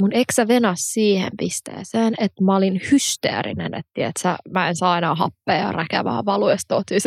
mun 0.00 0.12
eksä 0.12 0.48
venas 0.48 0.92
siihen 0.92 1.30
pisteeseen, 1.38 2.14
että 2.18 2.44
mä 2.44 2.56
olin 2.56 2.80
hysteerinen, 2.90 3.74
että 3.74 4.06
et 4.08 4.16
sä, 4.18 4.36
mä 4.54 4.68
en 4.68 4.76
saa 4.76 4.98
enää 4.98 5.14
happea 5.14 5.54
ja 5.54 5.72
räkävää 5.72 6.24
valua, 6.24 6.50
ja 6.50 6.56
siis 6.90 7.04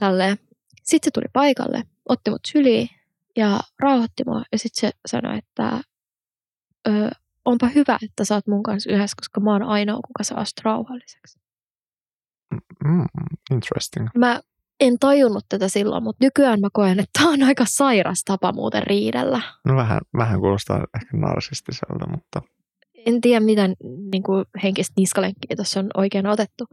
tälleen. 0.00 0.36
Sitten 0.82 1.06
se 1.06 1.10
tuli 1.10 1.26
paikalle, 1.32 1.82
otti 2.08 2.30
mut 2.30 2.40
syliin 2.46 2.88
ja 3.36 3.60
rauhoitti 3.78 4.22
mua 4.26 4.42
ja 4.52 4.58
sitten 4.58 4.90
se 4.90 4.96
sanoi, 5.06 5.38
että 5.38 5.80
ö, 6.88 7.10
onpa 7.44 7.66
hyvä, 7.66 7.98
että 8.02 8.24
sä 8.24 8.34
oot 8.34 8.46
mun 8.46 8.62
kanssa 8.62 8.90
yhdessä, 8.90 9.14
koska 9.20 9.40
mä 9.40 9.52
oon 9.52 9.62
ainoa, 9.62 10.00
kuka 10.06 10.24
saa 10.24 10.44
rauhalliseksi. 10.62 11.40
Mm, 12.84 13.06
interesting. 13.50 14.08
Mä 14.16 14.40
en 14.80 14.98
tajunnut 14.98 15.44
tätä 15.48 15.68
silloin, 15.68 16.02
mutta 16.02 16.24
nykyään 16.24 16.60
mä 16.60 16.68
koen, 16.72 17.00
että 17.00 17.20
tämä 17.20 17.32
on 17.32 17.42
aika 17.42 17.64
sairas 17.68 18.24
tapa 18.24 18.52
muuten 18.52 18.82
riidellä. 18.82 19.42
No 19.64 19.76
vähän, 19.76 20.00
vähän 20.16 20.40
kuulostaa 20.40 20.84
ehkä 20.94 21.16
narsistiselta, 21.16 22.10
mutta... 22.10 22.42
En 23.06 23.20
tiedä, 23.20 23.40
mitä 23.40 23.68
niin 24.12 24.22
kuin 24.22 24.44
henkistä 24.62 24.92
niskalenkkiä 24.96 25.56
tuossa 25.56 25.80
on 25.80 25.90
oikein 25.94 26.26
otettu, 26.26 26.64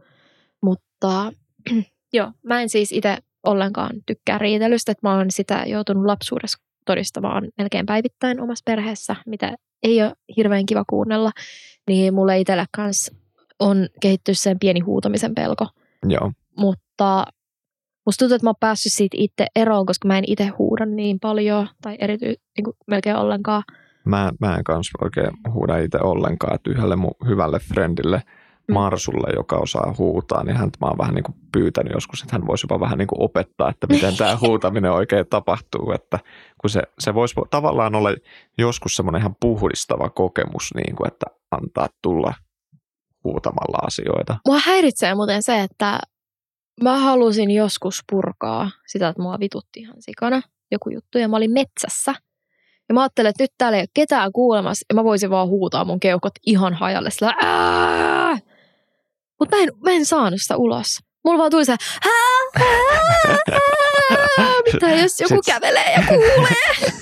mutta 0.62 1.32
joo, 2.12 2.32
mä 2.42 2.60
en 2.60 2.68
siis 2.68 2.92
itse 2.92 3.18
ollenkaan 3.46 3.90
tykkää 4.06 4.38
riitelystä, 4.38 4.92
että 4.92 5.08
mä 5.08 5.16
oon 5.16 5.30
sitä 5.30 5.64
joutunut 5.66 6.04
lapsuudessa 6.04 6.58
todistamaan 6.86 7.48
melkein 7.58 7.86
päivittäin 7.86 8.40
omassa 8.40 8.62
perheessä, 8.64 9.16
mitä 9.26 9.56
ei 9.82 10.02
ole 10.02 10.12
hirveän 10.36 10.66
kiva 10.66 10.84
kuunnella, 10.88 11.30
niin 11.88 12.14
mulle 12.14 12.38
itselle 12.38 12.64
kanssa 12.76 13.14
on 13.58 13.88
kehittynyt 14.00 14.38
sen 14.38 14.58
pieni 14.58 14.80
huutamisen 14.80 15.34
pelko. 15.34 15.66
Joo. 16.08 16.32
Mutta 16.56 17.24
musta 18.08 18.18
tuntuu, 18.18 18.34
että 18.34 18.46
mä 18.46 18.48
oon 18.50 18.54
päässyt 18.60 18.92
siitä 18.92 19.16
itse 19.20 19.46
eroon, 19.56 19.86
koska 19.86 20.08
mä 20.08 20.18
en 20.18 20.24
itse 20.26 20.46
huuda 20.46 20.86
niin 20.86 21.20
paljon 21.20 21.68
tai 21.82 21.96
erity, 22.00 22.26
niin 22.26 22.64
kuin 22.64 22.76
melkein 22.86 23.16
ollenkaan. 23.16 23.62
Mä, 24.04 24.32
mä 24.40 24.56
en 24.56 24.64
kanssa 24.64 24.98
oikein 25.02 25.30
huuda 25.52 25.78
itse 25.78 25.98
ollenkaan, 26.02 26.54
että 26.54 26.70
yhdelle 26.70 26.96
mun 26.96 27.14
hyvälle 27.28 27.58
friendille– 27.58 28.22
Mm. 28.68 28.74
Marsulle, 28.74 29.32
joka 29.36 29.56
osaa 29.56 29.94
huutaa, 29.98 30.44
niin 30.44 30.56
hän 30.56 30.70
mä 30.80 30.86
oon 30.86 30.98
vähän 30.98 31.14
niin 31.14 31.22
kuin 31.22 31.36
pyytänyt 31.52 31.92
joskus, 31.92 32.22
että 32.22 32.36
hän 32.36 32.46
voisi 32.46 32.64
jopa 32.64 32.80
vähän 32.80 32.98
niin 32.98 33.08
kuin 33.08 33.22
opettaa, 33.22 33.70
että 33.70 33.86
miten 33.86 34.16
tämä 34.16 34.38
huutaminen 34.46 34.92
oikein 34.92 35.26
tapahtuu. 35.30 35.92
Että 35.92 36.18
kun 36.60 36.70
se, 36.70 36.82
se 36.98 37.14
voisi 37.14 37.34
tavallaan 37.50 37.94
olla 37.94 38.10
joskus 38.58 38.96
semmoinen 38.96 39.20
ihan 39.20 39.36
puhdistava 39.40 40.10
kokemus, 40.10 40.74
niin 40.74 40.96
kuin, 40.96 41.08
että 41.08 41.26
antaa 41.50 41.88
tulla 42.02 42.34
huutamalla 43.24 43.78
asioita. 43.86 44.36
Mua 44.46 44.60
häiritsee 44.64 45.14
muuten 45.14 45.42
se, 45.42 45.62
että 45.62 46.00
mä 46.82 46.98
halusin 46.98 47.50
joskus 47.50 48.00
purkaa 48.10 48.70
sitä, 48.86 49.08
että 49.08 49.22
mua 49.22 49.40
vitutti 49.40 49.80
ihan 49.80 49.96
sikana 49.98 50.42
joku 50.70 50.90
juttu, 50.90 51.18
ja 51.18 51.28
mä 51.28 51.36
olin 51.36 51.50
metsässä. 51.52 52.14
Ja 52.88 52.94
mä 52.94 53.00
ajattelin, 53.02 53.28
että 53.28 53.42
nyt 53.42 53.50
täällä 53.58 53.76
ei 53.78 53.82
ole 53.82 53.88
ketään 53.94 54.32
kuulemassa. 54.32 54.84
Ja 54.88 54.94
mä 54.94 55.04
voisin 55.04 55.30
vaan 55.30 55.48
huutaa 55.48 55.84
mun 55.84 56.00
keuhkot 56.00 56.32
ihan 56.46 56.74
hajalle. 56.74 57.10
Sillä 57.10 57.34
Mutta 59.38 59.56
mä 59.56 59.62
en, 59.62 59.68
mä 59.84 59.90
en 59.90 60.06
saanut 60.06 60.40
sitä 60.42 60.56
ulos. 60.56 60.98
Mulla 61.24 61.38
vaan 61.38 61.50
tuli 61.50 61.64
se, 61.64 61.76
mitä 64.72 64.90
jos 64.90 65.20
joku 65.20 65.42
kävelee 65.46 65.92
ja 65.92 66.02
kuulee. 66.08 66.92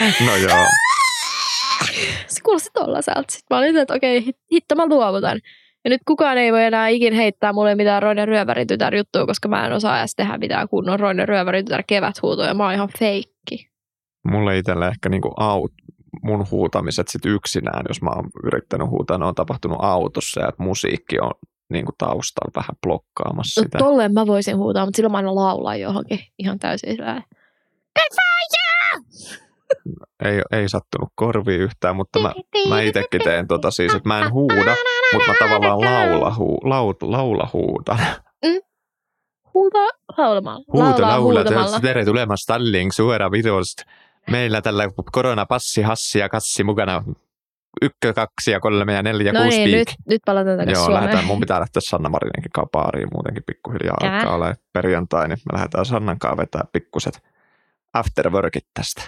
No 0.26 0.36
joo. 0.36 0.66
Se 2.28 2.40
kuulosti 2.42 2.70
tollaiselta. 2.72 3.24
Sitten 3.28 3.56
mä 3.56 3.58
olin, 3.58 3.76
että 3.76 3.94
okei, 3.94 4.20
hit- 4.20 4.44
hitto 4.52 4.74
mä 4.74 4.86
luovutan. 4.86 5.40
Ja 5.84 5.90
nyt 5.90 6.00
kukaan 6.06 6.38
ei 6.38 6.52
voi 6.52 6.64
enää 6.64 6.88
ikin 6.88 7.12
heittää 7.14 7.52
mulle 7.52 7.74
mitään 7.74 8.02
Roinen 8.02 8.28
ryöväritytär 8.28 8.94
juttua, 8.94 9.26
koska 9.26 9.48
mä 9.48 9.66
en 9.66 9.72
osaa 9.72 9.98
edes 9.98 10.14
tehdä 10.14 10.38
mitään 10.38 10.68
kunnon 10.68 11.00
Roinen 11.00 11.28
ryöväritytär 11.28 11.82
keväthuutoja. 11.86 12.54
Mä 12.54 12.64
oon 12.64 12.74
ihan 12.74 12.88
feikki. 12.98 13.68
Mulle 14.30 14.58
itselle 14.58 14.88
ehkä 14.88 15.08
niinku 15.08 15.32
aut, 15.36 15.72
mun 16.22 16.46
huutamiset 16.50 17.08
sit 17.08 17.26
yksinään, 17.26 17.84
jos 17.88 18.02
mä 18.02 18.10
oon 18.10 18.30
yrittänyt 18.44 18.88
huutaa, 18.88 19.18
ne 19.18 19.24
on 19.24 19.34
tapahtunut 19.34 19.78
autossa 19.80 20.40
ja 20.40 20.48
että 20.48 20.62
musiikki 20.62 21.18
on 21.20 21.30
niinku 21.72 21.92
taustalla 21.98 22.52
vähän 22.56 22.76
blokkaamassa 22.82 23.60
No 23.60 23.64
sitä. 23.64 23.78
tolleen 23.78 24.12
mä 24.12 24.26
voisin 24.26 24.56
huutaa, 24.56 24.84
mutta 24.84 24.96
silloin 24.96 25.12
mä 25.12 25.18
aina 25.18 25.34
laulan 25.34 25.80
johonkin 25.80 26.20
ihan 26.38 26.58
täysin 26.58 26.90
sillä 26.90 27.22
Ei, 30.24 30.42
ei 30.52 30.68
sattunut 30.68 31.08
korviin 31.14 31.60
yhtään, 31.60 31.96
mutta 31.96 32.18
mä, 32.18 32.32
mä 32.68 32.80
itsekin 32.80 33.20
teen 33.24 33.48
tota 33.48 33.70
siis, 33.70 33.94
että 33.94 34.08
mä 34.08 34.18
en 34.20 34.32
huuda, 34.32 34.74
mutta 35.12 35.28
mä 35.28 35.34
tavallaan 35.38 35.80
laula, 35.80 36.34
huu, 36.36 36.60
laut, 36.64 37.02
laula 37.02 37.48
huudan. 37.52 37.98
Huuta 39.54 39.78
laulamalla. 40.18 40.64
Huuta, 40.72 41.02
laula, 41.02 41.44
tere 41.80 42.04
tulemasta 42.04 42.42
Stalling 42.42 42.90
suora 42.92 43.30
videosta. 43.30 43.82
Meillä 44.30 44.62
tällä 44.62 44.88
koronapassi, 45.12 45.82
hassi 45.82 46.18
ja 46.18 46.28
kassi 46.28 46.64
mukana. 46.64 47.04
Ykkö, 47.82 48.12
kaksi 48.12 48.50
ja 48.50 48.60
kolme 48.60 48.92
ja 48.92 49.02
neljä, 49.02 49.32
No 49.32 49.40
kuusi 49.42 49.58
niin, 49.58 49.78
nyt, 49.78 49.88
nyt 50.08 50.20
palataan 50.26 50.58
takaisin 50.58 50.78
Joo, 50.80 50.84
Suomeen. 50.84 51.02
lähdetään. 51.04 51.26
Mun 51.26 51.40
pitää 51.40 51.60
lähteä 51.60 51.80
Sanna 51.84 52.08
Marininkin 52.08 52.52
kanssa 52.52 52.70
baariin 52.72 53.08
muutenkin 53.12 53.42
pikkuhiljaa 53.46 53.96
Ää. 54.02 54.18
alkaa 54.18 54.34
olla 54.34 54.54
perjantai, 54.72 55.28
niin 55.28 55.38
me 55.52 55.56
lähdetään 55.56 55.84
Sannan 55.84 56.18
kanssa 56.18 56.36
vetää 56.36 56.64
pikkuset 56.72 57.22
afterworkit 57.92 58.66
tästä. 58.74 59.02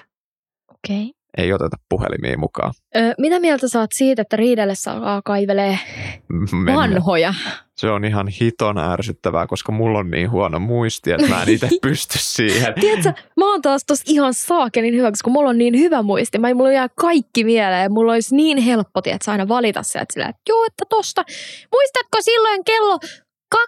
Okei. 0.84 1.12
Ei 1.38 1.52
oteta 1.52 1.76
puhelimia 1.88 2.38
mukaan. 2.38 2.72
Ö, 2.96 3.14
mitä 3.18 3.40
mieltä 3.40 3.68
saat 3.68 3.90
siitä, 3.94 4.22
että 4.22 4.36
riidellessä 4.36 4.92
alkaa 4.92 5.22
kaivelee 5.24 5.78
Mennä. 6.52 6.74
vanhoja? 6.74 7.34
Se 7.76 7.90
on 7.90 8.04
ihan 8.04 8.28
hiton 8.28 8.78
ärsyttävää, 8.78 9.46
koska 9.46 9.72
mulla 9.72 9.98
on 9.98 10.10
niin 10.10 10.30
huono 10.30 10.58
muisti, 10.58 11.12
että 11.12 11.28
mä 11.28 11.42
en 11.42 11.48
itse 11.48 11.68
pysty 11.82 12.18
siihen. 12.18 12.74
Tiedätkö, 12.80 13.12
mä 13.36 13.50
oon 13.50 13.62
taas 13.62 13.84
tossa 13.86 14.04
ihan 14.08 14.34
saakelin 14.34 14.94
hyvä, 14.94 15.10
koska 15.10 15.30
mulla 15.30 15.50
on 15.50 15.58
niin 15.58 15.78
hyvä 15.78 16.02
muisti. 16.02 16.38
Mä, 16.38 16.54
mulla 16.54 16.72
jää 16.72 16.88
kaikki 16.94 17.44
mieleen 17.44 17.92
mulla 17.92 18.12
olisi 18.12 18.36
niin 18.36 18.58
helppo, 18.58 19.02
tiedätkö, 19.02 19.30
aina 19.30 19.48
valita 19.48 19.82
se, 19.82 19.98
että, 19.98 20.12
sillä, 20.12 20.26
että 20.26 20.42
joo, 20.48 20.64
että 20.64 20.84
tosta. 20.88 21.24
Muistatko 21.72 22.18
silloin 22.20 22.64
kello 22.64 22.98
20.15 23.54 23.60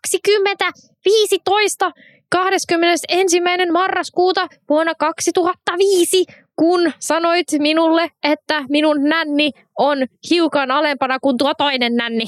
21. 2.28 3.40
marraskuuta 3.72 4.46
vuonna 4.68 4.94
2005, 4.94 6.24
kun 6.56 6.92
sanoit 6.98 7.46
minulle, 7.58 8.10
että 8.22 8.64
minun 8.68 9.04
nänni 9.04 9.50
on 9.78 9.98
hiukan 10.30 10.70
alempana 10.70 11.18
kuin 11.18 11.38
tuo 11.38 11.54
toinen 11.54 11.96
nänni. 11.96 12.24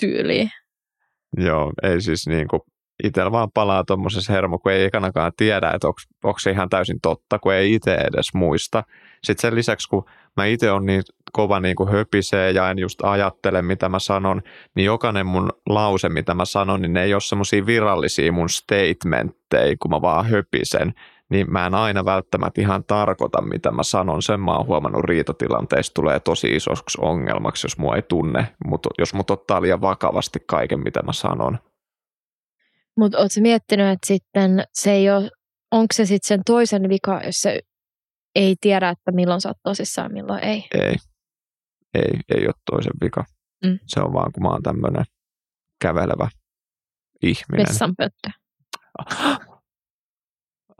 Tyyliin. 0.00 0.50
Joo, 1.36 1.72
ei 1.82 2.00
siis 2.00 2.26
niin 2.26 2.48
kuin 2.48 2.60
itsellä 3.04 3.32
vaan 3.32 3.52
palaa 3.54 3.84
tuommoisessa 3.84 4.32
hermo, 4.32 4.58
kun 4.58 4.72
ei 4.72 4.84
ekanakaan 4.84 5.32
tiedä, 5.36 5.70
että 5.70 5.88
onko 6.24 6.38
se 6.38 6.50
ihan 6.50 6.68
täysin 6.68 7.00
totta, 7.02 7.38
kun 7.38 7.54
ei 7.54 7.74
itse 7.74 7.94
edes 7.94 8.34
muista. 8.34 8.84
Sitten 9.24 9.42
sen 9.42 9.54
lisäksi, 9.54 9.88
kun 9.88 10.04
mä 10.36 10.44
itse 10.44 10.70
on 10.70 10.86
niin 10.86 11.02
kova 11.32 11.60
niin 11.60 11.76
kuin 11.76 11.88
höpisee 11.88 12.50
ja 12.50 12.70
en 12.70 12.78
just 12.78 12.98
ajattele, 13.02 13.62
mitä 13.62 13.88
mä 13.88 13.98
sanon, 13.98 14.42
niin 14.74 14.84
jokainen 14.84 15.26
mun 15.26 15.52
lause, 15.68 16.08
mitä 16.08 16.34
mä 16.34 16.44
sanon, 16.44 16.82
niin 16.82 16.92
ne 16.92 17.02
ei 17.02 17.14
ole 17.14 17.20
semmoisia 17.20 17.66
virallisia 17.66 18.32
mun 18.32 18.48
statementteja, 18.48 19.76
kun 19.82 19.90
mä 19.90 20.02
vaan 20.02 20.26
höpisen, 20.26 20.94
niin 21.30 21.52
mä 21.52 21.66
en 21.66 21.74
aina 21.74 22.04
välttämättä 22.04 22.60
ihan 22.60 22.84
tarkoita, 22.84 23.42
mitä 23.42 23.70
mä 23.70 23.82
sanon. 23.82 24.22
Sen 24.22 24.40
mä 24.40 24.56
oon 24.56 24.66
huomannut 24.66 25.04
riitatilanteissa 25.04 25.94
tulee 25.94 26.20
tosi 26.20 26.56
isoksi 26.56 26.98
ongelmaksi, 27.00 27.66
jos 27.66 27.78
mua 27.78 27.96
ei 27.96 28.02
tunne, 28.02 28.56
mutta 28.66 28.88
jos 28.98 29.14
mut 29.14 29.30
ottaa 29.30 29.62
liian 29.62 29.80
vakavasti 29.80 30.38
kaiken, 30.46 30.80
mitä 30.80 31.02
mä 31.02 31.12
sanon. 31.12 31.58
Mutta 32.96 33.18
ootko 33.18 33.40
miettinyt, 33.40 33.86
että 33.86 34.06
sitten 34.06 34.64
se 34.72 34.92
ei 34.92 35.10
ole, 35.10 35.30
onko 35.70 35.86
se 35.92 36.06
sitten 36.06 36.28
sen 36.28 36.40
toisen 36.46 36.88
vika, 36.88 37.20
jos 37.24 37.40
se 37.40 37.60
ei 38.34 38.56
tiedä, 38.60 38.88
että 38.88 39.12
milloin 39.12 39.40
sä 39.40 39.48
oot 39.48 39.58
tosissaan, 39.62 40.12
milloin 40.12 40.44
ei. 40.44 40.64
Ei, 40.74 40.96
ei, 41.94 42.20
ei 42.34 42.46
ole 42.46 42.54
toisen 42.70 42.92
vika. 43.04 43.24
Mm. 43.64 43.78
Se 43.86 44.00
on 44.00 44.12
vaan, 44.12 44.32
kun 44.32 44.42
mä 44.42 44.48
oon 44.48 44.62
tämmönen 44.62 45.04
kävelevä 45.82 46.28
ihminen. 47.22 47.66
Vessanpönttö. 47.68 48.30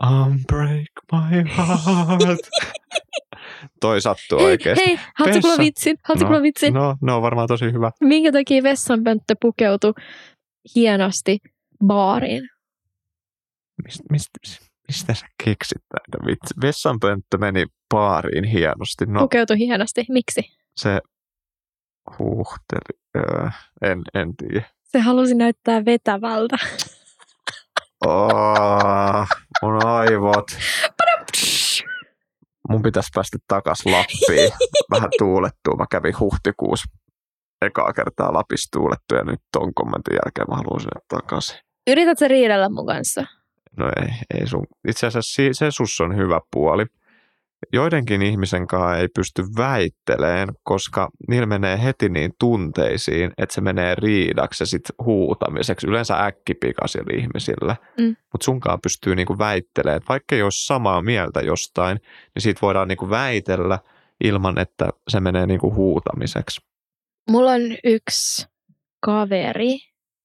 Unbreak 0.02 0.88
my 1.12 1.50
heart. 1.56 2.40
Toi 3.80 4.00
sattuu 4.00 4.38
oikeesti. 4.38 4.86
hei, 4.86 4.98
haluatko 5.18 5.40
kuulla 5.40 5.58
vitsin? 5.58 5.96
Haluatko 6.04 6.26
kuulla 6.26 6.42
vitsin? 6.42 6.74
No, 6.74 6.96
no 7.02 7.16
on 7.16 7.22
varmaan 7.22 7.48
tosi 7.48 7.64
hyvä. 7.64 7.90
Minkä 8.00 8.32
takia 8.32 8.62
vessanpönttö 8.62 9.34
pukeutui 9.40 9.92
hienosti 10.74 11.38
baariin? 11.86 12.48
Mist, 13.84 14.00
mist, 14.10 14.28
mistä 14.88 15.14
sä 15.14 15.26
keksit 15.44 15.82
näitä 15.92 16.26
vitsi? 16.26 16.54
Vessanpönttö 16.62 17.38
meni 17.38 17.66
baariin 17.94 18.44
hienosti. 18.44 19.06
No 19.06 19.20
Pukeutui 19.20 19.58
hienosti. 19.58 20.06
Miksi? 20.08 20.40
se 20.76 21.00
huuhteli. 22.18 23.00
Öö, 23.16 23.48
en, 23.82 24.02
en 24.14 24.36
tiedä. 24.36 24.62
Se 24.82 24.98
halusi 24.98 25.34
näyttää 25.34 25.84
vetävältä. 25.84 26.56
Oh, 28.06 29.28
mun 29.62 29.86
aivot. 29.86 30.46
Mun 32.68 32.82
pitäisi 32.82 33.08
päästä 33.14 33.38
takas 33.48 33.86
Lappiin. 33.86 34.52
Vähän 34.90 35.10
tuulettua. 35.18 35.76
Mä 35.78 35.84
kävin 35.90 36.18
huhtikuussa 36.20 36.84
ekaa 37.62 37.92
kertaa 37.92 38.32
Lapissa 38.32 38.68
tuulettu 38.78 39.14
ja 39.14 39.24
nyt 39.24 39.40
ton 39.52 39.74
kommentin 39.74 40.14
jälkeen 40.14 40.46
mä 40.50 40.56
haluan 40.56 40.80
sinne 40.80 41.00
takaisin. 41.08 41.58
Yrität 41.86 42.18
sä 42.18 42.28
riidellä 42.28 42.68
mun 42.68 42.86
kanssa? 42.86 43.24
No 43.76 43.86
ei, 44.02 44.08
ei 44.40 44.46
sun. 44.46 44.66
Itse 44.88 45.06
asiassa 45.06 45.34
si- 45.34 45.54
se 45.54 45.70
sus 45.70 46.00
on 46.00 46.16
hyvä 46.16 46.40
puoli. 46.52 46.84
Joidenkin 47.72 48.22
ihmisen 48.22 48.66
kanssa 48.66 48.96
ei 48.96 49.08
pysty 49.08 49.42
väitteleen, 49.56 50.48
koska 50.62 51.10
niillä 51.28 51.46
menee 51.46 51.82
heti 51.82 52.08
niin 52.08 52.32
tunteisiin, 52.38 53.32
että 53.38 53.54
se 53.54 53.60
menee 53.60 53.94
riidaksi 53.94 54.62
ja 54.62 54.66
sit 54.66 54.82
huutamiseksi. 55.04 55.86
Yleensä 55.86 56.24
äkkipikaisilla 56.24 57.18
ihmisillä. 57.18 57.76
Mm. 58.00 58.16
Mutta 58.32 58.44
sunkaan 58.44 58.78
pystyy 58.82 59.14
niinku 59.14 59.38
väittelemään, 59.38 59.96
että 59.96 60.08
vaikka 60.08 60.34
ei 60.34 60.42
olisi 60.42 60.66
samaa 60.66 61.02
mieltä 61.02 61.40
jostain, 61.40 62.00
niin 62.34 62.42
siitä 62.42 62.60
voidaan 62.62 62.88
niinku 62.88 63.10
väitellä 63.10 63.78
ilman, 64.24 64.58
että 64.58 64.88
se 65.08 65.20
menee 65.20 65.46
niinku 65.46 65.74
huutamiseksi. 65.74 66.60
Mulla 67.30 67.52
on 67.52 67.62
yksi 67.84 68.46
kaveri, 69.00 69.78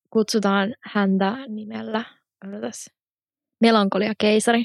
kutsutaan 0.09 0.75
häntä 0.81 1.37
nimellä, 1.47 2.03
odotas, 2.47 2.89
Melankolia 3.61 4.13
keisari. 4.17 4.63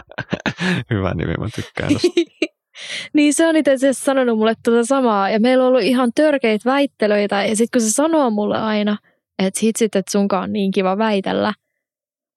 Hyvä 0.90 1.14
nimi, 1.14 1.34
mä 1.38 1.48
tykkään 1.54 1.90
niin 3.14 3.34
se 3.34 3.46
on 3.46 3.56
itse 3.56 3.72
asiassa 3.72 4.04
sanonut 4.04 4.38
mulle 4.38 4.54
tuota 4.64 4.84
samaa. 4.84 5.30
Ja 5.30 5.40
meillä 5.40 5.64
on 5.64 5.68
ollut 5.68 5.82
ihan 5.82 6.10
törkeitä 6.14 6.70
väittelyitä. 6.70 7.44
Ja 7.44 7.56
sitten 7.56 7.80
kun 7.80 7.88
se 7.88 7.92
sanoo 7.92 8.30
mulle 8.30 8.58
aina, 8.58 8.96
että 9.38 9.60
hitsit, 9.62 9.96
että 9.96 10.12
sunkaan 10.12 10.42
on 10.42 10.52
niin 10.52 10.70
kiva 10.70 10.98
väitellä. 10.98 11.52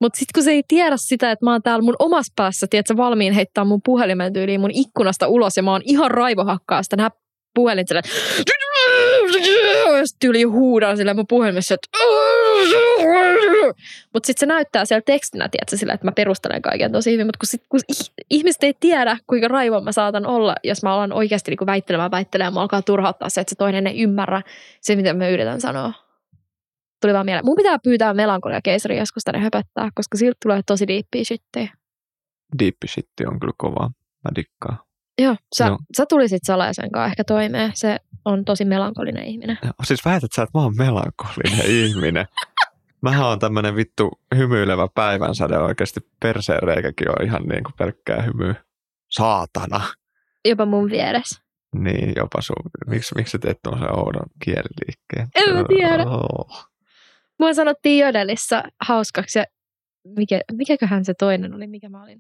Mutta 0.02 0.20
sitten 0.20 0.34
kun 0.34 0.44
se 0.44 0.52
ei 0.52 0.64
tiedä 0.68 0.98
sitä, 0.98 1.32
että 1.32 1.46
mä 1.46 1.52
oon 1.52 1.64
täällä 1.64 1.84
mun 1.84 1.96
omassa 2.00 2.34
päässä, 2.36 2.68
tiedätkö, 2.70 2.98
valmiin 2.98 3.34
heittää 3.34 3.64
mun 3.64 3.82
puhelimen 3.86 4.34
tyyliin 4.34 4.62
mun 4.62 4.72
ikkunasta 4.74 5.28
ulos. 5.28 5.58
Ja 5.58 5.64
mä 5.64 5.72
oon 5.72 5.82
ihan 5.86 6.12
raivohakkaa 6.12 6.84
sitä 6.84 6.96
nää 6.96 7.10
puhelin 7.56 7.88
sille, 7.88 8.02
sitten 10.06 10.20
tyyliin 10.20 10.52
huudan 10.52 10.98
sille 10.98 11.14
mun 11.14 11.28
puhelimessa, 11.30 11.74
että 11.74 11.88
mutta 14.14 14.28
sitten 14.28 14.40
se 14.40 14.46
näyttää 14.46 14.86
siellä 14.86 15.02
tekstinä, 15.06 15.50
tiedätkö, 15.50 15.78
sillä, 15.78 15.94
että 15.94 16.08
mä 16.08 16.12
perustelen 16.12 16.62
kaiken 16.62 16.92
tosi 16.92 17.12
hyvin, 17.12 17.28
mutta 17.28 17.38
kun, 17.40 17.48
sit, 17.48 17.64
kun 17.70 17.80
ih- 17.94 18.14
ihmiset 18.30 18.64
ei 18.64 18.74
tiedä, 18.80 19.18
kuinka 19.28 19.48
raivon 19.48 19.84
mä 19.84 19.92
saatan 19.92 20.26
olla, 20.26 20.56
jos 20.64 20.84
mä 20.84 20.94
alan 20.94 21.14
oikeasti 21.14 21.52
niin 21.52 21.66
väittelemään 21.66 22.12
väittelemään, 22.12 22.54
mä 22.54 22.62
alkaa 22.62 22.82
turhauttaa 22.82 23.30
se, 23.30 23.42
että 23.42 23.50
se 23.50 23.56
toinen 23.56 23.88
ei 23.88 24.02
ymmärrä 24.02 24.42
se, 24.82 24.96
mitä 24.96 25.14
mä 25.14 25.28
yritän 25.28 25.62
sanoa. 25.62 25.94
Tuli 27.02 27.14
vaan 27.14 27.26
mieleen. 27.26 27.46
Mun 27.46 27.56
pitää 27.56 27.80
pyytää 27.84 28.14
melankolia 28.14 28.62
keisari 28.62 28.98
joskus 28.98 29.24
tänne 29.24 29.40
höpöttää, 29.40 29.90
koska 29.96 30.18
siltä 30.18 30.38
tulee 30.44 30.62
tosi 30.66 30.88
diippiä 30.88 31.24
shittiä. 31.24 31.70
Deep 32.60 32.76
shit 32.88 33.08
on 33.28 33.40
kyllä 33.40 33.54
kovaa. 33.58 33.92
Mä 34.24 34.32
dikkaan. 34.36 34.78
Joo, 35.22 35.36
sä, 35.58 35.66
Joo. 35.66 35.78
sä 35.98 36.06
tulisit 36.10 36.42
salaisen 36.46 36.92
kanssa 36.92 37.08
ehkä 37.08 37.24
toimeen. 37.24 37.72
Se 37.74 37.98
on 38.26 38.46
tosi 38.46 38.66
melankolinen 38.66 39.26
ihminen. 39.26 39.58
Siis 39.84 40.06
väität 40.06 40.32
sä, 40.36 40.44
että 40.44 40.58
mä 40.58 40.64
oon 40.64 40.78
melankolinen 40.78 41.66
ihminen. 41.86 42.26
Mä 43.04 43.28
oon 43.28 43.40
tämmönen 43.40 43.76
vittu 43.76 44.12
hymyilevä 44.38 44.88
päivänsäde 44.96 45.58
oikeasti. 45.58 46.00
Perseen 46.20 46.64
reikäkin 46.64 47.10
on 47.10 47.26
ihan 47.26 47.44
niin 47.44 47.64
kuin 47.64 47.74
pelkkää 47.78 48.22
hymyä. 48.22 48.56
Saatana. 49.10 49.82
jopa 50.46 50.66
mun 50.66 50.90
vieressä. 50.90 51.42
Niin, 51.76 52.14
jopa 52.16 52.42
sun. 52.42 52.56
Miksi, 52.88 53.16
miksi 53.16 53.32
sä 53.32 53.38
teet 53.38 53.60
tuollaisen 53.64 54.00
oudon 54.00 54.26
kieliliikkeen? 54.44 55.28
En 55.36 55.56
mä 55.56 55.64
tiedä. 55.68 56.04
Oh. 56.04 56.70
Mua 57.40 57.54
sanottiin 57.54 58.06
Jodelissa 58.06 58.64
hauskaksi 58.82 59.40
ja 59.40 59.46
mikä, 60.18 60.42
mikäköhän 60.52 61.06
se 61.06 61.14
toinen 61.14 61.54
oli, 61.54 61.68
mikä 61.68 61.90
mä 61.90 62.04
olin? 62.04 62.20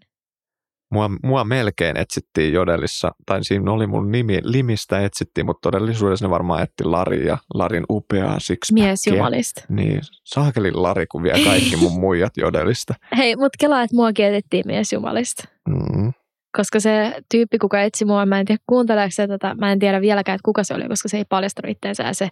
Mua, 0.94 1.10
mua 1.24 1.44
melkein 1.44 1.98
etsittiin 1.98 2.54
Jodelissa, 2.54 3.12
tai 3.26 3.44
siinä 3.44 3.72
oli 3.72 3.88
mun 3.88 4.12
nimi, 4.12 4.40
Limistä 4.44 5.00
etsittiin, 5.00 5.46
mutta 5.46 5.72
todellisuudessa 5.72 6.26
ne 6.26 6.30
varmaan 6.30 6.64
etti 6.64 6.84
Lari 6.84 7.26
ja 7.26 7.38
Larin 7.54 7.84
upeaa 7.90 8.40
siksi. 8.40 8.74
Mies 8.74 9.08
jumalista. 9.08 9.64
Niin, 9.70 10.02
saakelin 10.24 10.84
Lari, 10.84 11.08
kun 11.08 11.24
vie 11.24 11.44
kaikki 11.44 11.76
mun 11.76 12.00
muijat 12.02 12.38
Jodelista. 12.38 12.94
Hei, 13.18 13.36
mut 13.36 13.52
kelaa, 13.60 13.82
että 13.82 13.96
mua 13.96 14.14
kietettiin 14.14 14.64
mies 14.68 14.94
jumalista. 14.94 15.44
Mm. 15.70 16.14
Koska 16.58 16.80
se 16.80 17.16
tyyppi, 17.32 17.58
kuka 17.58 17.82
etsi 17.82 18.06
mua, 18.06 18.26
mä 18.26 18.40
en 18.40 18.46
tiedä 18.46 18.64
kuunteleeko 18.68 19.12
se 19.12 19.28
tätä, 19.28 19.56
mä 19.56 19.72
en 19.72 19.80
tiedä 19.80 20.02
vieläkään, 20.02 20.36
että 20.36 20.46
kuka 20.46 20.64
se 20.64 20.74
oli, 20.74 20.88
koska 20.88 21.10
se 21.10 21.18
ei 21.18 21.26
paljastanut 21.30 21.72
itseensä 21.72 22.04
ja 22.04 22.14
se 22.14 22.30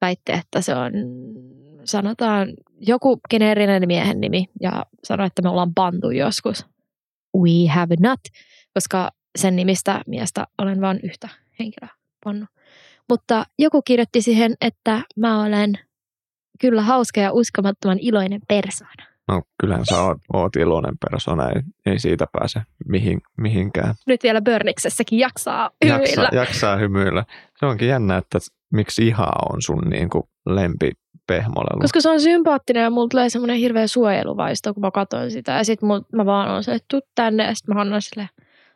väitti, 0.00 0.32
että 0.32 0.60
se 0.60 0.74
on, 0.74 0.92
sanotaan, 1.84 2.48
joku 2.80 3.20
geneerinen 3.30 3.82
miehen 3.86 4.20
nimi 4.20 4.48
ja 4.60 4.86
sanoi, 5.04 5.26
että 5.26 5.42
me 5.42 5.48
ollaan 5.48 5.74
pantu 5.74 6.10
joskus. 6.10 6.66
We 7.42 7.72
have 7.72 7.94
not, 8.00 8.20
koska 8.74 9.10
sen 9.38 9.56
nimistä 9.56 10.00
miestä 10.06 10.46
olen 10.58 10.80
vain 10.80 11.00
yhtä 11.02 11.28
henkilöä 11.58 11.94
pannut. 12.24 12.48
Mutta 13.08 13.44
joku 13.58 13.82
kirjoitti 13.82 14.22
siihen, 14.22 14.54
että 14.60 15.00
mä 15.16 15.42
olen 15.42 15.78
kyllä 16.60 16.82
hauska 16.82 17.20
ja 17.20 17.32
uskomattoman 17.32 17.98
iloinen 18.00 18.40
persoona. 18.48 19.04
No 19.28 19.42
kyllähän 19.60 19.86
sä 19.86 20.02
oot, 20.02 20.18
oot 20.32 20.56
iloinen 20.56 20.94
persona, 21.10 21.48
ei, 21.48 21.62
ei 21.86 21.98
siitä 21.98 22.26
pääse 22.32 22.60
mihin, 22.88 23.20
mihinkään. 23.36 23.94
Nyt 24.06 24.22
vielä 24.22 24.40
Börniksessäkin 24.40 25.18
jaksaa 25.18 25.70
hymyillä. 25.84 26.22
Jaksaa, 26.22 26.28
jaksaa 26.32 26.76
hymyillä. 26.76 27.24
Se 27.60 27.66
onkin 27.66 27.88
jännä, 27.88 28.16
että 28.16 28.38
miksi 28.72 29.06
ihaa 29.06 29.38
on 29.52 29.62
sun 29.62 29.82
niin 29.90 30.10
kuin 30.10 30.24
lempi 30.46 30.92
pehmolelu. 31.28 31.80
Koska 31.80 32.00
se 32.00 32.10
on 32.10 32.20
sympaattinen 32.20 32.82
ja 32.82 32.90
mulla 32.90 33.08
tulee 33.08 33.30
semmoinen 33.30 33.56
hirveä 33.56 33.86
suojeluvaisto, 33.86 34.74
kun 34.74 34.80
mä 34.80 34.90
katson 34.90 35.30
sitä. 35.30 35.52
Ja 35.52 35.64
sit 35.64 35.82
mul, 35.82 36.00
mä 36.12 36.26
vaan 36.26 36.50
on 36.50 36.64
se, 36.64 36.72
että 36.72 36.86
tuu 36.90 37.00
tänne 37.14 37.44
ja 37.44 37.54
sit 37.54 37.68
mä 37.68 37.80
annan 37.80 38.02
sille 38.02 38.28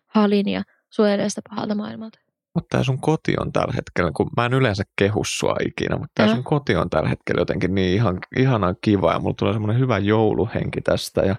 halin 0.07 0.49
ja 0.49 0.63
suojelen 0.91 1.31
sitä 1.31 1.43
pahalta 1.51 1.75
maailmalta. 1.75 2.19
Mutta 2.55 2.69
tämä 2.71 2.85
sun 2.85 3.01
koti 3.01 3.35
on 3.41 3.53
tällä 3.53 3.73
hetkellä, 3.77 4.11
kun 4.17 4.31
mä 4.37 4.47
en 4.47 4.55
yleensä 4.55 4.83
kehu 4.99 5.23
sua 5.27 5.57
ikinä, 5.67 5.97
mutta 5.97 6.13
tämä 6.15 6.35
sun 6.35 6.45
koti 6.45 6.77
on 6.77 6.91
tällä 6.91 7.09
hetkellä 7.09 7.41
jotenkin 7.41 7.75
niin 7.75 7.95
ihan, 7.95 8.19
ihanan 8.37 8.77
kiva 8.81 9.13
ja 9.13 9.19
mulla 9.19 9.35
tulee 9.39 9.53
semmoinen 9.53 9.81
hyvä 9.81 9.99
jouluhenki 9.99 10.81
tästä 10.81 11.21
ja 11.21 11.37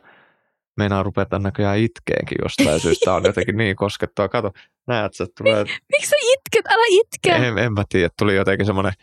meinaa 0.78 1.04
rupeta 1.04 1.40
näköjään 1.40 1.78
itkeenkin 1.78 2.38
jostain 2.44 2.80
syystä. 2.84 3.14
on 3.14 3.24
jotenkin 3.24 3.58
niin 3.58 3.76
koskettava. 3.76 4.30
Kato, 4.30 4.52
näet 4.88 5.14
sä, 5.14 5.26
tulee, 5.38 5.64
Miksi 5.64 6.10
sä 6.10 6.16
itket? 6.34 6.72
Älä 6.72 6.86
itke! 6.90 7.48
en, 7.48 7.58
en 7.58 7.74
mä 7.74 7.84
tiedä, 7.90 8.10
tuli 8.20 8.36
jotenkin 8.36 8.66
semmoinen, 8.66 8.94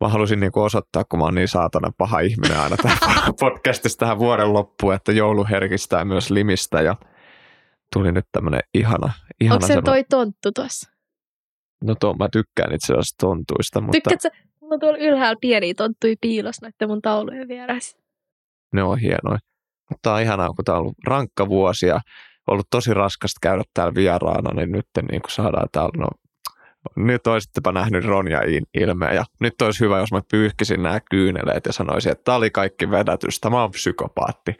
mä 0.00 0.08
halusin 0.08 0.40
niinku 0.40 0.60
osoittaa, 0.60 1.04
kun 1.04 1.18
mä 1.18 1.24
oon 1.24 1.34
niin 1.34 1.48
saatana 1.48 1.90
paha 1.98 2.20
ihminen 2.20 2.60
aina 2.60 2.76
tähän 2.76 2.98
podcastissa 3.40 3.98
tähän 3.98 4.18
vuoden 4.18 4.52
loppuun, 4.52 4.94
että 4.94 5.12
joulu 5.12 5.46
herkistää 5.50 6.04
myös 6.04 6.30
limistä 6.30 6.82
ja 6.82 6.96
tuli 7.92 8.12
nyt 8.12 8.24
tämmöinen 8.32 8.60
ihana, 8.74 9.12
ihana 9.40 9.54
Onko 9.54 9.66
se 9.66 9.72
semmoinen- 9.72 9.84
toi 9.84 10.04
tonttu 10.10 10.52
tuossa? 10.54 10.90
No 11.84 11.94
tuo, 12.00 12.14
mä 12.14 12.28
tykkään 12.32 12.74
itse 12.74 12.92
asiassa 12.92 13.14
tontuista, 13.20 13.80
mutta 13.80 13.92
Tykkäätkö? 14.10 14.28
Mulla 14.60 14.74
on 14.74 14.80
tuolla 14.80 14.98
ylhäällä 14.98 15.38
pieniä 15.40 15.74
tonttuja 15.76 16.16
piilossa 16.20 16.66
näiden 16.66 16.88
mun 16.88 17.02
taulujen 17.02 17.48
vieressä. 17.48 17.98
ne 18.74 18.82
on 18.82 18.98
hienoja. 18.98 19.38
Mutta 19.90 20.14
on 20.14 20.22
ihanaa, 20.22 20.48
kun 20.48 20.64
tämä 20.64 20.76
on 20.78 20.82
ollut 20.82 20.96
rankka 21.06 21.48
vuosi 21.48 21.86
ja 21.86 22.00
ollut 22.46 22.66
tosi 22.70 22.94
raskasta 22.94 23.38
käydä 23.42 23.62
täällä 23.74 23.94
vieraana, 23.94 24.54
niin 24.54 24.72
nyt 24.72 24.86
niin 25.10 25.22
kuin 25.22 25.30
saadaan 25.30 25.68
täällä, 25.72 25.92
no, 25.98 26.08
nyt 26.96 27.26
olisittepa 27.26 27.72
nähnyt 27.72 28.04
Ronja 28.04 28.40
ilmeen 28.74 29.14
ja 29.14 29.24
nyt 29.40 29.62
olisi 29.62 29.80
hyvä, 29.80 29.98
jos 29.98 30.12
mä 30.12 30.22
pyyhkisin 30.30 30.82
nämä 30.82 31.00
kyyneleet 31.10 31.66
ja 31.66 31.72
sanoisin, 31.72 32.12
että 32.12 32.24
tämä 32.24 32.36
oli 32.36 32.50
kaikki 32.50 32.90
vedätystä, 32.90 33.50
mä 33.50 33.60
oon 33.60 33.70
psykopaatti. 33.70 34.54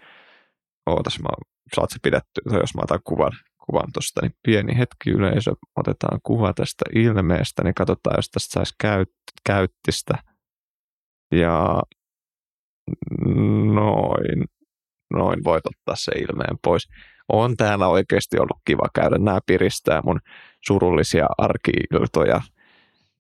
Ootas, 0.86 1.18
mä, 1.22 1.28
saat 1.76 1.90
se 1.90 1.98
pidetty, 2.02 2.40
jos 2.60 2.74
mä 2.74 2.80
otan 2.82 3.00
kuvan, 3.04 3.32
kuvan 3.66 3.92
tuosta, 3.92 4.20
niin 4.22 4.32
pieni 4.42 4.78
hetki 4.78 5.10
yleisö, 5.10 5.52
otetaan 5.76 6.20
kuva 6.22 6.52
tästä 6.52 6.84
ilmeestä, 6.94 7.64
niin 7.64 7.74
katsotaan, 7.74 8.16
jos 8.18 8.30
tästä 8.30 8.52
saisi 8.52 8.74
käyt, 8.80 9.12
käyttistä. 9.46 10.14
Ja 11.32 11.82
noin, 13.74 14.44
noin 15.14 15.44
voit 15.44 15.66
ottaa 15.66 15.96
se 15.96 16.12
ilmeen 16.12 16.58
pois. 16.64 16.88
On 17.32 17.56
täällä 17.56 17.88
oikeasti 17.88 18.38
ollut 18.38 18.60
kiva 18.64 18.88
käydä. 18.94 19.18
Nämä 19.18 19.38
piristää 19.46 20.02
mun 20.04 20.20
surullisia 20.66 21.26
arkiiltoja. 21.38 22.40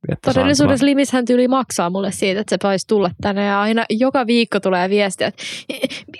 Että 0.08 0.32
Todellisuudessa 0.32 0.86
Limishän 0.86 1.24
tyyli 1.24 1.48
maksaa 1.48 1.90
mulle 1.90 2.12
siitä, 2.12 2.40
että 2.40 2.56
se 2.62 2.68
voisi 2.68 2.86
tulla 2.86 3.10
tänne 3.20 3.44
ja 3.44 3.60
aina 3.60 3.84
joka 3.90 4.26
viikko 4.26 4.60
tulee 4.60 4.90
viestiä, 4.90 5.26
että 5.26 5.42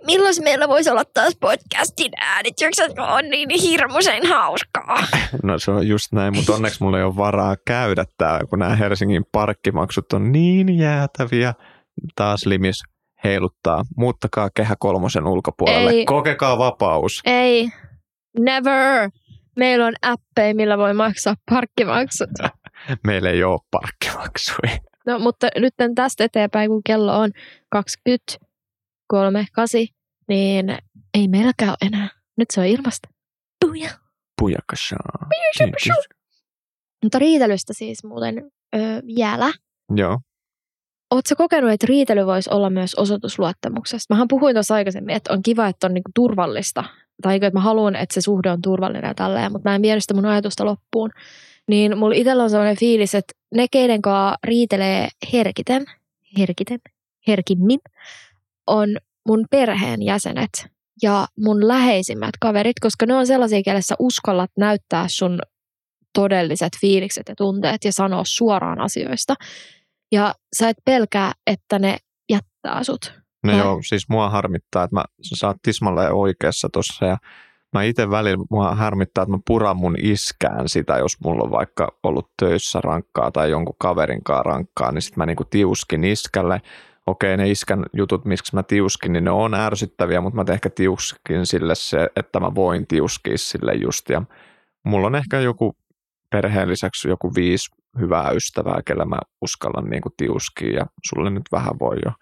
milloin 0.07 0.35
meillä 0.45 0.69
voisi 0.69 0.91
olla 0.91 1.05
taas 1.05 1.37
podcastin 1.41 2.13
äänitykset, 2.17 2.95
kun 2.95 3.05
on 3.05 3.25
niin 3.31 3.51
hirmuisen 3.51 4.27
hauskaa. 4.27 4.99
No 5.43 5.59
se 5.59 5.71
on 5.71 5.89
just 5.89 6.13
näin, 6.13 6.37
mutta 6.37 6.55
onneksi 6.55 6.83
mulla 6.83 6.99
ei 6.99 7.05
ole 7.05 7.17
varaa 7.17 7.57
käydä 7.67 8.05
täällä, 8.19 8.47
kun 8.51 8.59
nämä 8.59 8.77
Helsingin 8.77 9.25
parkkimaksut 9.33 10.13
on 10.13 10.33
niin 10.33 10.79
jäätäviä. 10.79 11.55
Taas 12.17 12.47
Limis 12.47 12.83
heiluttaa. 13.25 13.85
Muuttakaa 13.97 14.51
kehä 14.55 14.75
kolmosen 14.79 15.27
ulkopuolelle. 15.27 15.91
Ei. 15.91 16.05
Kokekaa 16.05 16.59
vapaus. 16.59 17.21
Ei, 17.25 17.69
never. 18.39 19.11
Meillä 19.57 19.87
on 19.87 19.95
appeja, 20.03 20.55
millä 20.55 20.79
voi 20.79 20.95
maksaa 20.95 21.35
parkkimaksut. 21.51 22.31
Meillä 23.07 23.31
ei 23.31 23.45
ole 23.45 23.61
parkkimaksuja. 23.71 24.79
No, 25.07 25.19
mutta 25.19 25.49
nyt 25.57 25.75
tästä 25.95 26.25
eteenpäin, 26.25 26.71
kun 26.71 26.83
kello 26.87 27.19
on 27.19 27.31
23.8, 27.77 27.83
niin 30.29 30.79
ei 31.15 31.29
meilläkään 31.29 31.71
ole 31.71 31.89
enää. 31.89 32.09
Nyt 32.37 32.51
se 32.51 32.61
on 32.61 32.67
ilmasta. 32.67 33.09
Puja. 33.67 33.91
Pujakashaa. 34.41 35.29
Mutta 37.03 37.19
riitelystä 37.19 37.73
siis 37.73 38.05
muuten 38.05 38.51
ö, 38.77 38.79
vielä. 39.07 39.53
Joo. 39.97 40.19
Oletko 41.11 41.35
kokenut, 41.37 41.71
että 41.71 41.87
riitely 41.87 42.27
voisi 42.27 42.51
olla 42.53 42.71
myös 42.71 42.95
osoitus 42.95 43.39
luottamuksesta? 43.39 44.15
Mähän 44.15 44.29
puhuin 44.29 44.55
tuossa 44.55 44.75
aikaisemmin, 44.75 45.17
että 45.17 45.33
on 45.33 45.43
kiva, 45.43 45.67
että 45.67 45.87
on 45.87 45.95
niinku 45.95 46.11
turvallista. 46.15 46.85
Tai 47.23 47.37
että 47.37 47.51
mä 47.51 47.61
haluan, 47.61 47.97
että 47.97 48.15
se 48.15 48.21
suhde 48.21 48.51
on 48.51 48.63
turvallinen 48.63 49.09
ja 49.09 49.15
tälleen, 49.15 49.53
mutta 49.53 49.71
mä 49.71 49.75
en 49.75 49.83
vienyt 49.83 50.05
sitä 50.05 50.15
mun 50.15 50.27
ajatusta 50.27 50.65
loppuun. 50.65 51.11
Niin 51.69 51.99
mulla 51.99 52.15
itsellä 52.15 52.43
on 52.43 52.51
sellainen 52.51 52.77
fiilis, 52.77 53.15
että 53.15 53.33
ne, 53.55 53.67
keiden 53.71 54.03
kanssa 54.03 54.39
riitelee 54.45 55.09
herkiten, 55.33 55.85
herkiten, 56.39 56.79
herkimmin, 57.27 57.81
on 58.67 58.97
mun 59.29 59.45
perheen 59.51 60.03
jäsenet 60.03 60.67
ja 61.03 61.27
mun 61.39 61.69
läheisimmät 61.69 62.31
kaverit, 62.41 62.81
koska 62.81 63.07
ne 63.07 63.15
on 63.15 63.27
sellaisia, 63.27 63.63
kelle 63.63 63.83
sä 63.83 63.95
uskallat 63.99 64.51
näyttää 64.57 65.07
sun 65.09 65.39
todelliset 66.15 66.73
fiilikset 66.81 67.29
ja 67.29 67.35
tunteet 67.37 67.85
ja 67.85 67.93
sanoa 67.93 68.23
suoraan 68.27 68.81
asioista. 68.81 69.35
Ja 70.13 70.35
sä 70.59 70.69
et 70.69 70.77
pelkää, 70.85 71.33
että 71.47 71.79
ne 71.79 71.97
jättää 72.31 72.85
sut. 72.85 73.19
No 73.45 73.53
Vai? 73.53 73.61
joo, 73.61 73.79
siis 73.83 74.09
mua 74.09 74.31
harmittaa, 74.31 74.85
että 74.85 74.97
mä, 74.97 75.05
sä 75.35 75.47
oot 75.47 75.57
tismalleen 75.63 76.13
oikeassa 76.13 76.69
tuossa 76.73 77.07
ja 77.07 77.19
mä 77.73 77.83
itse 77.83 78.11
välillä 78.11 78.45
mua 78.51 78.75
harmittaa, 78.75 79.23
että 79.23 79.33
mä 79.33 79.39
puran 79.47 79.77
mun 79.77 79.97
iskään 80.03 80.69
sitä, 80.69 80.99
jos 80.99 81.21
mulla 81.25 81.45
on 81.45 81.51
vaikka 81.51 81.89
ollut 82.03 82.31
töissä 82.43 82.81
rankkaa 82.81 83.31
tai 83.31 83.51
jonkun 83.51 83.75
kaverin 83.79 84.25
kanssa 84.25 84.43
rankkaa, 84.43 84.93
niin 84.93 85.03
sitten 85.03 85.19
mä 85.21 85.27
niinku 85.27 85.45
tiuskin 85.45 86.05
iskälle. 86.05 86.63
Okei, 87.07 87.37
ne 87.37 87.51
iskän 87.51 87.85
jutut, 87.93 88.25
miksi 88.25 88.55
mä 88.55 88.63
tiuskin, 88.63 89.13
niin 89.13 89.25
ne 89.25 89.31
on 89.31 89.55
ärsyttäviä, 89.55 90.21
mutta 90.21 90.45
mä 90.45 90.53
ehkä 90.53 90.71
tiuskin 90.71 91.47
sille 91.47 91.75
se, 91.75 92.09
että 92.17 92.41
mä 92.41 92.55
voin 92.55 92.87
tiuskia 92.87 93.39
sille 93.39 93.75
just. 93.75 94.09
Ja 94.09 94.23
mulla 94.85 95.07
on 95.07 95.15
ehkä 95.15 95.41
joku 95.41 95.77
perheen 96.31 96.69
lisäksi 96.69 97.09
joku 97.09 97.35
viisi 97.35 97.71
hyvää 98.01 98.31
ystävää, 98.31 98.81
kellä 98.87 99.05
mä 99.05 99.19
uskallan 99.43 99.91
niinku 99.91 100.09
tiuskia 100.17 100.79
ja 100.79 100.87
sulle 101.09 101.31
nyt 101.31 101.45
vähän 101.53 101.79
voi 101.81 101.97
jo 102.05 102.13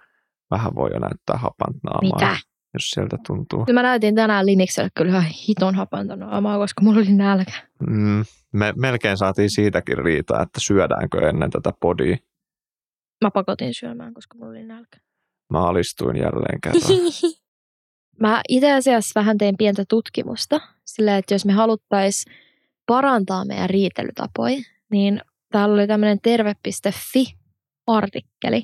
vähän 0.50 0.74
voi 0.74 0.90
jo 0.92 0.98
näyttää 0.98 1.36
hapant 1.36 1.76
naamaa, 1.82 2.30
Mitä? 2.30 2.36
jos 2.74 2.90
sieltä 2.90 3.16
tuntuu. 3.26 3.64
Mä 3.72 3.82
näytin 3.82 4.14
tänään 4.14 4.46
Limikselle 4.46 4.90
kyllä 4.94 5.10
ihan 5.10 5.24
hiton 5.24 5.74
hapantanoamaa, 5.74 6.58
koska 6.58 6.84
mulla 6.84 6.98
oli 6.98 7.12
nälkä. 7.12 7.52
Mm, 7.90 8.24
me 8.52 8.72
melkein 8.76 9.16
saatiin 9.16 9.50
siitäkin 9.50 9.98
riitaa, 9.98 10.42
että 10.42 10.60
syödäänkö 10.60 11.28
ennen 11.28 11.50
tätä 11.50 11.72
podia. 11.80 12.16
Mä 13.24 13.30
pakotin 13.30 13.74
syömään, 13.74 14.14
koska 14.14 14.38
mulla 14.38 14.50
oli 14.50 14.62
nälkä. 14.62 14.98
Mä 15.52 15.68
alistuin 15.68 16.16
jälleen 16.16 16.60
kerran. 16.60 16.82
Mä 18.20 18.40
itse 18.48 18.72
asiassa 18.72 19.20
vähän 19.20 19.38
tein 19.38 19.56
pientä 19.56 19.84
tutkimusta 19.88 20.60
sillä, 20.84 21.16
että 21.16 21.34
jos 21.34 21.44
me 21.44 21.52
haluttaisiin 21.52 22.34
parantaa 22.86 23.44
meidän 23.44 23.70
riitelytapoja, 23.70 24.56
niin 24.90 25.20
täällä 25.52 25.74
oli 25.74 25.86
tämmöinen 25.86 26.18
terve.fi-artikkeli, 26.22 28.62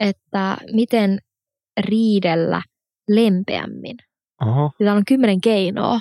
että 0.00 0.56
miten 0.72 1.18
riidellä 1.80 2.62
lempeämmin. 3.08 3.96
Oho, 4.42 4.64
Ja 4.64 4.70
Täällä 4.78 4.98
on 4.98 5.04
kymmenen 5.04 5.40
keinoa. 5.40 6.00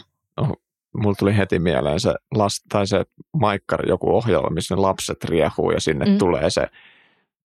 mulla 0.98 1.16
tuli 1.20 1.38
heti 1.38 1.60
mieleen 1.60 2.00
se, 2.00 2.14
last, 2.36 2.58
tai 2.70 2.88
se 2.88 3.04
maikkari, 3.38 3.90
joku 3.90 4.16
ohjelma, 4.16 4.50
missä 4.50 4.76
ne 4.76 4.82
lapset 4.82 5.24
riehuu 5.24 5.72
ja 5.72 5.80
sinne 5.80 6.06
mm. 6.06 6.18
tulee 6.18 6.50
se 6.50 6.68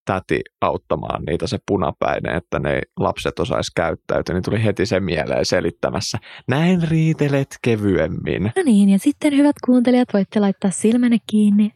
täti 0.04 0.40
auttamaan 0.60 1.24
niitä 1.24 1.46
se 1.46 1.58
punapäinen, 1.66 2.36
että 2.36 2.58
ne 2.58 2.80
lapset 2.96 3.38
osais 3.38 3.70
käyttäytyä, 3.70 4.34
niin 4.34 4.42
tuli 4.42 4.64
heti 4.64 4.86
se 4.86 5.00
mieleen 5.00 5.44
selittämässä. 5.44 6.18
Näin 6.48 6.82
riitelet 6.82 7.58
kevyemmin. 7.62 8.52
No 8.56 8.62
niin, 8.64 8.88
ja 8.88 8.98
sitten 8.98 9.36
hyvät 9.36 9.56
kuuntelijat, 9.66 10.08
voitte 10.12 10.40
laittaa 10.40 10.70
silmänne 10.70 11.18
kiinni 11.26 11.72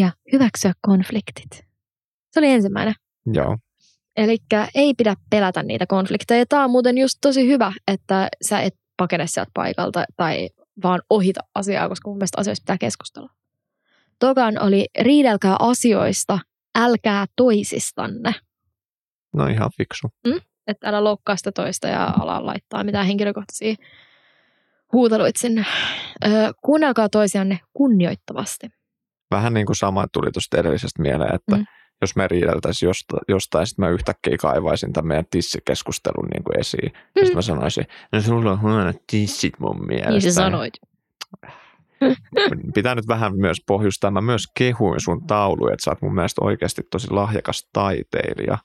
ja 0.00 0.12
hyväksyä 0.32 0.72
konfliktit. 0.80 1.66
Se 2.30 2.40
oli 2.40 2.48
ensimmäinen. 2.48 2.94
Joo. 3.26 3.58
Eli 4.16 4.38
ei 4.74 4.94
pidä 4.94 5.14
pelätä 5.30 5.62
niitä 5.62 5.86
konflikteja. 5.86 6.46
Tämä 6.46 6.64
on 6.64 6.70
muuten 6.70 6.98
just 6.98 7.18
tosi 7.20 7.46
hyvä, 7.46 7.72
että 7.88 8.28
sä 8.48 8.60
et 8.60 8.74
pakene 8.96 9.26
sieltä 9.26 9.50
paikalta 9.54 10.04
tai 10.16 10.48
vaan 10.82 11.00
ohita 11.10 11.40
asiaa, 11.54 11.88
koska 11.88 12.10
mun 12.10 12.16
mielestä 12.16 12.40
asioista 12.40 12.62
pitää 12.62 12.78
keskustella. 12.78 13.30
Tokan 14.18 14.62
oli 14.62 14.86
riidelkää 15.00 15.56
asioista, 15.58 16.38
älkää 16.78 17.26
toisistanne. 17.36 18.34
No 19.34 19.46
ihan 19.46 19.70
fiksu. 19.76 20.08
Mm? 20.26 20.40
Että 20.66 20.88
älä 20.88 21.04
loukkaa 21.04 21.36
sitä 21.36 21.52
toista 21.52 21.88
ja 21.88 22.04
ala 22.20 22.46
laittaa 22.46 22.84
mitään 22.84 23.06
henkilökohtaisia 23.06 23.74
huuteluit 24.92 25.36
sinne. 25.36 25.66
Öö, 26.26 26.50
kuunnelkaa 26.64 27.08
toisianne 27.08 27.60
kunnioittavasti. 27.72 28.70
Vähän 29.30 29.54
niin 29.54 29.66
kuin 29.66 29.76
sama 29.76 30.06
tuli 30.12 30.30
tuosta 30.32 30.58
edellisestä 30.58 31.02
mieleen, 31.02 31.34
että 31.34 31.56
mm. 31.56 31.66
jos 32.00 32.16
me 32.16 32.28
riideltäisiin 32.28 32.86
josta, 32.86 33.16
jostain, 33.28 33.66
sitten 33.66 33.84
mä 33.84 33.90
yhtäkkiä 33.90 34.36
kaivaisin 34.40 34.92
tämän 34.92 35.08
meidän 35.08 35.24
tissikeskustelun 35.30 36.28
niin 36.34 36.44
kuin 36.44 36.60
esiin. 36.60 36.92
Mm. 36.92 36.98
Ja 37.16 37.22
sitten 37.22 37.36
mä 37.36 37.42
sanoisin, 37.42 37.86
no 38.12 38.20
sulla 38.20 38.52
on 38.52 38.60
huonot 38.60 38.96
tissit 39.10 39.58
mun 39.58 39.86
mielestä. 39.86 40.10
Niin 40.10 40.22
sä 40.22 40.32
sanoit. 40.32 40.74
Pitää 42.74 42.94
nyt 42.94 43.08
vähän 43.08 43.36
myös 43.36 43.58
pohjustaa. 43.66 44.10
Mä 44.10 44.20
myös 44.20 44.44
kehuin 44.58 45.00
sun 45.00 45.26
tauluja, 45.26 45.74
että 45.74 45.84
sä 45.84 45.90
oot 45.90 46.02
mun 46.02 46.14
mielestä 46.14 46.44
oikeasti 46.44 46.82
tosi 46.90 47.10
lahjakas 47.10 47.68
taiteilija. 47.72 48.58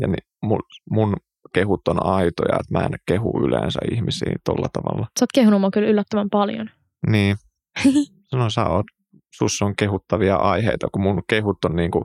Ja 0.00 0.08
niin 0.08 0.24
mun, 0.42 0.60
mun 0.90 1.16
kehut 1.52 1.88
on 1.88 2.06
aitoja, 2.06 2.58
että 2.60 2.78
mä 2.78 2.84
en 2.84 2.98
kehu 3.06 3.40
yleensä 3.44 3.78
ihmisiä 3.92 4.32
tolla 4.44 4.68
tavalla. 4.72 5.06
Sä 5.18 5.22
oot 5.22 5.32
kehunut 5.34 5.60
mua 5.60 5.70
kyllä 5.70 5.88
yllättävän 5.88 6.30
paljon. 6.30 6.70
Niin. 7.06 7.36
No 8.32 8.50
sä 8.50 8.66
oot, 8.66 8.86
sus 9.30 9.62
on 9.62 9.76
kehuttavia 9.76 10.36
aiheita, 10.36 10.88
kun 10.92 11.02
mun 11.02 11.22
kehut 11.28 11.64
on 11.64 11.76
niin 11.76 11.90
kuin, 11.90 12.04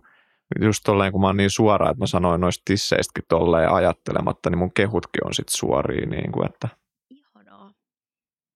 just 0.61 0.81
tolleen, 0.83 1.11
kun 1.11 1.21
mä 1.21 1.27
oon 1.27 1.37
niin 1.37 1.49
suora, 1.49 1.89
että 1.89 1.99
mä 1.99 2.07
sanoin 2.07 2.41
noista 2.41 2.61
tisseistäkin 2.65 3.23
tolleen 3.29 3.69
ajattelematta, 3.71 4.49
niin 4.49 4.57
mun 4.57 4.73
kehutkin 4.73 5.25
on 5.27 5.33
sit 5.33 5.49
suoria, 5.49 6.05
niin 6.05 6.31
kuin, 6.31 6.45
että. 6.45 6.67
Ihanaa. 7.09 7.71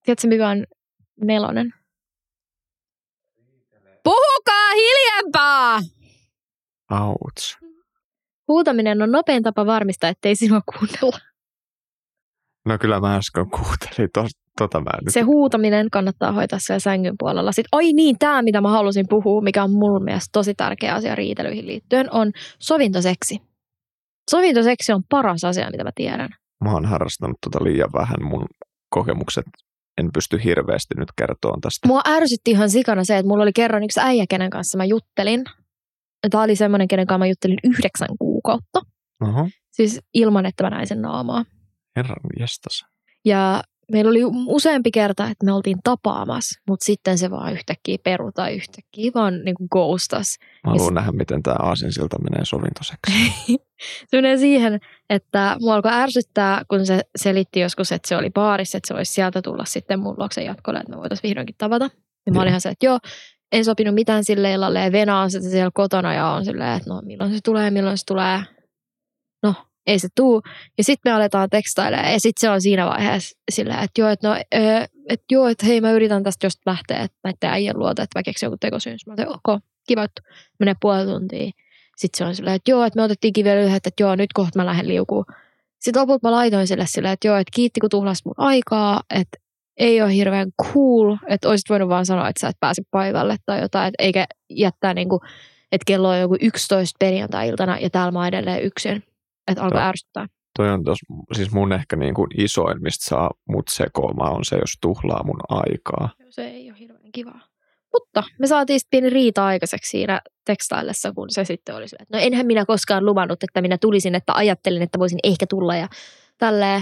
Tiedätkö, 0.05 0.27
mikä 0.27 0.49
on 0.49 0.65
nelonen? 1.21 1.73
Puhukaa 4.03 4.73
hiljempaa! 4.75 5.79
Auts. 6.89 7.57
Huutaminen 8.47 9.01
on 9.01 9.11
nopein 9.11 9.43
tapa 9.43 9.65
varmistaa, 9.65 10.09
ettei 10.09 10.35
sinua 10.35 10.61
kuunnella. 10.73 11.19
No 12.65 12.77
kyllä 12.77 12.99
mä 12.99 13.15
äsken 13.15 13.49
kuuntelin 13.49 14.09
to, 14.13 14.25
tota 14.57 14.81
mä 14.81 14.91
nyt. 15.01 15.13
Se 15.13 15.21
huutaminen 15.21 15.89
kannattaa 15.89 16.31
hoitaa 16.31 16.59
siellä 16.59 16.79
sängyn 16.79 17.15
puolella. 17.19 17.51
Sitten, 17.51 17.77
oi 17.77 17.93
niin, 17.93 18.15
tämä 18.19 18.41
mitä 18.41 18.61
mä 18.61 18.69
halusin 18.69 19.05
puhua, 19.09 19.41
mikä 19.41 19.63
on 19.63 19.71
mun 19.71 20.03
mielestä 20.03 20.29
tosi 20.31 20.53
tärkeä 20.53 20.93
asia 20.93 21.15
riitelyihin 21.15 21.67
liittyen, 21.67 22.13
on 22.13 22.31
sovintoseksi. 22.59 23.41
Sovintoseksi 24.31 24.93
on 24.93 25.03
paras 25.09 25.43
asia, 25.43 25.71
mitä 25.71 25.83
mä 25.83 25.91
tiedän. 25.95 26.29
Mä 26.63 26.73
oon 26.73 26.85
harrastanut 26.85 27.37
tota 27.43 27.63
liian 27.63 27.89
vähän. 27.93 28.23
Mun 28.23 28.45
kokemukset 28.89 29.45
en 29.97 30.09
pysty 30.13 30.43
hirveästi 30.43 30.95
nyt 30.97 31.09
kertoa 31.17 31.57
tästä. 31.61 31.87
Mua 31.87 32.01
ärsytti 32.07 32.51
ihan 32.51 32.69
sikana 32.69 33.03
se, 33.03 33.17
että 33.17 33.27
mulla 33.27 33.43
oli 33.43 33.53
kerran 33.53 33.83
yksi 33.83 33.99
äijä, 33.99 34.25
kenen 34.29 34.49
kanssa 34.49 34.77
mä 34.77 34.85
juttelin. 34.85 35.43
Tämä 36.31 36.43
oli 36.43 36.55
semmoinen, 36.55 36.87
kenen 36.87 37.07
kanssa 37.07 37.19
mä 37.19 37.27
juttelin 37.27 37.59
yhdeksän 37.63 38.17
kuukautta. 38.19 38.81
Oho. 39.21 39.49
Siis 39.71 40.01
ilman, 40.13 40.45
että 40.45 40.63
mä 40.63 40.69
näin 40.69 40.87
sen 40.87 41.01
naamaa. 41.01 41.45
Herran 41.95 42.17
jestas. 42.39 42.85
Ja 43.25 43.63
meillä 43.91 44.09
oli 44.09 44.21
useampi 44.47 44.91
kerta, 44.91 45.23
että 45.23 45.45
me 45.45 45.53
oltiin 45.53 45.77
tapaamassa, 45.83 46.61
mutta 46.67 46.85
sitten 46.85 47.17
se 47.17 47.31
vaan 47.31 47.53
yhtäkkiä 47.53 47.97
peru 48.03 48.31
tai 48.31 48.55
yhtäkkiä 48.55 49.11
vaan 49.15 49.43
niin 49.45 49.55
kuin 49.55 49.67
ghostas. 49.71 50.37
Mä 50.63 50.71
haluan 50.71 50.93
nähdä, 50.93 51.11
miten 51.11 51.43
tämä 51.43 51.55
aasinsilta 51.59 52.17
menee 52.19 52.45
sovintoseksi. 52.45 53.11
se 54.09 54.17
menee 54.17 54.37
siihen, 54.37 54.79
että 55.09 55.57
mua 55.61 55.75
alkoi 55.75 55.91
ärsyttää, 55.93 56.61
kun 56.69 56.85
se 56.85 57.01
selitti 57.15 57.59
joskus, 57.59 57.91
että 57.91 58.07
se 58.07 58.17
oli 58.17 58.29
baarissa, 58.29 58.77
että 58.77 58.87
se 58.87 58.93
olisi 58.93 59.13
sieltä 59.13 59.41
tulla 59.41 59.65
sitten 59.65 59.99
mun 59.99 60.15
luokse 60.17 60.43
jatkolle, 60.43 60.79
että 60.79 60.91
me 60.91 60.97
voitaisiin 60.97 61.29
vihdoinkin 61.29 61.55
tavata. 61.57 61.89
Ja 62.25 62.31
mä 62.31 62.39
olin 62.41 62.49
ihan 62.49 62.61
se, 62.61 62.69
että 62.69 62.85
joo, 62.85 62.99
en 63.51 63.65
sopinut 63.65 63.95
mitään 63.95 64.23
sille 64.23 64.53
illalle 64.53 64.79
ja 64.83 64.91
Vena 64.91 65.21
on 65.21 65.31
sitten 65.31 65.51
siellä 65.51 65.71
kotona 65.73 66.13
ja 66.13 66.27
on 66.27 66.45
silleen, 66.45 66.77
että 66.77 66.89
no 66.89 67.01
milloin 67.05 67.33
se 67.33 67.39
tulee, 67.43 67.71
milloin 67.71 67.97
se 67.97 68.05
tulee. 68.05 68.39
Ei 69.87 69.99
se 69.99 70.07
tuu. 70.15 70.41
Ja 70.77 70.83
sitten 70.83 71.11
me 71.11 71.15
aletaan 71.15 71.49
tekstailemaan 71.49 72.13
ja 72.13 72.19
sitten 72.19 72.41
se 72.41 72.49
on 72.49 72.61
siinä 72.61 72.85
vaiheessa 72.85 73.37
silleen, 73.51 73.83
että 73.83 74.01
joo, 74.01 74.09
että 74.09 74.27
no, 74.27 74.35
että 75.09 75.25
joo, 75.31 75.47
että 75.47 75.65
hei 75.65 75.81
mä 75.81 75.91
yritän 75.91 76.23
tästä 76.23 76.45
just 76.45 76.59
lähteä, 76.65 76.99
että 76.99 77.17
näiden 77.23 77.49
äijän 77.49 77.79
luota, 77.79 78.03
että 78.03 78.19
mä 78.19 78.23
keksin 78.23 78.47
joku 78.47 78.57
tekosyyn. 78.59 78.97
Mä 79.07 79.13
olin, 79.13 79.29
ok, 79.29 79.61
kiva 79.87 80.01
juttu. 80.01 80.21
Menee 80.59 80.75
puoli 80.81 81.05
tuntia. 81.05 81.51
Sitten 81.97 82.17
se 82.17 82.25
on 82.25 82.35
silleen, 82.35 82.55
että 82.55 82.71
joo, 82.71 82.83
että 82.83 82.99
me 82.99 83.03
otettiin 83.03 83.33
kivellä 83.33 83.63
yhdet, 83.63 83.87
että 83.87 84.03
joo, 84.03 84.15
nyt 84.15 84.33
kohta 84.33 84.59
mä 84.59 84.65
lähden 84.65 84.87
liukuun. 84.87 85.25
Sitten 85.79 86.01
lopulta 86.01 86.27
mä 86.27 86.31
laitoin 86.31 86.67
sille 86.67 86.85
silleen, 86.87 87.13
että 87.13 87.27
joo, 87.27 87.37
että 87.37 87.51
kiitti 87.55 87.79
kun 87.79 87.89
tuhlasit 87.89 88.25
mun 88.25 88.35
aikaa, 88.37 89.01
että 89.09 89.37
ei 89.77 90.01
ole 90.01 90.13
hirveän 90.13 90.51
cool, 90.63 91.15
että 91.27 91.49
olisit 91.49 91.69
voinut 91.69 91.89
vaan 91.89 92.05
sanoa, 92.05 92.29
että 92.29 92.41
sä 92.41 92.47
et 92.47 92.59
pääse 92.59 92.81
paikalle 92.91 93.35
tai 93.45 93.61
jotain, 93.61 93.87
että 93.87 94.03
eikä 94.03 94.25
jättää 94.49 94.93
niin 94.93 95.09
kuin, 95.09 95.19
että 95.71 95.85
kello 95.87 96.09
on 96.09 96.19
joku 96.19 96.37
11 96.41 96.95
perjantai-iltana 96.99 97.77
ja 97.79 97.89
täällä 97.89 98.11
mä 98.11 98.27
edelleen 98.27 98.63
yksin, 98.63 99.03
että 99.47 99.63
alkaa 99.63 99.81
Joo. 99.81 99.89
ärsyttää. 99.89 100.27
Toi 100.57 100.69
on 100.69 100.83
tos, 100.83 100.97
siis 101.33 101.51
mun 101.51 101.73
ehkä 101.73 101.95
niin 101.95 102.13
kuin 102.13 102.27
isoin, 102.37 102.83
mistä 102.83 103.05
saa 103.05 103.31
mut 103.49 103.65
sekoamaan, 103.69 104.35
on 104.35 104.45
se, 104.45 104.55
jos 104.55 104.73
tuhlaa 104.81 105.23
mun 105.23 105.39
aikaa. 105.49 106.09
Se 106.29 106.47
ei 106.47 106.69
ole 106.71 106.79
hirveän 106.79 107.11
kivaa. 107.11 107.41
Mutta 107.93 108.23
me 108.39 108.47
saatiin 108.47 108.79
sitten 108.79 109.01
pieni 109.01 109.09
riita 109.09 109.45
aikaiseksi 109.45 109.89
siinä 109.89 110.21
tekstaillessa, 110.45 111.11
kun 111.11 111.29
se 111.29 111.45
sitten 111.45 111.75
oli 111.75 111.87
silleen, 111.87 112.03
että 112.03 112.17
no 112.17 112.23
enhän 112.23 112.45
minä 112.45 112.65
koskaan 112.65 113.05
luvannut, 113.05 113.43
että 113.43 113.61
minä 113.61 113.77
tulisin, 113.77 114.15
että 114.15 114.33
ajattelin, 114.33 114.81
että 114.81 114.99
voisin 114.99 115.19
ehkä 115.23 115.45
tulla 115.49 115.75
ja 115.75 115.87
tälleen. 116.37 116.81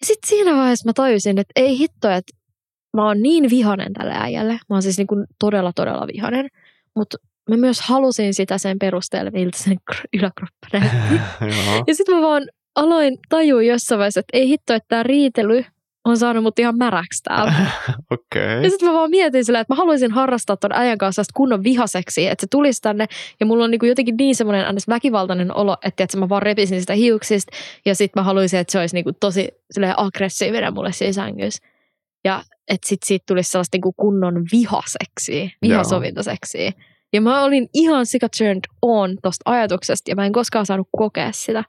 Ja 0.00 0.06
sitten 0.06 0.28
siinä 0.28 0.56
vaiheessa 0.56 0.88
mä 0.88 0.92
tajusin, 0.92 1.38
että 1.38 1.52
ei 1.56 1.78
hitto, 1.78 2.10
että 2.10 2.32
mä 2.96 3.06
oon 3.06 3.22
niin 3.22 3.50
vihanen 3.50 3.92
tälle 3.92 4.14
äijälle. 4.16 4.52
Mä 4.52 4.76
oon 4.76 4.82
siis 4.82 4.98
niin 4.98 5.06
kuin 5.06 5.26
todella, 5.38 5.72
todella 5.72 6.06
vihanen. 6.06 6.48
Mutta 6.96 7.16
mä 7.48 7.56
myös 7.56 7.80
halusin 7.80 8.34
sitä 8.34 8.58
sen 8.58 8.78
perusteella, 8.78 9.30
miltä 9.30 9.58
sen 9.58 9.76
yläkroppa 10.12 10.68
näytti. 10.72 11.14
Joo. 11.40 11.84
ja 11.86 11.94
sitten 11.94 12.14
mä 12.14 12.22
vaan 12.22 12.42
aloin 12.74 13.18
tajua 13.28 13.62
jossain 13.62 13.98
vaiheessa, 13.98 14.20
että 14.20 14.38
ei 14.38 14.48
hitto, 14.48 14.74
että 14.74 14.86
tämä 14.88 15.02
riitely 15.02 15.64
on 16.04 16.16
saanut 16.16 16.42
mut 16.42 16.58
ihan 16.58 16.78
märäksi 16.78 17.22
täällä. 17.22 17.52
Okei. 18.10 18.62
Ja 18.64 18.70
sitten 18.70 18.88
mä 18.88 18.94
vaan 18.94 19.10
mietin 19.10 19.44
sillä, 19.44 19.60
että 19.60 19.74
mä 19.74 19.78
haluaisin 19.78 20.10
harrastaa 20.10 20.56
ton 20.56 20.72
äijän 20.72 20.98
kanssa 20.98 21.22
kunnon 21.34 21.64
vihaseksi, 21.64 22.26
että 22.26 22.42
se 22.42 22.46
tulisi 22.50 22.82
tänne 22.82 23.06
ja 23.40 23.46
mulla 23.46 23.64
on 23.64 23.70
niinku 23.70 23.86
jotenkin 23.86 24.16
niin 24.16 24.36
semmoinen 24.36 24.66
annes 24.66 24.88
väkivaltainen 24.88 25.56
olo, 25.56 25.76
että, 25.84 26.04
että 26.04 26.16
mä 26.16 26.28
vaan 26.28 26.42
repisin 26.42 26.80
sitä 26.80 26.94
hiuksista 26.94 27.56
ja 27.86 27.94
sitten 27.94 28.20
mä 28.20 28.24
haluaisin, 28.24 28.60
että 28.60 28.72
se 28.72 28.78
olisi 28.78 28.96
niinku 28.96 29.12
tosi 29.20 29.48
aggressiivinen 29.96 30.74
mulle 30.74 30.92
siinä 30.92 31.12
sängyssä. 31.12 31.62
Ja 32.24 32.42
että 32.68 32.88
sit 32.88 33.02
siitä 33.04 33.24
tulisi 33.28 33.50
sellaista 33.50 33.74
niinku 33.74 33.92
kunnon 33.92 34.44
vihaseksi, 34.52 35.52
vihasovintoseksi. 35.62 36.72
Ja 37.12 37.20
mä 37.20 37.44
olin 37.44 37.68
ihan 37.74 38.06
sika 38.06 38.28
turned 38.38 38.64
on 38.82 39.16
tosta 39.22 39.50
ajatuksesta 39.50 40.10
ja 40.10 40.16
mä 40.16 40.26
en 40.26 40.32
koskaan 40.32 40.66
saanut 40.66 40.88
kokea 40.96 41.32
sitä. 41.32 41.64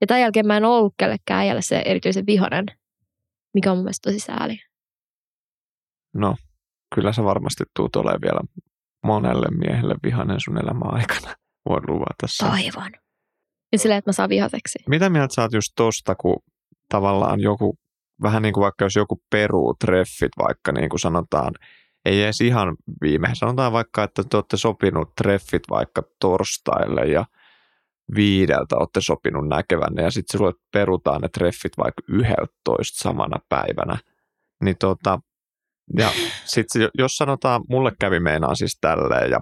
Ja 0.00 0.06
tämän 0.06 0.20
jälkeen 0.20 0.46
mä 0.46 0.56
en 0.56 0.64
ollut 0.64 0.94
kellekään 0.96 1.40
äijälle 1.40 1.62
se 1.62 1.82
erityisen 1.84 2.26
vihanen, 2.26 2.64
mikä 3.54 3.70
on 3.70 3.76
mun 3.76 3.84
mielestä 3.84 4.10
tosi 4.10 4.18
sääli. 4.18 4.58
No, 6.14 6.36
kyllä 6.94 7.12
sä 7.12 7.24
varmasti 7.24 7.64
tuut 7.76 7.96
olemaan 7.96 8.20
vielä 8.22 8.40
monelle 9.04 9.46
miehelle 9.50 9.94
vihanen 10.02 10.40
sun 10.40 10.58
elämän 10.58 10.94
aikana. 10.94 11.34
Voin 11.68 11.82
luvata 11.88 12.26
sen. 12.26 12.50
Toivon. 12.50 12.92
Ja 13.72 13.78
silleen, 13.78 13.98
että 13.98 14.08
mä 14.08 14.12
saan 14.12 14.28
vihaseksi. 14.28 14.78
Mitä 14.88 15.10
mieltä 15.10 15.34
sä 15.34 15.42
oot 15.42 15.52
just 15.52 15.72
tosta, 15.76 16.14
kun 16.14 16.36
tavallaan 16.88 17.40
joku, 17.40 17.78
vähän 18.22 18.42
niin 18.42 18.54
kuin 18.54 18.62
vaikka 18.62 18.84
jos 18.84 18.96
joku 18.96 19.20
peruu 19.30 19.74
treffit, 19.84 20.32
vaikka 20.38 20.72
niin 20.72 20.88
kuin 20.88 21.00
sanotaan, 21.00 21.54
ei 22.08 22.22
edes 22.22 22.40
ihan 22.40 22.76
viime, 23.02 23.28
sanotaan 23.32 23.72
vaikka, 23.72 24.02
että 24.02 24.22
te 24.24 24.36
olette 24.36 24.56
sopinut 24.56 25.14
treffit 25.14 25.62
vaikka 25.70 26.02
torstaille 26.20 27.06
ja 27.06 27.24
viideltä 28.14 28.76
olette 28.76 29.00
sopinut 29.00 29.48
näkevänne 29.48 30.02
ja 30.02 30.10
sitten 30.10 30.38
sulle 30.38 30.52
perutaan 30.72 31.20
ne 31.20 31.28
treffit 31.28 31.78
vaikka 31.78 32.02
yhdeltoista 32.08 32.98
samana 32.98 33.38
päivänä. 33.48 33.98
Niin 34.64 34.76
tota, 34.78 35.20
ja 35.98 36.10
sitten 36.44 36.88
jos 36.98 37.16
sanotaan, 37.16 37.62
mulle 37.68 37.92
kävi 38.00 38.20
meinaan 38.20 38.56
siis 38.56 38.78
tälleen 38.80 39.30
ja 39.30 39.40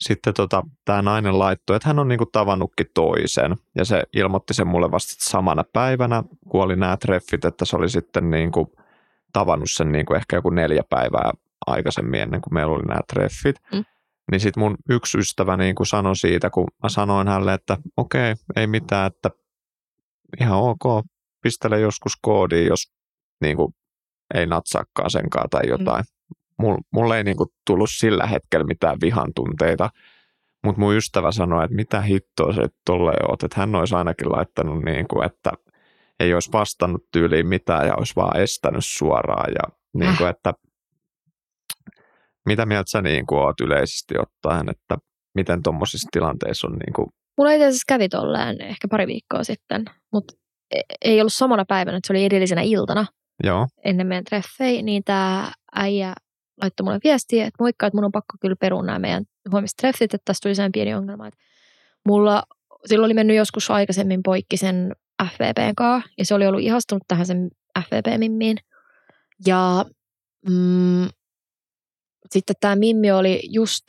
sitten 0.00 0.34
tota, 0.34 0.62
tämä 0.84 1.02
nainen 1.02 1.38
laittoi, 1.38 1.76
että 1.76 1.88
hän 1.88 1.98
on 1.98 2.08
niinku 2.08 2.26
tavannutkin 2.26 2.86
toisen 2.94 3.56
ja 3.76 3.84
se 3.84 4.02
ilmoitti 4.12 4.54
sen 4.54 4.66
mulle 4.66 4.90
vasta 4.90 5.14
samana 5.18 5.64
päivänä, 5.72 6.22
kun 6.48 6.62
oli 6.62 6.76
nämä 6.76 6.96
treffit, 6.96 7.44
että 7.44 7.64
se 7.64 7.76
oli 7.76 7.88
sitten 7.88 8.30
niinku 8.30 8.74
tavannut 9.32 9.70
sen 9.70 9.92
niin 9.92 10.06
kuin 10.06 10.16
ehkä 10.16 10.36
joku 10.36 10.50
neljä 10.50 10.82
päivää 10.90 11.32
aikaisemmin 11.66 12.20
ennen 12.20 12.40
kuin 12.40 12.54
meillä 12.54 12.74
oli 12.74 12.82
nämä 12.82 13.00
treffit. 13.12 13.56
Mm. 13.72 13.84
Niin 14.30 14.40
sitten 14.40 14.62
mun 14.62 14.76
yksi 14.90 15.18
ystävä 15.18 15.56
niin 15.56 15.74
kuin 15.74 15.86
sanoi 15.86 16.16
siitä, 16.16 16.50
kun 16.50 16.66
mä 16.82 16.88
sanoin 16.88 17.28
hänelle, 17.28 17.54
että 17.54 17.76
okei, 17.96 18.32
okay, 18.32 18.44
ei 18.56 18.66
mitään, 18.66 19.06
että 19.06 19.30
ihan 20.40 20.58
ok, 20.58 21.04
pistele 21.42 21.80
joskus 21.80 22.12
koodiin, 22.22 22.66
jos 22.66 22.92
niin 23.40 23.56
kuin, 23.56 23.74
ei 24.34 24.46
natsaakaan 24.46 25.10
senkaan 25.10 25.50
tai 25.50 25.68
jotain. 25.68 26.04
Mm. 26.62 26.76
Mulle 26.92 27.16
ei 27.16 27.24
niin 27.24 27.36
kuin, 27.36 27.48
tullut 27.66 27.90
sillä 27.92 28.26
hetkellä 28.26 28.66
mitään 28.66 28.98
vihan 29.00 29.32
tunteita, 29.34 29.90
mutta 30.64 30.80
mun 30.80 30.94
ystävä 30.94 31.32
sanoi, 31.32 31.64
että 31.64 31.76
mitä 31.76 32.00
hittoa 32.00 32.52
se 32.52 32.68
tolleen 32.84 33.30
oot, 33.30 33.42
että 33.42 33.60
hän 33.60 33.74
olisi 33.74 33.94
ainakin 33.94 34.32
laittanut 34.32 34.84
niin 34.84 35.08
kuin, 35.08 35.26
että 35.26 35.52
ei 36.20 36.34
olisi 36.34 36.52
vastannut 36.52 37.04
tyyliin 37.12 37.46
mitään 37.46 37.86
ja 37.86 37.94
olisi 37.94 38.16
vaan 38.16 38.40
estänyt 38.40 38.84
suoraan 38.84 39.52
ja 39.52 39.76
niin 39.94 40.16
kuin, 40.16 40.26
äh. 40.26 40.30
että 40.30 40.54
mitä 42.46 42.66
mieltä 42.66 42.90
sä 42.90 43.02
niin 43.02 43.26
kuin 43.26 43.40
oot 43.40 43.60
yleisesti 43.60 44.14
ottaen, 44.18 44.68
että 44.68 44.96
miten 45.34 45.62
tuommoisissa 45.62 46.08
tilanteissa 46.12 46.66
on 46.66 46.72
niin 46.72 46.92
kuin... 46.92 47.06
Mulla 47.38 47.52
itse 47.52 47.66
asiassa 47.66 47.84
kävi 47.88 48.08
tolleen 48.08 48.60
ehkä 48.60 48.88
pari 48.88 49.06
viikkoa 49.06 49.44
sitten, 49.44 49.84
mutta 50.12 50.34
e-, 50.74 50.80
ei 51.04 51.20
ollut 51.20 51.32
samana 51.32 51.64
päivänä, 51.64 51.96
että 51.96 52.06
se 52.06 52.12
oli 52.12 52.24
edellisenä 52.24 52.62
iltana 52.62 53.06
Joo. 53.44 53.66
ennen 53.84 54.06
meidän 54.06 54.24
treffejä, 54.24 54.82
niin 54.82 55.04
tämä 55.04 55.52
äijä 55.74 56.14
laittoi 56.62 56.84
mulle 56.84 56.98
viestiä, 57.04 57.46
että 57.46 57.62
moikka, 57.62 57.86
että 57.86 57.96
mun 57.96 58.04
on 58.04 58.12
pakko 58.12 58.34
kyllä 58.40 58.56
perua 58.60 58.82
nämä 58.82 58.98
meidän 58.98 59.24
huomiset 59.50 59.76
treffit, 59.76 60.14
että 60.14 60.24
tässä 60.24 60.42
tuli 60.42 60.54
sellainen 60.54 60.72
pieni 60.72 60.94
ongelma, 60.94 61.26
että 61.26 61.40
mulla 62.06 62.42
silloin 62.86 63.08
oli 63.08 63.14
mennyt 63.14 63.36
joskus 63.36 63.70
aikaisemmin 63.70 64.22
poikki 64.22 64.56
sen 64.56 64.92
FVPn 65.22 65.74
kanssa, 65.76 66.10
ja 66.18 66.24
se 66.24 66.34
oli 66.34 66.46
ollut 66.46 66.62
ihastunut 66.62 67.02
tähän 67.08 67.26
sen 67.26 67.50
FVP-mimmiin. 67.78 68.56
Ja 69.46 69.84
mm, 70.48 71.08
sitten 72.30 72.56
tämä 72.60 72.76
Mimmi 72.76 73.12
oli 73.12 73.40
just, 73.50 73.82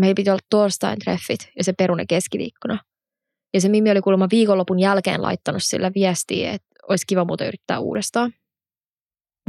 meillä 0.00 0.14
piti 0.14 0.30
olla 0.30 0.40
torstain 0.50 0.98
treffit, 0.98 1.50
ja 1.58 1.64
se 1.64 1.72
perune 1.72 2.06
keskiviikkona. 2.08 2.78
Ja 3.54 3.60
se 3.60 3.68
Mimmi 3.68 3.90
oli 3.90 4.00
kuulemma 4.00 4.28
viikonlopun 4.30 4.78
jälkeen 4.78 5.22
laittanut 5.22 5.62
sillä 5.62 5.90
viestiä, 5.94 6.52
että 6.52 6.68
olisi 6.88 7.04
kiva 7.06 7.24
muuten 7.24 7.48
yrittää 7.48 7.78
uudestaan. 7.78 8.32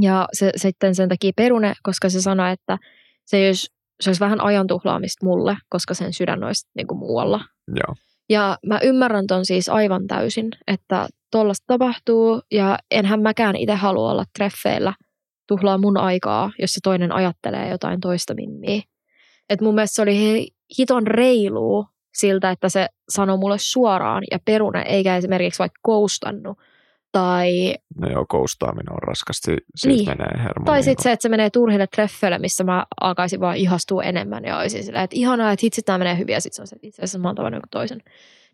Ja 0.01 0.27
se 0.33 0.51
sitten 0.55 0.95
sen 0.95 1.09
takia 1.09 1.31
perune, 1.35 1.73
koska 1.83 2.09
se 2.09 2.21
sanoi, 2.21 2.51
että 2.51 2.77
se 3.25 3.47
olisi, 3.47 3.67
se 3.99 4.09
olisi 4.09 4.19
vähän 4.19 4.41
ajan 4.41 4.67
tuhlaamista 4.67 5.25
mulle, 5.25 5.57
koska 5.69 5.93
sen 5.93 6.13
sydän 6.13 6.43
olisi 6.43 6.67
niin 6.75 6.87
kuin 6.87 6.97
muualla. 6.97 7.45
Joo. 7.67 7.95
Ja 8.29 8.57
mä 8.65 8.79
ymmärrän 8.83 9.27
ton 9.27 9.45
siis 9.45 9.69
aivan 9.69 10.07
täysin, 10.07 10.49
että 10.67 11.07
tollasta 11.31 11.63
tapahtuu 11.67 12.41
ja 12.51 12.79
enhän 12.91 13.21
mäkään 13.21 13.55
itse 13.55 13.75
halua 13.75 14.11
olla 14.11 14.25
treffeillä 14.37 14.93
tuhlaa 15.47 15.77
mun 15.77 15.97
aikaa, 15.97 16.51
jos 16.59 16.73
se 16.73 16.79
toinen 16.83 17.11
ajattelee 17.11 17.69
jotain 17.69 17.99
toista 17.99 18.33
mimmiä. 18.33 18.81
Et 19.49 19.61
mun 19.61 19.75
mielestä 19.75 19.95
se 19.95 20.01
oli 20.01 20.47
hiton 20.77 21.07
reilu 21.07 21.85
siltä, 22.13 22.51
että 22.51 22.69
se 22.69 22.87
sanoi 23.09 23.37
mulle 23.37 23.57
suoraan 23.57 24.23
ja 24.31 24.39
perune, 24.45 24.81
eikä 24.81 25.17
esimerkiksi 25.17 25.59
vaikka 25.59 25.79
koustannut 25.81 26.57
tai... 27.11 27.75
No 28.01 28.09
joo, 28.09 28.25
koustaaminen 28.29 28.93
on 28.93 29.03
raskasti, 29.03 29.57
siitä 29.75 29.95
niin. 29.95 30.09
menee 30.09 30.43
hermo. 30.43 30.65
Tai 30.65 30.83
sitten 30.83 31.03
se, 31.03 31.11
että 31.11 31.21
se 31.21 31.29
menee 31.29 31.49
turhille 31.49 31.87
treffeille, 31.87 32.39
missä 32.39 32.63
mä 32.63 32.85
alkaisin 33.01 33.39
vaan 33.39 33.57
ihastua 33.57 34.03
enemmän 34.03 34.45
ja 34.45 34.57
olisin 34.57 34.83
silleen, 34.83 35.03
että 35.03 35.15
ihanaa, 35.15 35.51
että 35.51 35.65
hitsi 35.65 35.81
tämä 35.81 35.97
menee 35.97 36.17
hyvin 36.17 36.33
ja 36.33 36.41
sitten 36.41 36.55
se 36.55 36.61
on 36.61 36.67
se, 36.67 36.75
että 36.75 36.87
itse 36.87 37.01
asiassa 37.01 37.19
mä 37.19 37.27
oon 37.27 37.35
tavannut 37.35 37.57
joku 37.57 37.67
toisen. 37.71 38.01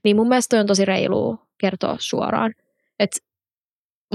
Niin 0.03 0.15
mun 0.15 0.27
mielestä 0.27 0.55
toi 0.55 0.59
on 0.59 0.67
tosi 0.67 0.85
reilu 0.85 1.39
kertoa 1.57 1.95
suoraan. 1.99 2.53
Että 2.99 3.17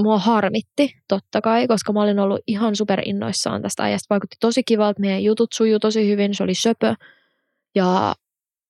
mua 0.03 0.19
harmitti 0.19 0.93
totta 1.07 1.41
kai, 1.41 1.67
koska 1.67 1.93
mä 1.93 2.01
olin 2.01 2.19
ollut 2.19 2.41
ihan 2.47 2.75
super 2.75 3.01
innoissaan 3.05 3.61
tästä 3.61 3.83
ajasta. 3.83 4.13
Vaikutti 4.13 4.37
tosi 4.39 4.63
kivalta, 4.63 4.99
meidän 4.99 5.23
jutut 5.23 5.53
sujuu 5.53 5.79
tosi 5.79 6.07
hyvin, 6.07 6.35
se 6.35 6.43
oli 6.43 6.53
söpö 6.53 6.95
ja 7.75 8.15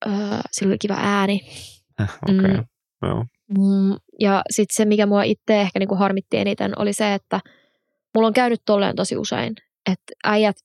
äh, 0.08 0.42
sillä 0.52 0.72
oli 0.72 0.78
kiva 0.78 0.96
ääni. 0.98 1.42
Eh, 2.02 2.10
Okei, 2.24 2.40
okay. 2.40 2.58
mm. 2.58 2.66
Joo. 3.08 3.26
Mm, 3.58 3.98
ja 4.20 4.42
sitten 4.50 4.76
se, 4.76 4.86
mikä 4.86 5.06
mua 5.06 5.24
itse 5.24 5.62
ehkä 5.62 5.80
niinku 5.80 5.96
harmitti 5.96 6.38
eniten, 6.38 6.80
oli 6.80 6.94
se, 6.94 7.14
että 7.14 7.40
mulla 8.16 8.28
on 8.28 8.34
käynyt 8.34 8.62
tolleen 8.66 8.96
tosi 8.96 9.18
usein, 9.18 9.56
että 9.92 10.14
äijät, 10.24 10.56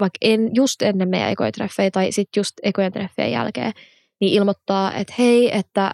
vaikka 0.00 0.18
en, 0.20 0.50
just 0.54 0.82
ennen 0.82 1.08
meidän 1.08 1.30
ekoja 1.30 1.52
treffejä 1.52 1.90
tai 1.90 2.12
sitten 2.12 2.40
just 2.40 2.52
ekojen 2.62 2.92
treffejä 2.92 3.28
jälkeen, 3.28 3.72
niin 4.20 4.32
ilmoittaa, 4.32 4.94
että 4.94 5.14
hei, 5.18 5.56
että 5.56 5.90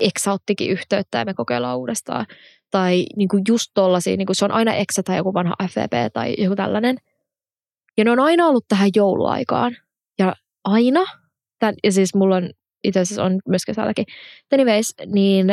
Eksa 0.00 0.32
ottikin 0.32 0.70
yhteyttä 0.70 1.18
ja 1.18 1.24
me 1.24 1.34
kokeillaan 1.34 1.78
uudestaan. 1.78 2.26
Tai 2.70 3.06
niin 3.16 3.28
kuin 3.28 3.42
just 3.48 3.70
tollaisia, 3.74 4.16
niin 4.16 4.26
kuin 4.26 4.36
se 4.36 4.44
on 4.44 4.52
aina 4.52 4.74
Eksa 4.74 5.02
tai 5.02 5.16
joku 5.16 5.34
vanha 5.34 5.54
FVP 5.70 6.12
tai 6.12 6.34
joku 6.38 6.56
tällainen. 6.56 6.96
Ja 7.96 8.04
ne 8.04 8.10
on 8.10 8.20
aina 8.20 8.46
ollut 8.46 8.64
tähän 8.68 8.90
jouluaikaan. 8.96 9.76
Ja 10.18 10.34
aina, 10.64 11.04
tämän, 11.58 11.74
ja 11.84 11.92
siis 11.92 12.14
mulla 12.14 12.36
on 12.36 12.50
itse 12.84 13.00
asiassa 13.00 13.24
on 13.24 13.38
myös 13.48 13.64
kesälläkin. 13.64 14.04
Anyways, 14.52 14.94
niin 15.06 15.46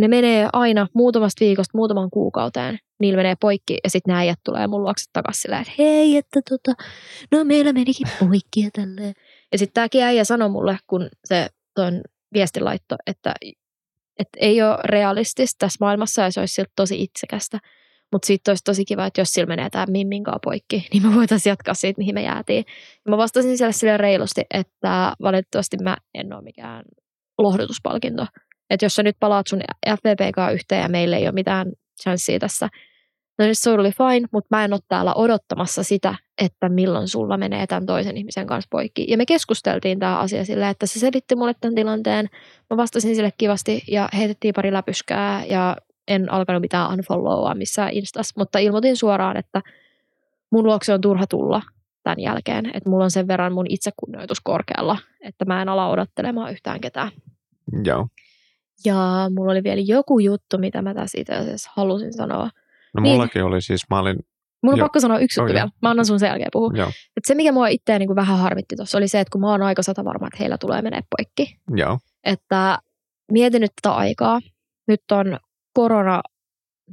ne 0.00 0.08
menee 0.08 0.48
aina 0.52 0.86
muutamasta 0.94 1.44
viikosta 1.44 1.78
muutaman 1.78 2.10
kuukauteen. 2.10 2.78
Niillä 3.00 3.16
menee 3.16 3.34
poikki 3.40 3.78
ja 3.84 3.90
sitten 3.90 4.14
nämä 4.14 4.34
tulee 4.44 4.66
mun 4.66 4.82
luokse 4.82 5.04
takaisin 5.12 5.42
silleen, 5.42 5.62
että 5.62 5.74
hei, 5.78 6.16
että 6.16 6.40
tota, 6.48 6.72
no 7.30 7.44
meillä 7.44 7.72
menikin 7.72 8.06
poikki 8.20 8.60
ja 8.60 8.70
tälleen. 8.72 9.14
Ja 9.52 9.58
sitten 9.58 9.74
tämäkin 9.74 10.02
äijä 10.02 10.24
sanoi 10.24 10.48
mulle, 10.48 10.78
kun 10.86 11.08
se 11.24 11.48
tuon 11.74 12.02
viestin 12.34 12.64
laitto, 12.64 12.96
että, 13.06 13.34
että 14.18 14.38
ei 14.40 14.62
ole 14.62 14.78
realistista 14.84 15.58
tässä 15.58 15.76
maailmassa 15.80 16.22
ja 16.22 16.30
se 16.30 16.40
olisi 16.40 16.54
siltä 16.54 16.72
tosi 16.76 17.02
itsekästä. 17.02 17.58
Mutta 18.12 18.26
sitten 18.26 18.52
olisi 18.52 18.64
tosi 18.64 18.84
kiva, 18.84 19.06
että 19.06 19.20
jos 19.20 19.28
sillä 19.28 19.46
menee 19.46 19.70
tämä 19.70 19.86
mimminkaan 19.88 20.40
poikki, 20.44 20.88
niin 20.92 21.06
me 21.06 21.14
voitaisiin 21.14 21.50
jatkaa 21.50 21.74
siitä, 21.74 21.98
mihin 21.98 22.14
me 22.14 22.22
jäätiin. 22.22 22.64
Ja 23.04 23.10
mä 23.10 23.16
vastasin 23.16 23.58
siellä 23.58 23.72
sille 23.72 23.96
reilusti, 23.96 24.42
että 24.54 25.12
valitettavasti 25.22 25.76
mä 25.82 25.96
en 26.14 26.32
ole 26.32 26.42
mikään 26.42 26.84
lohdutuspalkinto. 27.38 28.26
Että 28.70 28.86
jos 28.86 28.94
sä 28.94 29.02
nyt 29.02 29.16
palaat 29.20 29.46
sun 29.46 29.60
FVP 29.88 30.52
yhteen 30.52 30.82
ja 30.82 30.88
meillä 30.88 31.16
ei 31.16 31.24
ole 31.26 31.32
mitään 31.32 31.72
chanssia 32.02 32.38
tässä, 32.38 32.68
no 33.38 33.44
niin 33.44 33.54
totally 33.64 33.90
fine, 33.90 34.28
mutta 34.32 34.56
mä 34.56 34.64
en 34.64 34.72
ole 34.72 34.80
täällä 34.88 35.14
odottamassa 35.14 35.82
sitä, 35.82 36.14
että 36.38 36.68
milloin 36.68 37.08
sulla 37.08 37.36
menee 37.36 37.66
tämän 37.66 37.86
toisen 37.86 38.16
ihmisen 38.16 38.46
kanssa 38.46 38.68
poikki. 38.70 39.06
Ja 39.08 39.16
me 39.16 39.26
keskusteltiin 39.26 39.98
tämä 39.98 40.18
asia 40.18 40.44
sillä, 40.44 40.70
että 40.70 40.86
se 40.86 41.00
selitti 41.00 41.36
mulle 41.36 41.54
tämän 41.60 41.74
tilanteen. 41.74 42.28
Mä 42.70 42.76
vastasin 42.76 43.16
sille 43.16 43.30
kivasti 43.38 43.82
ja 43.88 44.08
heitettiin 44.16 44.54
pari 44.54 44.72
läpyskää 44.72 45.44
ja 45.44 45.76
en 46.08 46.32
alkanut 46.32 46.60
mitään 46.60 46.92
unfollowaa 46.92 47.54
missään 47.54 47.92
instas, 47.92 48.32
mutta 48.36 48.58
ilmoitin 48.58 48.96
suoraan, 48.96 49.36
että 49.36 49.62
mun 50.50 50.64
luokse 50.64 50.94
on 50.94 51.00
turha 51.00 51.26
tulla 51.26 51.62
tämän 52.02 52.20
jälkeen, 52.20 52.70
että 52.74 52.90
mulla 52.90 53.04
on 53.04 53.10
sen 53.10 53.28
verran 53.28 53.52
mun 53.52 53.66
itsekunnioitus 53.68 54.40
korkealla, 54.40 54.98
että 55.20 55.44
mä 55.44 55.62
en 55.62 55.68
ala 55.68 55.88
odottelemaan 55.88 56.52
yhtään 56.52 56.80
ketään. 56.80 57.10
Joo. 57.84 58.08
Ja 58.84 59.30
mulla 59.34 59.52
oli 59.52 59.62
vielä 59.62 59.80
joku 59.80 60.18
juttu, 60.18 60.58
mitä 60.58 60.82
mä 60.82 60.94
tässä 60.94 61.20
itse 61.20 61.34
asiassa 61.34 61.70
halusin 61.74 62.12
sanoa. 62.12 62.50
No 62.94 63.02
niin. 63.02 63.12
mullakin 63.12 63.44
oli 63.44 63.62
siis, 63.62 63.80
mä 63.90 63.98
olin... 63.98 64.16
Mun 64.62 64.72
on 64.72 64.78
jo. 64.78 64.84
pakko 64.84 65.00
sanoa 65.00 65.18
yksi 65.18 65.40
juttu 65.40 65.54
vielä. 65.54 65.68
Mä 65.82 65.90
annan 65.90 66.06
sun 66.06 66.18
sen 66.18 66.26
jälkeen 66.26 66.48
puhua. 66.52 66.70
Et 67.16 67.24
se, 67.26 67.34
mikä 67.34 67.52
mua 67.52 67.68
itseä 67.68 67.98
niin 67.98 68.16
vähän 68.16 68.38
harmitti 68.38 68.76
tuossa, 68.76 68.98
oli 68.98 69.08
se, 69.08 69.20
että 69.20 69.32
kun 69.32 69.40
mä 69.40 69.50
oon 69.50 69.62
aika 69.62 69.82
sata 69.82 70.04
varma, 70.04 70.26
että 70.26 70.36
heillä 70.40 70.58
tulee 70.58 70.82
menee 70.82 71.00
poikki. 71.16 71.58
Joo. 71.76 71.98
Että 72.24 72.78
mietin 73.32 73.60
nyt 73.60 73.72
tätä 73.82 73.94
aikaa. 73.94 74.40
Nyt 74.88 75.00
on 75.12 75.38
korona 75.72 76.22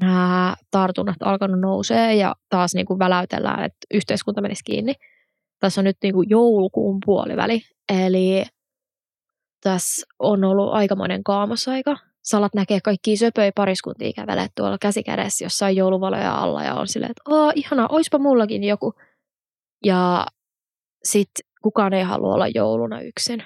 nämä 0.01 0.55
tartunnat 0.71 1.15
alkanut 1.23 1.59
nousee 1.59 2.15
ja 2.15 2.35
taas 2.49 2.73
niin 2.73 2.85
kuin 2.85 2.99
väläytellään, 2.99 3.63
että 3.63 3.77
yhteiskunta 3.93 4.41
menisi 4.41 4.63
kiinni. 4.63 4.93
Tässä 5.59 5.81
on 5.81 5.85
nyt 5.85 5.97
niin 6.03 6.13
kuin 6.13 6.29
joulukuun 6.29 6.97
puoliväli, 7.05 7.61
eli 7.89 8.45
tässä 9.63 10.05
on 10.19 10.43
ollut 10.43 10.73
aikamoinen 10.73 11.23
kaamosaika. 11.23 11.97
Salat 12.23 12.53
näkee 12.53 12.79
kaikki 12.81 13.17
söpöjä 13.17 13.51
pariskuntia 13.55 14.13
kävelee 14.15 14.47
tuolla 14.55 14.77
käsikädessä 14.81 15.45
jossain 15.45 15.75
jouluvaloja 15.75 16.35
alla 16.35 16.63
ja 16.63 16.75
on 16.75 16.87
silleen, 16.87 17.11
että 17.11 17.35
Aa, 17.35 17.51
ihanaa, 17.55 17.87
oispa 17.91 18.19
mullakin 18.19 18.63
joku. 18.63 18.93
Ja 19.85 20.25
sitten 21.03 21.45
kukaan 21.61 21.93
ei 21.93 22.03
halua 22.03 22.33
olla 22.33 22.47
jouluna 22.47 23.01
yksin. 23.01 23.43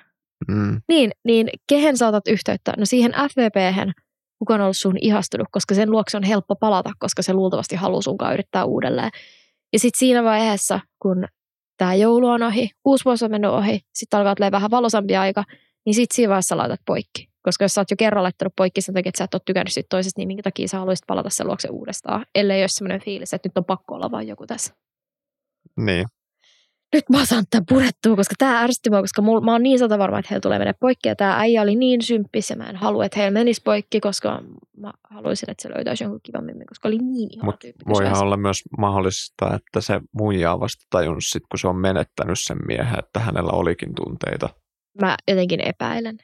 Mm. 0.47 0.81
Niin, 0.87 1.11
niin 1.23 1.49
kehen 1.67 1.97
saatat 1.97 2.27
yhteyttä? 2.27 2.73
No 2.77 2.85
siihen 2.85 3.11
FVP-hän– 3.11 3.93
kuka 4.39 4.53
on 4.53 4.61
ollut 4.61 4.77
sun 4.77 4.97
ihastunut, 5.01 5.47
koska 5.51 5.75
sen 5.75 5.91
luokse 5.91 6.17
on 6.17 6.23
helppo 6.23 6.55
palata, 6.55 6.91
koska 6.99 7.21
se 7.21 7.33
luultavasti 7.33 7.75
haluaa 7.75 8.01
sunkaan 8.01 8.33
yrittää 8.33 8.65
uudelleen. 8.65 9.09
Ja 9.73 9.79
sitten 9.79 9.99
siinä 9.99 10.23
vaiheessa, 10.23 10.79
kun 11.01 11.25
tämä 11.77 11.95
joulu 11.95 12.27
on 12.27 12.43
ohi, 12.43 12.69
uusi 12.85 13.05
vuosi 13.05 13.25
on 13.25 13.31
mennyt 13.31 13.51
ohi, 13.51 13.79
sitten 13.93 14.19
alkaa 14.19 14.35
tulla 14.35 14.51
vähän 14.51 14.71
valosampi 14.71 15.15
aika, 15.15 15.43
niin 15.85 15.93
sitten 15.93 16.15
siinä 16.15 16.29
vaiheessa 16.29 16.57
laitat 16.57 16.79
poikki. 16.85 17.29
Koska 17.45 17.63
jos 17.63 17.73
sä 17.73 17.81
oot 17.81 17.91
jo 17.91 17.97
kerran 17.97 18.23
laittanut 18.23 18.53
poikki 18.55 18.81
sen 18.81 18.95
takia, 18.95 19.09
että 19.09 19.17
sä 19.17 19.23
et 19.23 19.33
ole 19.33 19.41
tykännyt 19.45 19.73
siitä 19.73 19.87
toisesta, 19.89 20.19
niin 20.19 20.27
minkä 20.27 20.43
takia 20.43 20.67
sä 20.67 20.79
haluaisit 20.79 21.07
palata 21.07 21.29
sen 21.29 21.47
luokse 21.47 21.67
uudestaan, 21.69 22.25
ellei 22.35 22.61
ole 22.61 22.67
sellainen 22.67 23.01
fiilis, 23.01 23.33
että 23.33 23.49
nyt 23.49 23.57
on 23.57 23.65
pakko 23.65 23.95
olla 23.95 24.11
vain 24.11 24.27
joku 24.27 24.47
tässä. 24.47 24.73
Niin 25.77 26.05
nyt 26.93 27.09
mä 27.09 27.25
saan 27.25 27.43
tämän 27.49 27.65
purettua, 27.69 28.15
koska 28.15 28.35
tämä 28.37 28.61
ärsytti 28.61 28.89
mua, 28.89 29.01
koska 29.01 29.21
mul, 29.21 29.39
mä 29.39 29.51
oon 29.51 29.63
niin 29.63 29.79
sata 29.79 29.97
varma, 29.97 30.19
että 30.19 30.29
heillä 30.29 30.41
tulee 30.41 30.59
mennä 30.59 30.73
poikki. 30.79 31.09
Ja 31.09 31.15
tämä 31.15 31.39
äijä 31.39 31.61
oli 31.61 31.75
niin 31.75 32.01
symppis 32.01 32.49
ja 32.49 32.55
mä 32.55 32.69
en 32.69 32.75
halua, 32.75 33.05
että 33.05 33.19
heillä 33.19 33.33
menisi 33.33 33.61
poikki, 33.65 33.99
koska 33.99 34.43
mä 34.77 34.93
haluaisin, 35.09 35.51
että 35.51 35.61
se 35.61 35.69
löytäisi 35.75 36.03
jonkun 36.03 36.19
kivan 36.23 36.43
mimmin, 36.43 36.67
koska 36.67 36.87
oli 36.87 36.97
niin 36.97 37.29
ihana 37.33 37.45
Mut 37.45 37.59
tyyppi. 37.59 37.83
Voihan 37.89 38.21
olla 38.21 38.37
myös 38.37 38.61
mahdollista, 38.77 39.55
että 39.55 39.81
se 39.81 40.01
muija 40.11 40.53
on 40.53 40.59
vasta 40.59 40.85
tajunnut 40.89 41.25
sit, 41.25 41.43
kun 41.51 41.59
se 41.59 41.67
on 41.67 41.77
menettänyt 41.77 42.39
sen 42.39 42.57
miehen, 42.67 42.99
että 42.99 43.19
hänellä 43.19 43.51
olikin 43.51 43.95
tunteita. 43.95 44.49
Mä 45.01 45.17
jotenkin 45.27 45.61
epäilen. 45.61 46.17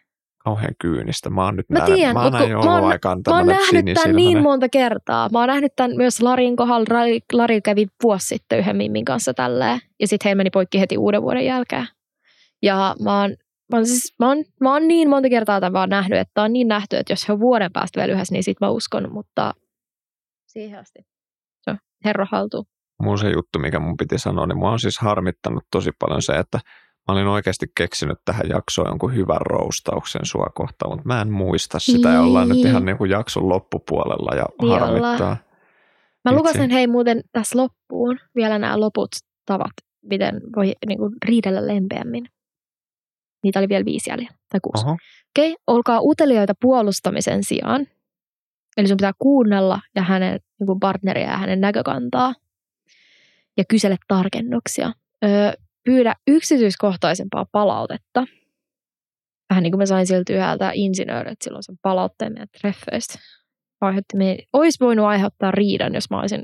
Kauhean 0.43 0.73
kyynistä. 0.81 1.29
Mä 1.29 1.45
oon 1.45 1.55
nyt 1.55 1.69
Mä 1.69 1.79
näin, 1.79 1.93
tiedän, 1.93 2.13
mä 2.13 2.23
oon 2.23 2.33
näin 2.33 2.51
mä 2.51 2.57
oon- 2.57 2.65
jouluaikaan 2.65 3.21
Mä 3.29 3.37
oon 3.37 3.47
nähnyt 3.47 3.85
tämän 3.93 4.15
niin 4.15 4.41
monta 4.41 4.69
kertaa. 4.69 5.29
Mä 5.31 5.39
oon 5.39 5.47
nähnyt 5.47 5.73
tämän 5.75 5.97
myös 5.97 6.21
Larin 6.21 6.55
kohdalla. 6.55 6.85
Lari, 6.89 7.19
Lari 7.33 7.61
kävi 7.61 7.87
vuosi 8.03 8.27
sitten 8.27 8.59
yhden 8.59 8.75
Mimmin 8.75 9.05
kanssa 9.05 9.33
tälleen. 9.33 9.79
Ja 9.99 10.07
sitten 10.07 10.29
he 10.29 10.35
meni 10.35 10.49
poikki 10.49 10.79
heti 10.79 10.97
uuden 10.97 11.21
vuoden 11.21 11.45
jälkeen. 11.45 11.87
Ja 12.61 12.95
mä 13.03 13.21
oon, 13.21 13.29
mä 13.71 13.77
oon, 13.77 13.85
siis, 13.85 14.15
mä 14.19 14.27
oon, 14.27 14.37
mä 14.61 14.73
oon 14.73 14.87
niin 14.87 15.09
monta 15.09 15.29
kertaa 15.29 15.59
tämän 15.59 15.73
vaan 15.73 15.89
nähnyt, 15.89 16.19
että 16.19 16.41
on 16.41 16.53
niin 16.53 16.67
nähty, 16.67 16.97
että 16.97 17.13
jos 17.13 17.27
he 17.27 17.33
on 17.33 17.39
vuoden 17.39 17.71
päästä 17.71 17.99
vielä 17.99 18.13
yhdessä, 18.13 18.33
niin 18.33 18.43
sit 18.43 18.57
mä 18.61 18.69
uskon. 18.69 19.13
Mutta 19.13 19.53
siihen 20.47 20.79
asti. 20.79 20.99
Se 21.61 21.71
on 21.71 21.77
herra 22.05 22.27
haltuun. 22.31 22.65
Muu 23.03 23.17
se 23.17 23.29
juttu, 23.29 23.59
mikä 23.59 23.79
mun 23.79 23.97
piti 23.97 24.17
sanoa, 24.17 24.47
niin 24.47 24.57
mua 24.57 24.71
on 24.71 24.79
siis 24.79 24.99
harmittanut 24.99 25.63
tosi 25.71 25.91
paljon 25.99 26.21
se, 26.21 26.33
että 26.33 26.59
mä 27.07 27.13
olin 27.13 27.27
oikeasti 27.27 27.65
keksinyt 27.77 28.17
tähän 28.25 28.49
jaksoon 28.49 28.87
jonkun 28.87 29.15
hyvän 29.15 29.41
roustauksen 29.41 30.25
sua 30.25 30.47
kohtaan, 30.55 30.91
mutta 30.91 31.07
mä 31.07 31.21
en 31.21 31.31
muista 31.31 31.79
sitä 31.79 32.09
ja 32.09 32.21
ollaan 32.21 32.49
nyt 32.49 32.57
Niin. 32.57 32.67
ihan 32.67 32.85
niin 32.85 32.97
kuin 32.97 33.11
jakson 33.11 33.49
loppupuolella 33.49 34.35
ja 34.35 34.45
Niin 34.61 34.79
harmittaa. 34.79 35.11
ollaan. 35.11 35.37
Mä 36.25 36.31
Vitsi. 36.31 36.35
lukasen 36.37 36.69
hei 36.69 36.87
muuten 36.87 37.21
tässä 37.31 37.57
loppuun 37.57 38.19
vielä 38.35 38.59
nämä 38.59 38.79
loput 38.79 39.09
tavat, 39.45 39.71
miten 40.01 40.41
voi 40.55 40.73
niin 40.87 40.97
kuin, 40.99 41.13
riidellä 41.25 41.67
lempeämmin. 41.67 42.25
Niitä 43.43 43.59
oli 43.59 43.69
vielä 43.69 43.85
viisi 43.85 44.09
jäljellä, 44.09 44.35
tai 44.49 44.59
kuusi. 44.63 44.85
Oho. 44.85 44.91
Okei, 45.31 45.51
okay, 45.51 45.63
olkaa 45.67 45.99
uteliaita 46.01 46.53
puolustamisen 46.61 47.43
sijaan. 47.43 47.87
Eli 48.77 48.87
sun 48.87 48.97
pitää 48.97 49.11
kuunnella 49.19 49.79
ja 49.95 50.01
hänen 50.01 50.39
niin 50.59 50.67
kuin 50.67 50.79
partneria 50.79 51.29
ja 51.31 51.37
hänen 51.37 51.61
näkökantaa. 51.61 52.33
Ja 53.57 53.63
kysele 53.69 53.95
tarkennuksia. 54.07 54.91
Öö, 55.25 55.53
pyydä 55.85 56.15
yksityiskohtaisempaa 56.27 57.45
palautetta. 57.51 58.23
Vähän 59.49 59.63
niin 59.63 59.71
kuin 59.71 59.79
mä 59.79 59.85
sain 59.85 60.07
siltä 60.07 60.33
yhdeltä 60.33 60.71
insinööriltä 60.73 61.43
silloin 61.43 61.63
sen 61.63 61.75
palautteen 61.81 62.33
meidän 62.33 62.47
treffeistä. 62.61 63.19
Aiheutti 63.81 64.17
me, 64.17 64.37
olisi 64.53 64.85
voinut 64.85 65.05
aiheuttaa 65.05 65.51
riidan, 65.51 65.93
jos 65.93 66.09
mä 66.09 66.19
olisin 66.19 66.43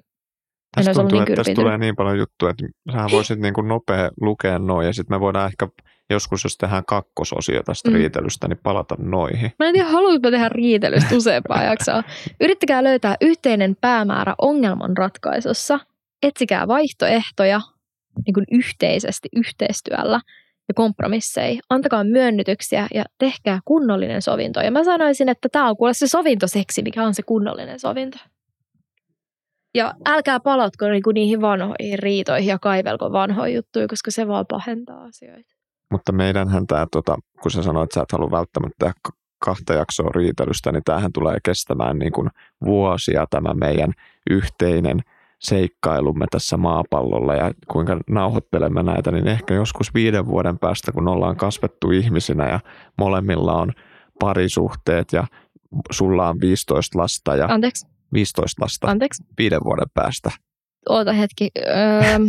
Tästä 0.75 0.93
tuntuu, 0.93 1.19
niin 1.19 1.21
että 1.23 1.35
tästä 1.35 1.53
tulee 1.53 1.77
niin 1.77 1.95
paljon 1.95 2.17
juttuja, 2.17 2.51
että 2.51 2.65
sä 2.91 3.07
voisit 3.11 3.39
niin 3.39 3.53
kuin 3.53 3.67
nopea 3.67 4.09
lukea 4.21 4.59
noin 4.59 4.87
ja 4.87 4.93
sitten 4.93 5.15
me 5.15 5.19
voidaan 5.19 5.47
ehkä 5.47 5.67
joskus, 6.09 6.43
jos 6.43 6.57
tehdään 6.57 6.85
kakkososio 6.85 7.63
tästä 7.63 7.89
Mm. 7.89 7.95
riitelystä, 7.95 8.47
niin 8.47 8.59
palata 8.63 8.95
noihin. 8.99 9.51
Mä 9.59 9.67
en 9.67 9.73
tiedä, 9.73 9.87
haluanko 9.89 10.31
tehdä 10.31 10.49
riitelystä 10.49 11.15
useampaa 11.15 11.63
jaksoa. 11.71 12.03
Yrittäkää 12.41 12.83
löytää 12.83 13.15
yhteinen 13.21 13.75
päämäärä 13.81 14.35
ongelman 14.41 14.97
ratkaisussa. 14.97 15.79
Etsikää 16.23 16.67
vaihtoehtoja 16.67 17.61
niin 18.25 18.33
kuin 18.33 18.45
yhteisesti 18.51 19.29
yhteistyöllä 19.35 20.21
ja 20.67 20.73
kompromisseja. 20.73 21.61
Antakaa 21.69 22.03
myönnytyksiä 22.03 22.87
ja 22.93 23.03
tehkää 23.17 23.59
kunnollinen 23.65 24.21
sovinto. 24.21 24.61
Ja 24.61 24.71
mä 24.71 24.83
sanoisin, 24.83 25.29
että 25.29 25.49
tämä 25.51 25.69
on 25.69 25.77
kuule 25.77 25.93
se 25.93 26.07
sovintoseksi, 26.07 26.81
mikä 26.81 27.03
on 27.03 27.13
se 27.13 27.23
kunnollinen 27.23 27.79
sovinto. 27.79 28.17
Ja 29.75 29.93
älkää 30.05 30.39
palatko 30.39 30.87
niinku 30.87 31.11
niihin 31.11 31.41
vanhoihin 31.41 31.99
riitoihin 31.99 32.49
ja 32.49 32.59
kaivelko 32.59 33.11
vanhoja 33.11 33.55
juttuja, 33.55 33.87
koska 33.87 34.11
se 34.11 34.27
vaan 34.27 34.45
pahentaa 34.49 35.03
asioita. 35.03 35.55
Mutta 35.91 36.11
meidänhän 36.11 36.67
tämä, 36.67 36.87
tota, 36.91 37.17
kun 37.41 37.51
sä 37.51 37.63
sanoit, 37.63 37.83
että 37.83 37.93
sä 37.93 38.01
et 38.01 38.11
halua 38.11 38.31
välttämättä 38.31 38.93
kahta 39.39 39.73
jaksoa 39.73 40.09
riitelystä, 40.15 40.71
niin 40.71 40.83
tämähän 40.83 41.11
tulee 41.13 41.37
kestämään 41.43 41.99
niin 41.99 42.11
kuin 42.11 42.29
vuosia 42.65 43.25
tämä 43.29 43.53
meidän 43.53 43.91
yhteinen 44.29 44.99
seikkailumme 45.39 46.25
tässä 46.31 46.57
maapallolla 46.57 47.35
ja 47.35 47.51
kuinka 47.71 47.99
nauhoittelemme 48.09 48.83
näitä, 48.83 49.11
niin 49.11 49.27
ehkä 49.27 49.53
joskus 49.53 49.93
viiden 49.93 50.25
vuoden 50.25 50.59
päästä, 50.59 50.91
kun 50.91 51.07
ollaan 51.07 51.37
kasvettu 51.37 51.91
ihmisinä 51.91 52.49
ja 52.49 52.59
molemmilla 52.97 53.53
on 53.53 53.73
parisuhteet 54.19 55.13
ja 55.13 55.27
sulla 55.91 56.29
on 56.29 56.39
15 56.41 56.99
lasta 56.99 57.35
ja 57.35 57.45
Anteeksi, 57.45 57.87
15 58.13 58.63
lasta 58.63 58.87
anteeksi. 58.87 59.23
viiden 59.37 59.59
vuoden 59.63 59.87
päästä. 59.93 60.31
Oota 60.89 61.13
hetki. 61.13 61.51
Öö, 61.57 62.19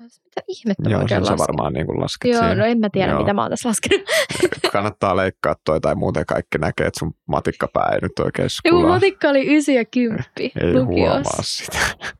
Mitä 0.00 0.40
ihmettä 0.48 0.90
Joo, 0.90 1.08
sen 1.08 1.26
sä 1.26 1.36
varmaan 1.38 1.72
niin 1.72 1.86
lasket 2.00 2.30
Joo, 2.30 2.40
siihen. 2.40 2.58
no 2.58 2.64
en 2.64 2.78
mä 2.78 2.88
tiedä, 2.92 3.10
Joo. 3.12 3.20
mitä 3.20 3.34
mä 3.34 3.42
oon 3.42 3.50
tässä 3.50 3.68
laskenut. 3.68 4.06
Kannattaa 4.72 5.16
leikkaa 5.16 5.56
toi 5.64 5.80
tai 5.80 5.94
muuten 5.94 6.26
kaikki 6.26 6.58
näkee, 6.58 6.86
että 6.86 6.98
sun 6.98 7.14
matikkapää 7.28 7.88
ei 7.92 7.98
nyt 8.02 8.18
oikein 8.18 8.48
Ja 8.64 8.72
mun 8.72 8.80
skulaa. 8.80 8.94
matikka 8.94 9.28
oli 9.28 9.46
9 9.46 9.74
ja 9.74 9.84
10 9.84 10.24
Ei 10.40 10.50
lukiossa. 10.54 10.84
huomaa 10.84 11.22
sitä. 11.42 11.78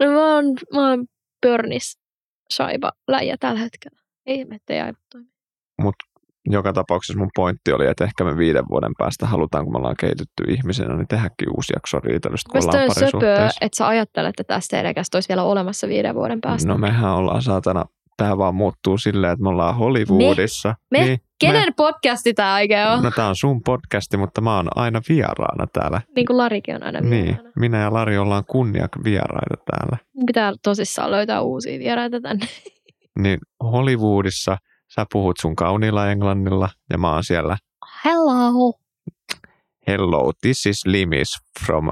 No 0.00 0.06
mä 0.06 0.34
oon, 0.34 0.44
mä 0.74 0.88
oon 0.90 1.06
pörnis 1.40 1.98
shaiba 2.54 2.92
läjä 3.08 3.36
tällä 3.40 3.60
hetkellä. 3.60 4.00
Ei 4.26 4.38
ihmettä 4.40 4.72
ei 4.74 4.80
aivot 4.80 4.98
toimi. 5.12 5.28
Joka 6.52 6.72
tapauksessa 6.72 7.18
mun 7.18 7.30
pointti 7.36 7.72
oli, 7.72 7.86
että 7.86 8.04
ehkä 8.04 8.24
me 8.24 8.36
viiden 8.36 8.64
vuoden 8.70 8.92
päästä 8.98 9.26
halutaan, 9.26 9.64
kun 9.64 9.74
me 9.74 9.78
ollaan 9.78 9.96
kehitytty 10.00 10.44
ihmisenä, 10.48 10.96
niin 10.96 11.08
tehdäkin 11.08 11.48
uusi 11.56 11.72
jakso 11.76 12.00
riitelystä, 12.00 12.50
kun 12.52 12.60
ollaan 12.64 12.90
söpöä, 12.94 13.04
parisuhteessa. 13.10 13.58
että 13.60 13.76
sä 13.76 13.88
ajattelet, 13.88 14.40
että 14.40 14.54
tästä 14.54 14.80
edekästä 14.80 15.16
olisi 15.16 15.28
vielä 15.28 15.42
olemassa 15.42 15.88
viiden 15.88 16.14
vuoden 16.14 16.40
päästä. 16.40 16.68
No 16.68 16.78
mehän 16.78 17.10
ollaan 17.14 17.42
saatana, 17.42 17.84
tämä 18.16 18.38
vaan 18.38 18.54
muuttuu 18.54 18.98
silleen, 18.98 19.32
että 19.32 19.42
me 19.42 19.48
ollaan 19.48 19.76
Hollywoodissa. 19.76 20.74
Me? 20.90 20.98
Niin, 21.04 21.18
Kenen 21.40 21.74
podcasti 21.76 22.34
tää 22.34 22.54
oikein 22.54 22.86
on? 22.88 23.02
No 23.02 23.10
tää 23.10 23.28
on 23.28 23.36
sun 23.36 23.62
podcasti, 23.62 24.16
mutta 24.16 24.40
mä 24.40 24.56
oon 24.56 24.68
aina 24.76 25.00
vieraana 25.08 25.66
täällä. 25.72 26.00
Niin 26.16 26.26
kuin 26.26 26.36
Larikin 26.36 26.74
on 26.76 26.82
aina 26.82 27.00
Niin, 27.00 27.24
vieraana. 27.24 27.50
minä 27.56 27.78
ja 27.80 27.92
Lari 27.92 28.18
ollaan 28.18 28.44
kunniak 28.46 28.90
vieraita 29.04 29.56
täällä. 29.70 29.96
Pitää 30.26 30.52
tosissaan 30.64 31.10
löytää 31.10 31.40
uusia 31.40 31.78
vieraita 31.78 32.20
tänne. 32.20 32.46
Niin 33.18 33.38
Hollywoodissa 33.62 34.56
sä 34.94 35.06
puhut 35.12 35.36
sun 35.40 35.56
kauniilla 35.56 36.10
englannilla 36.10 36.68
ja 36.90 36.98
mä 36.98 37.14
oon 37.14 37.24
siellä 37.24 37.56
Hello. 38.04 38.72
Hello, 39.86 40.32
this 40.42 40.66
is 40.66 40.86
Limis 40.86 41.28
from 41.64 41.90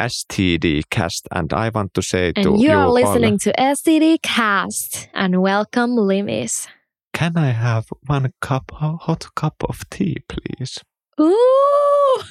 STD 0.00 0.82
Cast 0.96 1.26
and 1.34 1.52
I 1.52 1.70
want 1.74 1.92
to 1.92 2.02
say 2.02 2.32
to 2.32 2.40
And 2.40 2.60
you 2.60 2.70
you 2.70 2.78
are 2.78 2.86
all, 2.86 2.94
listening 2.94 3.38
to 3.44 3.50
STD 3.50 4.16
Cast 4.36 5.08
and 5.14 5.34
welcome 5.34 5.94
Limis. 6.06 6.68
can 7.18 7.36
I 7.36 7.52
have 7.52 7.84
one 8.06 8.30
cup, 8.40 8.70
hot 8.70 9.26
cup 9.34 9.54
of 9.68 9.80
tea 9.90 10.16
please? 10.28 10.84
Ooh, 11.20 12.22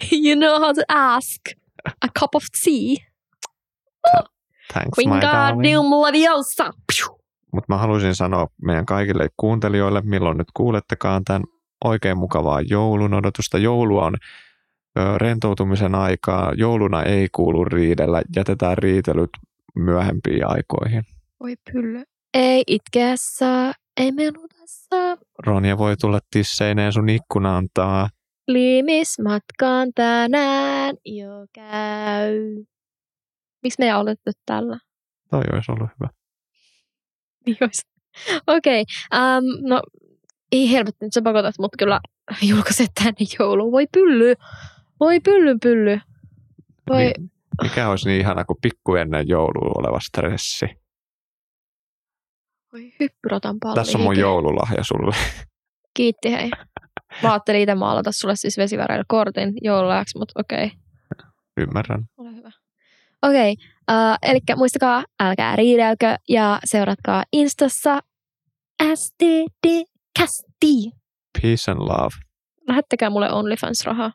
you 0.10 0.34
know 0.36 0.58
how 0.58 0.72
to 0.72 0.84
ask. 0.88 1.54
A 2.02 2.08
cup 2.08 2.34
of 2.34 2.50
tea. 2.52 3.02
Thanks 4.68 4.98
my 4.98 5.20
darling. 5.20 5.64
Wingardium 5.64 5.90
Leviosa. 5.90 6.72
Mutta 7.52 7.74
mä 7.74 7.78
haluaisin 7.78 8.14
sanoa 8.14 8.46
meidän 8.62 8.86
kaikille 8.86 9.28
kuuntelijoille, 9.36 10.00
milloin 10.04 10.38
nyt 10.38 10.48
kuulettekaan 10.56 11.24
tämän 11.24 11.42
oikein 11.84 12.18
mukavaa 12.18 12.60
joulun 12.60 13.14
odotusta. 13.14 13.58
Joulu 13.58 13.98
on 13.98 14.14
rentoutumisen 15.16 15.94
aikaa. 15.94 16.52
Jouluna 16.56 17.02
ei 17.02 17.28
kuulu 17.32 17.64
riidellä. 17.64 18.22
Jätetään 18.36 18.78
riitelyt 18.78 19.30
myöhempiin 19.76 20.46
aikoihin. 20.46 21.02
Voi 21.40 21.54
pylly. 21.72 22.02
Ei 22.34 22.62
itkeä 22.66 23.14
saa, 23.16 23.72
ei 23.96 24.12
menuta 24.12 24.56
saa. 24.64 25.16
Ronja 25.46 25.78
voi 25.78 25.96
tulla 25.96 26.18
tisseineen 26.30 26.92
sun 26.92 27.08
ikkunaan 27.08 27.68
taa. 27.74 28.08
Liimismatkaan 28.48 29.88
tänään 29.94 30.94
jo 31.04 31.46
käy. 31.54 32.64
Miksi 33.62 33.76
me 33.78 33.84
ei 33.84 33.90
aloitettu 33.90 34.30
tällä? 34.46 34.78
Toi 35.30 35.42
olisi 35.52 35.72
ollut 35.72 35.88
hyvä. 36.00 36.08
Niin. 37.46 37.56
Okei, 38.46 38.82
okay. 38.82 39.38
um, 39.38 39.68
no 39.68 39.82
ei 40.52 40.72
helvetti, 40.72 41.04
nyt 41.04 41.12
sä 41.12 41.22
pakotat 41.22 41.54
mut 41.58 41.72
kyllä 41.78 42.00
julkaiset 42.50 42.90
tänne 42.94 43.26
jouluun. 43.38 43.72
Voi 43.72 43.86
pylly, 43.92 44.34
voi 45.00 45.20
pylly 45.20 45.56
pylly. 45.62 46.00
Voi, 46.88 47.02
Niin, 47.02 47.30
mikä 47.62 47.88
olisi 47.88 48.08
niin 48.08 48.20
ihana 48.20 48.44
kuin 48.44 48.56
pikku 48.62 48.94
ennen 48.94 49.28
joulua 49.28 49.72
oleva 49.78 50.00
stressi. 50.00 50.66
voi 52.72 52.92
hyppyrotan 53.00 53.56
palli. 53.60 53.74
Tässä 53.74 53.98
on 53.98 54.04
mun 54.04 54.18
joululahja 54.18 54.84
sulle. 54.84 55.16
Kiitti 55.94 56.32
hei. 56.32 56.50
Mä 57.22 57.32
ajattelin 57.32 57.60
itse 57.60 57.74
maalata 57.74 58.12
sulle 58.12 58.36
siis 58.36 58.58
vesiväreillä 58.58 59.04
kortin 59.08 59.52
joululahjaksi, 59.62 60.18
mutta 60.18 60.40
okei. 60.40 60.66
Okay. 60.66 61.30
Ymmärrän. 61.56 62.04
Ole 62.16 62.36
hyvä. 62.36 62.50
Okei, 63.22 63.52
okay, 63.52 63.66
uh, 63.90 64.18
eli 64.22 64.40
muistakaa, 64.56 65.04
älkää 65.20 65.56
riidelkö 65.56 66.16
ja 66.28 66.60
seuratkaa 66.64 67.24
Instassa 67.32 68.00
STD 68.94 69.84
Casti. 70.18 70.90
Peace 71.42 71.70
and 71.70 71.80
love. 71.80 72.16
Lähettäkää 72.68 73.10
mulle 73.10 73.32
OnlyFans-rahaa. 73.32 74.12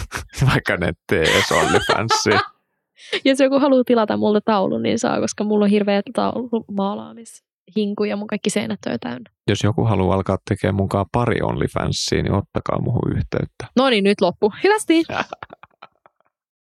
Vaikka 0.52 0.76
ne 0.76 0.92
tee 1.06 1.26
OnlyFansia. 1.50 2.40
Jos 3.24 3.40
joku 3.40 3.58
haluaa 3.58 3.84
tilata 3.86 4.16
multa 4.16 4.40
taulun, 4.44 4.82
niin 4.82 4.98
saa, 4.98 5.20
koska 5.20 5.44
mulla 5.44 5.64
on 5.64 5.70
hirveä 5.70 6.02
taulumaalaamis 6.14 7.42
ja 8.08 8.16
mun 8.16 8.26
kaikki 8.26 8.50
seinät 8.50 8.78
on 8.86 8.98
täynnä. 9.00 9.30
Jos 9.48 9.62
joku 9.64 9.84
haluaa 9.84 10.16
alkaa 10.16 10.38
tekemään 10.48 10.74
mukaan 10.74 11.06
pari 11.12 11.42
OnlyFansia, 11.42 12.22
niin 12.22 12.32
ottakaa 12.32 12.80
muuhun 12.80 13.16
yhteyttä. 13.16 13.66
No 13.76 13.90
niin, 13.90 14.04
nyt 14.04 14.20
loppu. 14.20 14.52
Hyvästi! 14.64 15.02